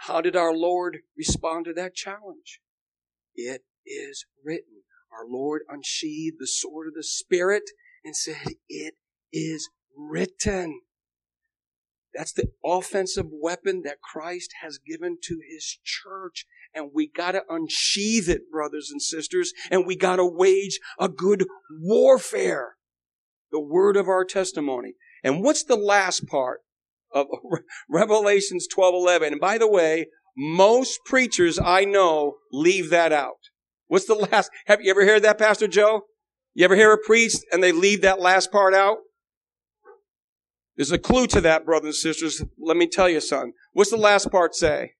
How 0.00 0.20
did 0.20 0.36
our 0.36 0.54
Lord 0.54 0.98
respond 1.16 1.66
to 1.66 1.72
that 1.74 1.94
challenge? 1.94 2.60
It 3.34 3.62
is 3.86 4.26
written. 4.44 4.82
Our 5.12 5.26
Lord 5.28 5.62
unsheathed 5.68 6.36
the 6.38 6.46
sword 6.46 6.88
of 6.88 6.94
the 6.94 7.04
Spirit 7.04 7.62
and 8.04 8.16
said, 8.16 8.54
It 8.68 8.94
is 9.32 9.70
written. 9.96 10.80
That's 12.14 12.32
the 12.32 12.50
offensive 12.64 13.26
weapon 13.30 13.82
that 13.84 14.00
Christ 14.00 14.54
has 14.62 14.78
given 14.78 15.18
to 15.22 15.40
his 15.48 15.78
church. 15.84 16.46
And 16.72 16.90
we 16.94 17.08
gotta 17.08 17.42
unsheath 17.48 18.28
it, 18.28 18.50
brothers 18.50 18.90
and 18.90 19.02
sisters, 19.02 19.52
and 19.70 19.86
we 19.86 19.96
gotta 19.96 20.24
wage 20.24 20.80
a 20.98 21.08
good 21.08 21.46
warfare. 21.70 22.76
The 23.54 23.60
word 23.60 23.96
of 23.96 24.08
our 24.08 24.24
testimony. 24.24 24.94
And 25.22 25.44
what's 25.44 25.62
the 25.62 25.76
last 25.76 26.26
part 26.26 26.62
of 27.12 27.28
Revelations 27.88 28.66
12, 28.66 28.94
11? 28.94 29.32
And 29.34 29.40
by 29.40 29.58
the 29.58 29.70
way, 29.70 30.08
most 30.36 30.98
preachers 31.06 31.56
I 31.62 31.84
know 31.84 32.38
leave 32.50 32.90
that 32.90 33.12
out. 33.12 33.36
What's 33.86 34.06
the 34.06 34.16
last? 34.16 34.50
Have 34.66 34.80
you 34.82 34.90
ever 34.90 35.06
heard 35.06 35.22
that, 35.22 35.38
Pastor 35.38 35.68
Joe? 35.68 36.02
You 36.52 36.64
ever 36.64 36.74
hear 36.74 36.92
a 36.92 36.98
priest 36.98 37.46
and 37.52 37.62
they 37.62 37.70
leave 37.70 38.02
that 38.02 38.18
last 38.18 38.50
part 38.50 38.74
out? 38.74 38.96
There's 40.76 40.90
a 40.90 40.98
clue 40.98 41.28
to 41.28 41.40
that, 41.42 41.64
brothers 41.64 41.86
and 42.04 42.14
sisters. 42.14 42.42
Let 42.58 42.76
me 42.76 42.88
tell 42.88 43.08
you, 43.08 43.20
son. 43.20 43.52
What's 43.72 43.90
the 43.90 43.96
last 43.96 44.32
part 44.32 44.56
say? 44.56 44.94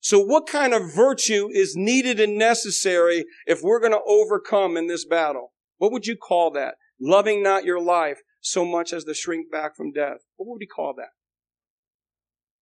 So 0.00 0.18
what 0.18 0.46
kind 0.46 0.72
of 0.72 0.94
virtue 0.94 1.48
is 1.52 1.76
needed 1.76 2.18
and 2.18 2.38
necessary 2.38 3.26
if 3.46 3.62
we're 3.62 3.80
going 3.80 3.92
to 3.92 4.00
overcome 4.06 4.76
in 4.76 4.86
this 4.86 5.04
battle? 5.04 5.52
What 5.76 5.92
would 5.92 6.06
you 6.06 6.16
call 6.16 6.50
that? 6.52 6.76
Loving 6.98 7.42
not 7.42 7.64
your 7.64 7.80
life 7.80 8.20
so 8.40 8.64
much 8.64 8.92
as 8.92 9.04
to 9.04 9.14
shrink 9.14 9.50
back 9.50 9.76
from 9.76 9.92
death. 9.92 10.18
What 10.36 10.48
would 10.48 10.58
we 10.60 10.66
call 10.66 10.94
that? 10.96 11.10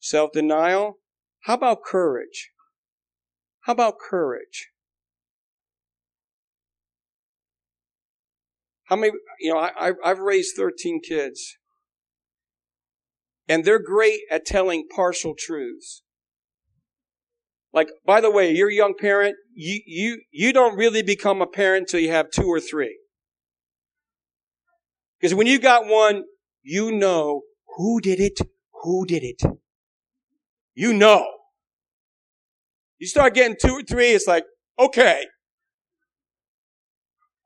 Self-denial? 0.01 0.99
How 1.43 1.55
about 1.55 1.85
courage? 1.85 2.51
How 3.63 3.73
about 3.73 3.99
courage? 3.99 4.71
How 8.85 8.97
many, 8.97 9.13
you 9.39 9.53
know, 9.53 9.59
I, 9.59 9.93
I've 10.03 10.19
raised 10.19 10.57
13 10.57 11.01
kids. 11.07 11.57
And 13.47 13.65
they're 13.65 13.83
great 13.83 14.21
at 14.31 14.45
telling 14.45 14.89
partial 14.95 15.35
truths. 15.39 16.03
Like, 17.73 17.89
by 18.07 18.21
the 18.21 18.31
way, 18.31 18.51
you're 18.55 18.71
a 18.71 18.75
young 18.75 18.95
parent, 18.99 19.37
you, 19.55 19.81
you, 19.87 20.23
you 20.31 20.53
don't 20.53 20.77
really 20.77 21.03
become 21.03 21.43
a 21.43 21.47
parent 21.47 21.83
until 21.83 22.01
you 22.01 22.11
have 22.11 22.31
two 22.31 22.47
or 22.47 22.61
three. 22.61 22.99
Because 25.21 25.35
when 25.35 25.47
you 25.47 25.59
got 25.59 25.87
one, 25.87 26.25
you 26.63 26.93
know 26.93 27.43
who 27.77 28.01
did 28.01 28.21
it, 28.21 28.39
who 28.83 29.05
did 29.05 29.23
it. 29.23 29.43
You 30.75 30.93
know. 30.93 31.27
You 32.99 33.07
start 33.07 33.35
getting 33.35 33.57
two 33.61 33.75
or 33.75 33.83
three, 33.83 34.13
it's 34.13 34.27
like, 34.27 34.45
okay. 34.79 35.27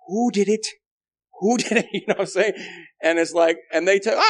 Who 0.06 0.30
did 0.30 0.48
it? 0.48 0.66
Who 1.40 1.56
did 1.56 1.78
it? 1.78 1.86
You 1.92 2.02
know 2.08 2.14
what 2.14 2.20
I'm 2.20 2.26
saying? 2.26 2.52
And 3.02 3.18
it's 3.18 3.32
like, 3.32 3.58
and 3.72 3.88
they 3.88 3.98
tell, 3.98 4.20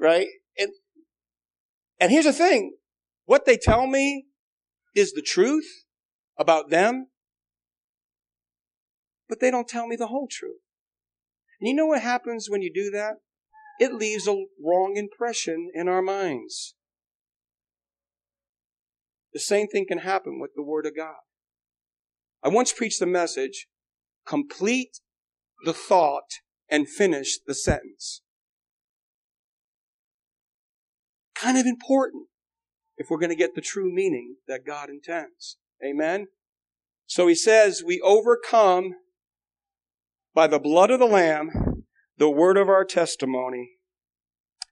right? 0.00 0.28
And, 0.56 0.72
and 2.00 2.10
here's 2.10 2.24
the 2.24 2.32
thing. 2.32 2.76
What 3.24 3.44
they 3.44 3.56
tell 3.56 3.86
me 3.86 4.26
is 4.94 5.12
the 5.12 5.22
truth 5.22 5.84
about 6.38 6.70
them, 6.70 7.08
but 9.28 9.40
they 9.40 9.50
don't 9.50 9.68
tell 9.68 9.86
me 9.86 9.96
the 9.96 10.06
whole 10.06 10.28
truth. 10.30 10.60
And 11.60 11.68
you 11.68 11.74
know 11.74 11.86
what 11.86 12.02
happens 12.02 12.48
when 12.48 12.62
you 12.62 12.72
do 12.72 12.90
that? 12.90 13.16
It 13.80 13.92
leaves 13.94 14.26
a 14.26 14.44
wrong 14.64 14.94
impression 14.96 15.70
in 15.74 15.88
our 15.88 16.02
minds. 16.02 16.74
The 19.32 19.40
same 19.40 19.68
thing 19.68 19.86
can 19.86 19.98
happen 19.98 20.40
with 20.40 20.52
the 20.56 20.62
Word 20.62 20.86
of 20.86 20.96
God. 20.96 21.16
I 22.42 22.48
once 22.48 22.72
preached 22.72 23.02
a 23.02 23.06
message, 23.06 23.68
complete 24.26 25.00
the 25.64 25.72
thought 25.72 26.30
and 26.70 26.88
finish 26.88 27.38
the 27.46 27.54
sentence. 27.54 28.22
Kind 31.40 31.58
of 31.58 31.66
important 31.66 32.26
if 32.96 33.08
we're 33.08 33.18
going 33.18 33.30
to 33.30 33.36
get 33.36 33.54
the 33.54 33.60
true 33.60 33.92
meaning 33.92 34.36
that 34.48 34.66
God 34.66 34.90
intends. 34.90 35.56
Amen? 35.84 36.26
So 37.06 37.28
he 37.28 37.34
says, 37.34 37.82
we 37.84 38.00
overcome 38.00 38.94
by 40.34 40.46
the 40.46 40.58
blood 40.58 40.90
of 40.90 40.98
the 40.98 41.06
Lamb, 41.06 41.84
the 42.16 42.30
word 42.30 42.56
of 42.56 42.68
our 42.68 42.84
testimony, 42.84 43.70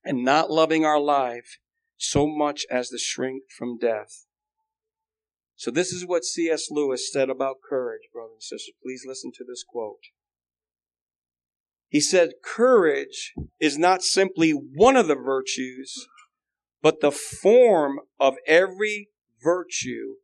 and 0.04 0.24
not 0.24 0.50
loving 0.50 0.84
our 0.84 1.00
life 1.00 1.58
so 1.96 2.26
much 2.26 2.66
as 2.70 2.88
the 2.88 2.98
shrink 2.98 3.44
from 3.56 3.78
death. 3.78 4.26
So 5.54 5.70
this 5.70 5.92
is 5.92 6.04
what 6.04 6.24
C.S. 6.24 6.66
Lewis 6.70 7.10
said 7.10 7.30
about 7.30 7.56
courage, 7.66 8.02
brothers 8.12 8.32
and 8.34 8.42
sisters. 8.42 8.74
Please 8.82 9.04
listen 9.06 9.30
to 9.36 9.44
this 9.48 9.64
quote. 9.66 10.02
He 11.88 12.00
said, 12.00 12.32
courage 12.44 13.32
is 13.58 13.78
not 13.78 14.02
simply 14.02 14.50
one 14.50 14.96
of 14.96 15.06
the 15.06 15.14
virtues, 15.14 16.08
but 16.86 17.00
the 17.00 17.10
form 17.10 17.98
of 18.20 18.36
every 18.46 19.08
virtue 19.42 20.18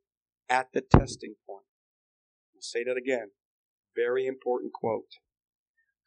at 0.48 0.68
the 0.72 0.80
testing 0.80 1.34
point. 1.44 1.64
I'll 2.54 2.62
say 2.62 2.84
that 2.84 2.96
again. 2.96 3.32
Very 3.96 4.28
important 4.28 4.72
quote. 4.72 5.08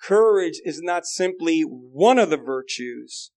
Courage 0.02 0.62
is 0.64 0.82
not 0.82 1.06
simply 1.06 1.64
one 1.64 2.18
of 2.18 2.30
the 2.30 2.38
virtues, 2.38 3.32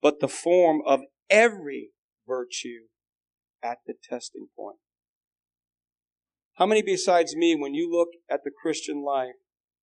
but 0.00 0.20
the 0.20 0.28
form 0.28 0.82
of 0.86 1.00
every 1.28 1.88
virtue 2.28 2.86
at 3.60 3.78
the 3.84 3.94
testing 4.00 4.46
point. 4.56 4.78
How 6.58 6.66
many 6.66 6.80
besides 6.82 7.34
me, 7.34 7.56
when 7.56 7.74
you 7.74 7.90
look 7.90 8.10
at 8.30 8.44
the 8.44 8.52
Christian 8.62 9.02
life, 9.02 9.34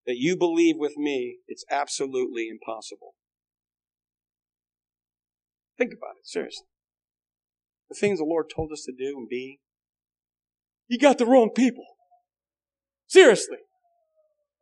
that 0.08 0.16
you 0.16 0.38
believe 0.38 0.76
with 0.78 0.96
me 0.96 1.40
it's 1.46 1.66
absolutely 1.70 2.48
impossible? 2.48 3.16
Think 5.80 5.94
about 5.94 6.18
it, 6.20 6.28
seriously. 6.28 6.66
the 7.90 7.96
things 7.96 8.20
the 8.20 8.26
Lord 8.26 8.48
told 8.54 8.72
us 8.74 8.84
to 8.86 8.92
do 8.92 9.18
and 9.18 9.30
be, 9.30 9.60
you 10.90 11.00
got 11.00 11.18
the 11.18 11.26
wrong 11.26 11.52
people. 11.56 11.86
Seriously. 13.08 13.58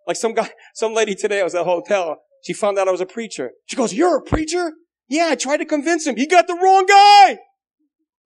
Like 0.06 0.16
some 0.16 0.36
guy, 0.36 0.52
some 0.76 0.94
lady 0.94 1.16
today, 1.16 1.42
I 1.42 1.44
was 1.44 1.56
at 1.56 1.62
a 1.62 1.66
hotel. 1.66 2.18
She 2.44 2.54
found 2.54 2.78
out 2.78 2.88
I 2.88 2.92
was 2.92 3.02
a 3.02 3.06
preacher. 3.08 3.52
She 3.66 3.76
goes, 3.76 3.94
you're 3.94 4.18
a 4.18 4.22
preacher? 4.22 4.74
Yeah, 5.10 5.30
I 5.32 5.36
tried 5.36 5.58
to 5.58 5.66
convince 5.66 6.06
him. 6.06 6.18
He 6.18 6.28
got 6.28 6.46
the 6.46 6.54
wrong 6.54 6.86
guy. 6.86 7.38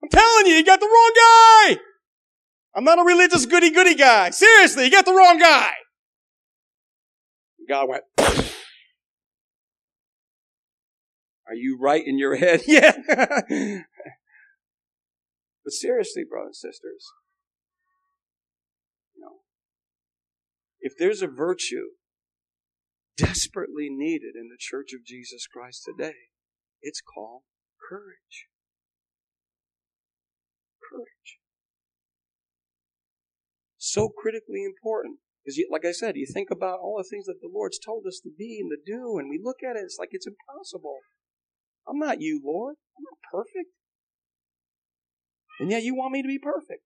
I'm 0.02 0.08
telling 0.10 0.46
you, 0.46 0.56
he 0.56 0.62
got 0.62 0.80
the 0.80 0.86
wrong 0.86 1.12
guy. 1.16 1.78
I'm 2.74 2.84
not 2.84 2.98
a 2.98 3.04
religious 3.04 3.46
goody 3.46 3.70
goody 3.70 3.94
guy. 3.94 4.30
Seriously, 4.30 4.84
you 4.84 4.90
got 4.90 5.06
the 5.06 5.14
wrong 5.14 5.38
guy. 5.38 5.70
God 7.68 7.88
went, 7.88 8.04
Are 11.52 11.54
you 11.54 11.76
right 11.78 12.02
in 12.02 12.18
your 12.18 12.36
head? 12.36 12.62
yeah. 12.66 12.92
but 13.06 13.84
seriously, 15.68 16.24
brothers 16.24 16.62
and 16.64 16.72
sisters, 16.72 17.12
you 19.14 19.20
know, 19.20 19.40
if 20.80 20.94
there's 20.98 21.20
a 21.20 21.26
virtue 21.26 21.88
desperately 23.18 23.88
needed 23.90 24.34
in 24.34 24.48
the 24.48 24.56
church 24.58 24.94
of 24.94 25.04
Jesus 25.04 25.46
Christ 25.46 25.82
today, 25.84 26.14
it's 26.80 27.02
called 27.02 27.42
courage. 27.86 28.48
Courage. 30.90 31.36
So 33.76 34.08
critically 34.08 34.64
important. 34.64 35.18
Because, 35.44 35.60
like 35.70 35.84
I 35.84 35.92
said, 35.92 36.16
you 36.16 36.24
think 36.24 36.48
about 36.50 36.78
all 36.78 36.96
the 36.96 37.04
things 37.04 37.26
that 37.26 37.42
the 37.42 37.50
Lord's 37.52 37.78
told 37.78 38.06
us 38.06 38.20
to 38.22 38.30
be 38.30 38.58
and 38.58 38.70
to 38.70 38.78
do, 38.90 39.18
and 39.18 39.28
we 39.28 39.38
look 39.42 39.58
at 39.62 39.76
it, 39.76 39.82
it's 39.84 39.98
like 39.98 40.10
it's 40.12 40.26
impossible. 40.26 41.00
I'm 41.88 41.98
not 41.98 42.20
you, 42.20 42.40
Lord. 42.44 42.76
I'm 42.96 43.04
not 43.04 43.18
perfect. 43.30 43.70
And 45.60 45.70
yet 45.70 45.82
you 45.82 45.94
want 45.94 46.12
me 46.12 46.22
to 46.22 46.28
be 46.28 46.38
perfect. 46.38 46.82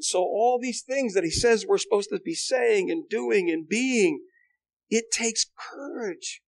So 0.00 0.18
all 0.20 0.58
these 0.60 0.82
things 0.82 1.14
that 1.14 1.24
he 1.24 1.30
says 1.30 1.64
we're 1.66 1.78
supposed 1.78 2.10
to 2.10 2.20
be 2.24 2.34
saying 2.34 2.90
and 2.90 3.08
doing 3.08 3.50
and 3.50 3.68
being, 3.68 4.20
it 4.90 5.06
takes 5.12 5.46
courage 5.72 6.42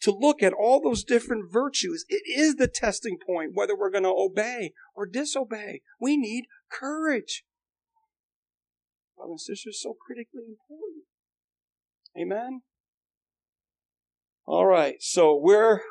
to 0.00 0.12
look 0.12 0.42
at 0.42 0.52
all 0.52 0.80
those 0.80 1.04
different 1.04 1.52
virtues. 1.52 2.04
It 2.08 2.22
is 2.26 2.56
the 2.56 2.68
testing 2.68 3.18
point 3.24 3.52
whether 3.54 3.76
we're 3.76 3.90
going 3.90 4.04
to 4.04 4.14
obey 4.16 4.72
or 4.94 5.06
disobey. 5.06 5.82
We 6.00 6.16
need 6.16 6.44
courage. 6.70 7.44
Brothers 9.16 9.30
and 9.30 9.40
sisters, 9.40 9.80
so 9.82 9.96
critically 10.06 10.44
important. 10.48 11.04
Amen. 12.16 12.62
All 14.48 14.64
right. 14.64 14.94
So 15.00 15.36
where, 15.36 15.82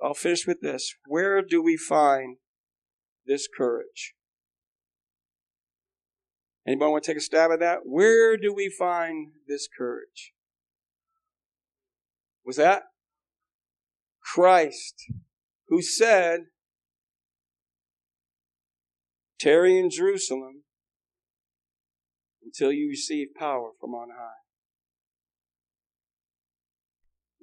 I'll 0.00 0.14
finish 0.14 0.46
with 0.46 0.60
this. 0.60 0.94
Where 1.08 1.42
do 1.42 1.60
we 1.60 1.76
find 1.76 2.36
this 3.26 3.48
courage? 3.48 4.14
Anybody 6.64 6.92
want 6.92 7.02
to 7.02 7.10
take 7.10 7.18
a 7.18 7.20
stab 7.20 7.50
at 7.50 7.58
that? 7.58 7.80
Where 7.82 8.36
do 8.36 8.54
we 8.54 8.68
find 8.68 9.32
this 9.48 9.66
courage? 9.76 10.34
Was 12.44 12.54
that? 12.56 12.84
Christ, 14.22 15.10
who 15.66 15.82
said, 15.82 16.42
Tarry 19.40 19.80
in 19.80 19.90
Jerusalem 19.90 20.62
until 22.44 22.70
you 22.70 22.88
receive 22.88 23.28
power 23.36 23.72
from 23.80 23.90
on 23.90 24.10
high. 24.16 24.45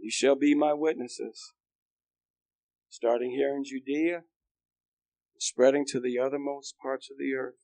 You 0.04 0.12
shall 0.12 0.36
be 0.36 0.54
my 0.54 0.74
witnesses, 0.74 1.54
starting 2.90 3.32
here 3.32 3.56
in 3.56 3.64
Judea, 3.64 4.24
spreading 5.40 5.86
to 5.92 6.02
the 6.02 6.18
othermost 6.18 6.74
parts 6.82 7.10
of 7.10 7.18
the 7.18 7.34
earth. 7.34 7.56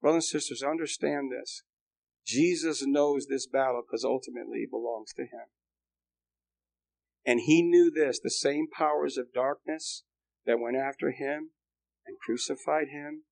Brothers 0.00 0.32
and 0.32 0.40
sisters, 0.40 0.62
understand 0.62 1.30
this. 1.30 1.62
Jesus 2.24 2.86
knows 2.86 3.26
this 3.26 3.46
battle 3.46 3.82
because 3.86 4.02
ultimately 4.02 4.60
it 4.60 4.70
belongs 4.70 5.12
to 5.16 5.24
him. 5.24 5.44
And 7.26 7.40
he 7.40 7.60
knew 7.60 7.90
this 7.90 8.18
the 8.18 8.30
same 8.30 8.66
powers 8.66 9.18
of 9.18 9.34
darkness 9.34 10.04
that 10.46 10.58
went 10.58 10.78
after 10.78 11.10
him 11.10 11.50
and 12.06 12.16
crucified 12.24 12.88
him, 12.88 13.24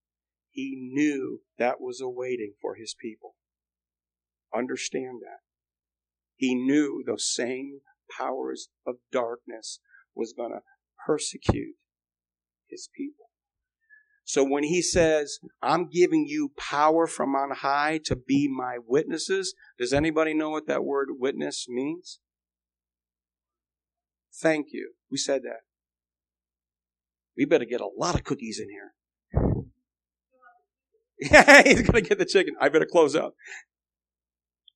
he 0.51 0.77
knew 0.93 1.41
that 1.57 1.81
was 1.81 2.03
awaiting 2.03 2.53
for 2.61 2.75
his 2.75 2.95
people. 3.01 3.37
Understand 4.55 5.23
that. 5.23 5.44
He 6.37 6.55
knew 6.55 7.03
those 7.07 7.33
same 7.33 7.81
powers 8.19 8.69
of 8.87 8.97
darkness 9.13 9.81
was 10.15 10.35
going 10.37 10.53
to 10.53 10.61
persecute 11.07 11.75
his 12.69 12.89
people. 12.97 13.27
So 14.25 14.43
when 14.43 14.65
he 14.65 14.81
says, 14.81 15.39
I'm 15.63 15.89
giving 15.89 16.25
you 16.27 16.53
power 16.59 17.07
from 17.07 17.35
on 17.35 17.51
high 17.57 18.01
to 18.07 18.17
be 18.17 18.49
my 18.49 18.79
witnesses, 18.85 19.55
does 19.79 19.93
anybody 19.93 20.33
know 20.33 20.51
what 20.51 20.67
that 20.67 20.85
word 20.85 21.09
witness 21.19 21.67
means? 21.69 22.21
Thank 24.35 24.69
you. 24.73 24.95
Who 25.11 25.19
said 25.19 25.43
that? 25.43 25.61
We 27.37 27.45
better 27.45 27.67
get 27.67 27.81
a 27.81 27.89
lot 27.99 28.15
of 28.15 28.25
cookies 28.25 28.61
in 28.61 28.69
here. 28.71 28.95
Yeah, 31.21 31.63
he's 31.65 31.83
going 31.83 32.03
to 32.03 32.09
get 32.09 32.19
the 32.19 32.25
chicken. 32.25 32.55
I 32.61 32.69
better 32.69 32.89
close 32.91 33.15
up. 33.15 33.35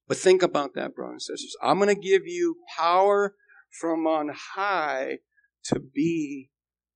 But 0.08 0.16
think 0.16 0.42
about 0.42 0.74
that, 0.74 0.94
brothers 0.94 1.28
and 1.28 1.38
sisters. 1.38 1.56
I'm 1.62 1.78
going 1.78 1.94
to 1.94 2.00
give 2.00 2.26
you 2.26 2.56
power 2.76 3.34
from 3.78 4.06
on 4.06 4.30
high 4.54 5.18
to 5.64 5.78
be 5.78 6.48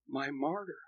my 0.09 0.31
martyr. 0.31 0.79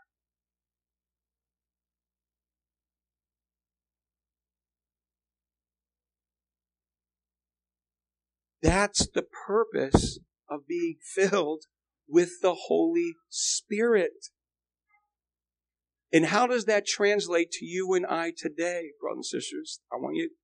That's 8.63 9.07
the 9.07 9.27
purpose 9.47 10.19
of 10.49 10.67
being 10.67 10.97
filled 11.15 11.65
with 12.09 12.41
the 12.41 12.55
Holy 12.55 13.13
Spirit. 13.29 14.29
And 16.11 16.27
how 16.27 16.47
does 16.47 16.65
that 16.65 16.87
translate 16.87 17.51
to 17.53 17.67
you 17.67 17.93
and 17.93 18.07
I 18.07 18.33
today, 18.35 18.93
brothers 18.99 19.17
and 19.17 19.43
sisters? 19.43 19.81
I 19.93 19.97
want 19.97 20.17
you 20.17 20.29
to 20.29 20.35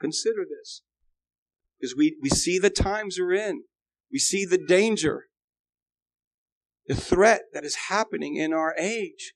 consider 0.00 0.44
this. 0.48 0.82
Because 1.78 1.94
we, 1.96 2.16
we 2.20 2.28
see 2.28 2.58
the 2.58 2.70
times 2.70 3.18
we're 3.18 3.34
in. 3.34 3.62
We 4.10 4.18
see 4.18 4.44
the 4.44 4.58
danger, 4.58 5.26
the 6.86 6.94
threat 6.94 7.42
that 7.52 7.64
is 7.64 7.88
happening 7.88 8.36
in 8.36 8.52
our 8.52 8.74
age. 8.78 9.34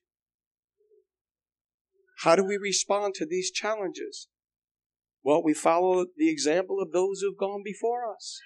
How 2.23 2.35
do 2.35 2.43
we 2.43 2.57
respond 2.57 3.13
to 3.15 3.25
these 3.25 3.51
challenges? 3.51 4.27
Well, 5.23 5.43
we 5.43 5.53
follow 5.53 6.05
the 6.17 6.29
example 6.29 6.81
of 6.81 6.91
those 6.91 7.21
who've 7.21 7.37
gone 7.37 7.61
before 7.63 8.11
us. 8.11 8.39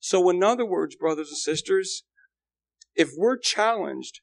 So, 0.00 0.28
in 0.28 0.42
other 0.42 0.66
words, 0.66 0.96
brothers 0.96 1.28
and 1.28 1.38
sisters, 1.38 2.02
if 2.94 3.10
we're 3.16 3.38
challenged 3.38 4.20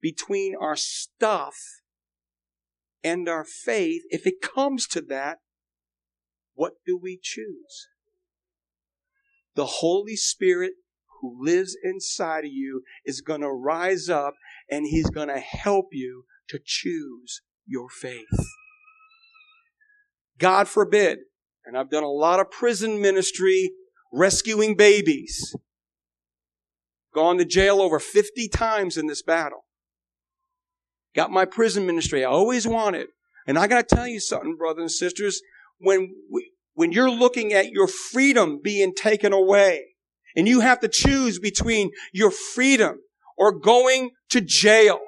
between 0.00 0.54
our 0.58 0.76
stuff 0.76 1.56
and 3.02 3.28
our 3.28 3.44
faith, 3.44 4.02
if 4.08 4.26
it 4.26 4.40
comes 4.40 4.86
to 4.88 5.00
that, 5.02 5.38
what 6.54 6.74
do 6.86 6.96
we 6.96 7.18
choose? 7.20 7.88
The 9.56 9.66
Holy 9.66 10.16
Spirit 10.16 10.72
who 11.20 11.36
lives 11.44 11.76
inside 11.82 12.44
of 12.44 12.52
you 12.52 12.82
is 13.04 13.20
going 13.20 13.40
to 13.40 13.50
rise 13.50 14.08
up 14.08 14.34
and 14.70 14.86
he's 14.86 15.10
going 15.10 15.28
to 15.28 15.38
help 15.38 15.86
you 15.92 16.24
to 16.48 16.60
choose 16.62 17.42
your 17.66 17.88
faith. 17.88 18.26
God 20.38 20.68
forbid, 20.68 21.18
and 21.64 21.76
I've 21.76 21.90
done 21.90 22.04
a 22.04 22.08
lot 22.08 22.38
of 22.38 22.50
prison 22.50 23.00
ministry 23.00 23.72
rescuing 24.12 24.76
babies, 24.76 25.54
gone 27.14 27.38
to 27.38 27.44
jail 27.44 27.80
over 27.80 27.98
50 27.98 28.48
times 28.48 28.96
in 28.96 29.06
this 29.06 29.22
battle. 29.22 29.64
Got 31.14 31.30
my 31.30 31.46
prison 31.46 31.86
ministry 31.86 32.24
I 32.24 32.28
always 32.28 32.66
wanted. 32.66 33.08
And 33.46 33.58
I 33.58 33.66
got 33.68 33.88
to 33.88 33.96
tell 33.96 34.06
you 34.06 34.20
something, 34.20 34.56
brothers 34.56 34.82
and 34.82 34.90
sisters. 34.90 35.40
When 35.78 36.14
we, 36.30 36.50
when 36.76 36.92
you're 36.92 37.10
looking 37.10 37.52
at 37.52 37.72
your 37.72 37.88
freedom 37.88 38.60
being 38.62 38.94
taken 38.94 39.32
away 39.32 39.82
and 40.36 40.46
you 40.46 40.60
have 40.60 40.78
to 40.80 40.88
choose 40.88 41.40
between 41.40 41.90
your 42.12 42.30
freedom 42.30 42.98
or 43.36 43.58
going 43.58 44.10
to 44.28 44.40
jail. 44.40 45.00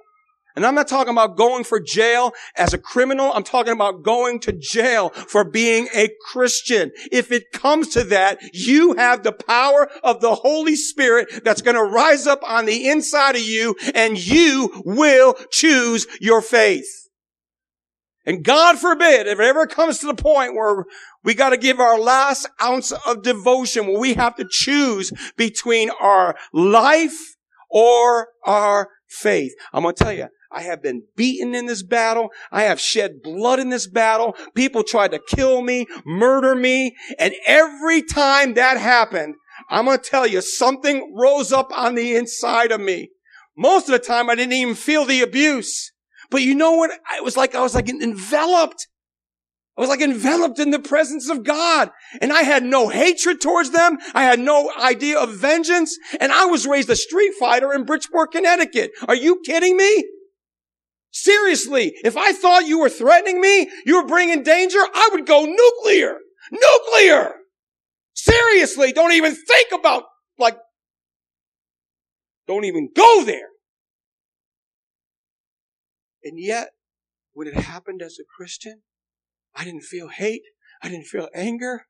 And 0.57 0.67
I'm 0.67 0.75
not 0.75 0.89
talking 0.89 1.13
about 1.13 1.37
going 1.37 1.63
for 1.63 1.79
jail 1.79 2.33
as 2.57 2.75
a 2.75 2.79
criminal. 2.79 3.33
I'm 3.33 3.45
talking 3.45 3.75
about 3.75 4.03
going 4.03 4.41
to 4.41 4.53
jail 4.53 5.11
for 5.11 5.45
being 5.45 5.89
a 5.95 6.09
Christian. 6.33 6.91
If 7.13 7.31
it 7.31 7.53
comes 7.53 7.91
to 7.91 8.03
that, 8.05 8.41
you 8.53 8.95
have 8.95 9.23
the 9.23 9.33
power 9.33 9.89
of 10.03 10.21
the 10.21 10.35
Holy 10.35 10.75
Spirit 10.75 11.45
that's 11.45 11.63
going 11.63 11.77
to 11.77 11.85
rise 11.85 12.27
up 12.27 12.41
on 12.43 12.65
the 12.65 12.89
inside 12.89 13.37
of 13.37 13.43
you 13.43 13.77
and 13.95 14.19
you 14.19 14.83
will 14.85 15.35
choose 15.53 16.09
your 16.21 16.43
faith. 16.43 17.08
And 18.29 18.45
God 18.45 18.79
forbid, 18.79 19.27
if 19.27 19.41
it 19.41 19.43
ever 19.43 19.67
comes 19.67 20.01
to 20.01 20.07
the 20.07 20.15
point 20.15 20.55
where 20.55 20.85
we 21.25 21.33
got 21.33 21.49
to 21.49 21.57
give 21.57 21.81
our 21.81 21.99
last 21.99 22.47
ounce 22.63 22.93
of 22.93 23.23
devotion, 23.23 23.87
where 23.87 23.99
we 23.99 24.13
have 24.15 24.37
to 24.37 24.47
choose 24.47 25.11
between 25.39 25.89
our 25.99 26.37
life 26.53 27.37
or 27.71 28.29
our 28.45 28.91
faith. 29.09 29.55
I'm 29.73 29.83
going 29.83 29.95
to 29.95 30.05
tell 30.05 30.13
you, 30.13 30.29
I 30.53 30.61
have 30.61 30.83
been 30.83 31.05
beaten 31.17 31.55
in 31.55 31.65
this 31.65 31.83
battle. 31.83 32.29
I 32.53 32.65
have 32.65 32.79
shed 32.79 33.23
blood 33.23 33.61
in 33.61 33.71
this 33.71 33.89
battle. 33.89 34.37
People 34.55 34.83
tried 34.83 35.13
to 35.13 35.21
kill 35.27 35.63
me, 35.63 35.87
murder 36.05 36.55
me. 36.55 36.97
And 37.19 37.33
every 37.47 38.03
time 38.03 38.53
that 38.55 38.77
happened, 38.77 39.37
I'm 39.71 39.87
going 39.87 40.01
to 40.01 40.05
tell 40.05 40.27
you, 40.27 40.43
something 40.43 41.15
rose 41.17 41.51
up 41.51 41.71
on 41.75 41.95
the 41.95 42.15
inside 42.15 42.73
of 42.73 42.81
me. 42.83 43.09
Most 43.57 43.89
of 43.89 43.93
the 43.93 43.99
time, 43.99 44.29
I 44.29 44.35
didn't 44.35 44.53
even 44.53 44.75
feel 44.75 45.07
the 45.07 45.23
abuse. 45.23 45.93
But 46.31 46.43
you 46.43 46.55
know 46.55 46.73
what? 46.73 46.91
It 47.17 47.25
was 47.25 47.37
like 47.37 47.55
I 47.55 47.63
was 47.63 47.75
like 47.75 47.89
enveloped. 47.89 48.87
I 49.77 49.81
was 49.81 49.91
like 49.91 50.01
enveloped 50.01 50.59
in 50.59 50.71
the 50.71 50.81
presence 50.81 51.31
of 51.31 51.45
God. 51.45 51.91
And 52.21 52.33
I 52.33 52.43
had 52.43 52.65
no 52.65 52.89
hatred 52.89 53.41
towards 53.41 53.71
them. 53.71 53.99
I 54.13 54.25
had 54.25 54.41
no 54.41 54.73
idea 54.77 55.19
of 55.19 55.37
vengeance. 55.37 55.97
And 56.19 56.33
I 56.33 56.47
was 56.47 56.67
raised 56.67 56.91
a 56.91 56.97
street 56.97 57.33
fighter 57.39 57.73
in 57.73 57.85
Bridgeport, 57.85 58.33
Connecticut. 58.33 58.91
Are 59.07 59.15
you 59.15 59.41
kidding 59.47 59.77
me? 59.77 60.05
Seriously, 61.11 61.95
if 62.05 62.17
I 62.17 62.33
thought 62.33 62.67
you 62.67 62.81
were 62.81 62.91
threatening 62.91 63.41
me, 63.41 63.71
you 63.87 63.97
were 63.97 64.07
bringing 64.07 64.43
danger, 64.43 64.79
I 64.79 65.09
would 65.13 65.27
go 65.27 65.45
nuclear. 65.45 66.19
Nuclear! 66.51 67.35
Seriously, 68.15 68.93
don't 68.93 69.13
even 69.13 69.35
think 69.35 69.69
about, 69.73 70.05
like, 70.39 70.59
don't 72.47 72.65
even 72.65 72.91
go 72.95 73.25
there. 73.25 73.49
And 76.29 76.39
yet, 76.39 76.73
when 77.33 77.49
it 77.49 77.55
happened 77.55 78.03
as 78.03 78.19
a 78.21 78.37
Christian, 78.37 78.83
I 79.57 79.65
didn't 79.65 79.85
feel 79.85 80.09
hate. 80.09 80.43
I 80.83 80.91
didn't 80.91 81.07
feel 81.07 81.29
anger. 81.35 81.87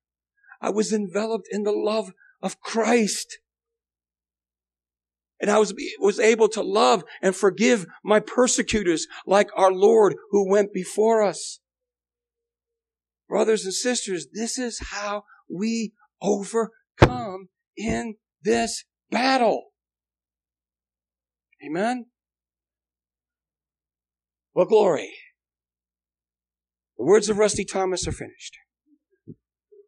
I 0.60 0.70
was 0.70 0.92
enveloped 0.92 1.48
in 1.50 1.64
the 1.64 1.72
love 1.72 2.12
of 2.40 2.60
Christ. 2.60 3.38
And 5.40 5.50
I 5.50 5.58
was, 5.58 5.74
was 5.98 6.20
able 6.20 6.48
to 6.50 6.62
love 6.62 7.02
and 7.20 7.34
forgive 7.34 7.86
my 8.04 8.20
persecutors 8.20 9.08
like 9.26 9.50
our 9.56 9.72
Lord 9.72 10.14
who 10.30 10.48
went 10.48 10.72
before 10.72 11.20
us. 11.22 11.58
Brothers 13.28 13.64
and 13.64 13.74
sisters, 13.74 14.28
this 14.32 14.56
is 14.56 14.78
how 14.90 15.24
we 15.52 15.94
overcome 16.22 17.48
in 17.76 18.14
this 18.42 18.84
battle. 19.10 19.64
Amen? 21.64 22.06
Well, 24.58 24.66
glory. 24.66 25.12
The 26.96 27.04
words 27.04 27.28
of 27.28 27.38
Rusty 27.38 27.64
Thomas 27.64 28.08
are 28.08 28.12
finished. 28.12 28.56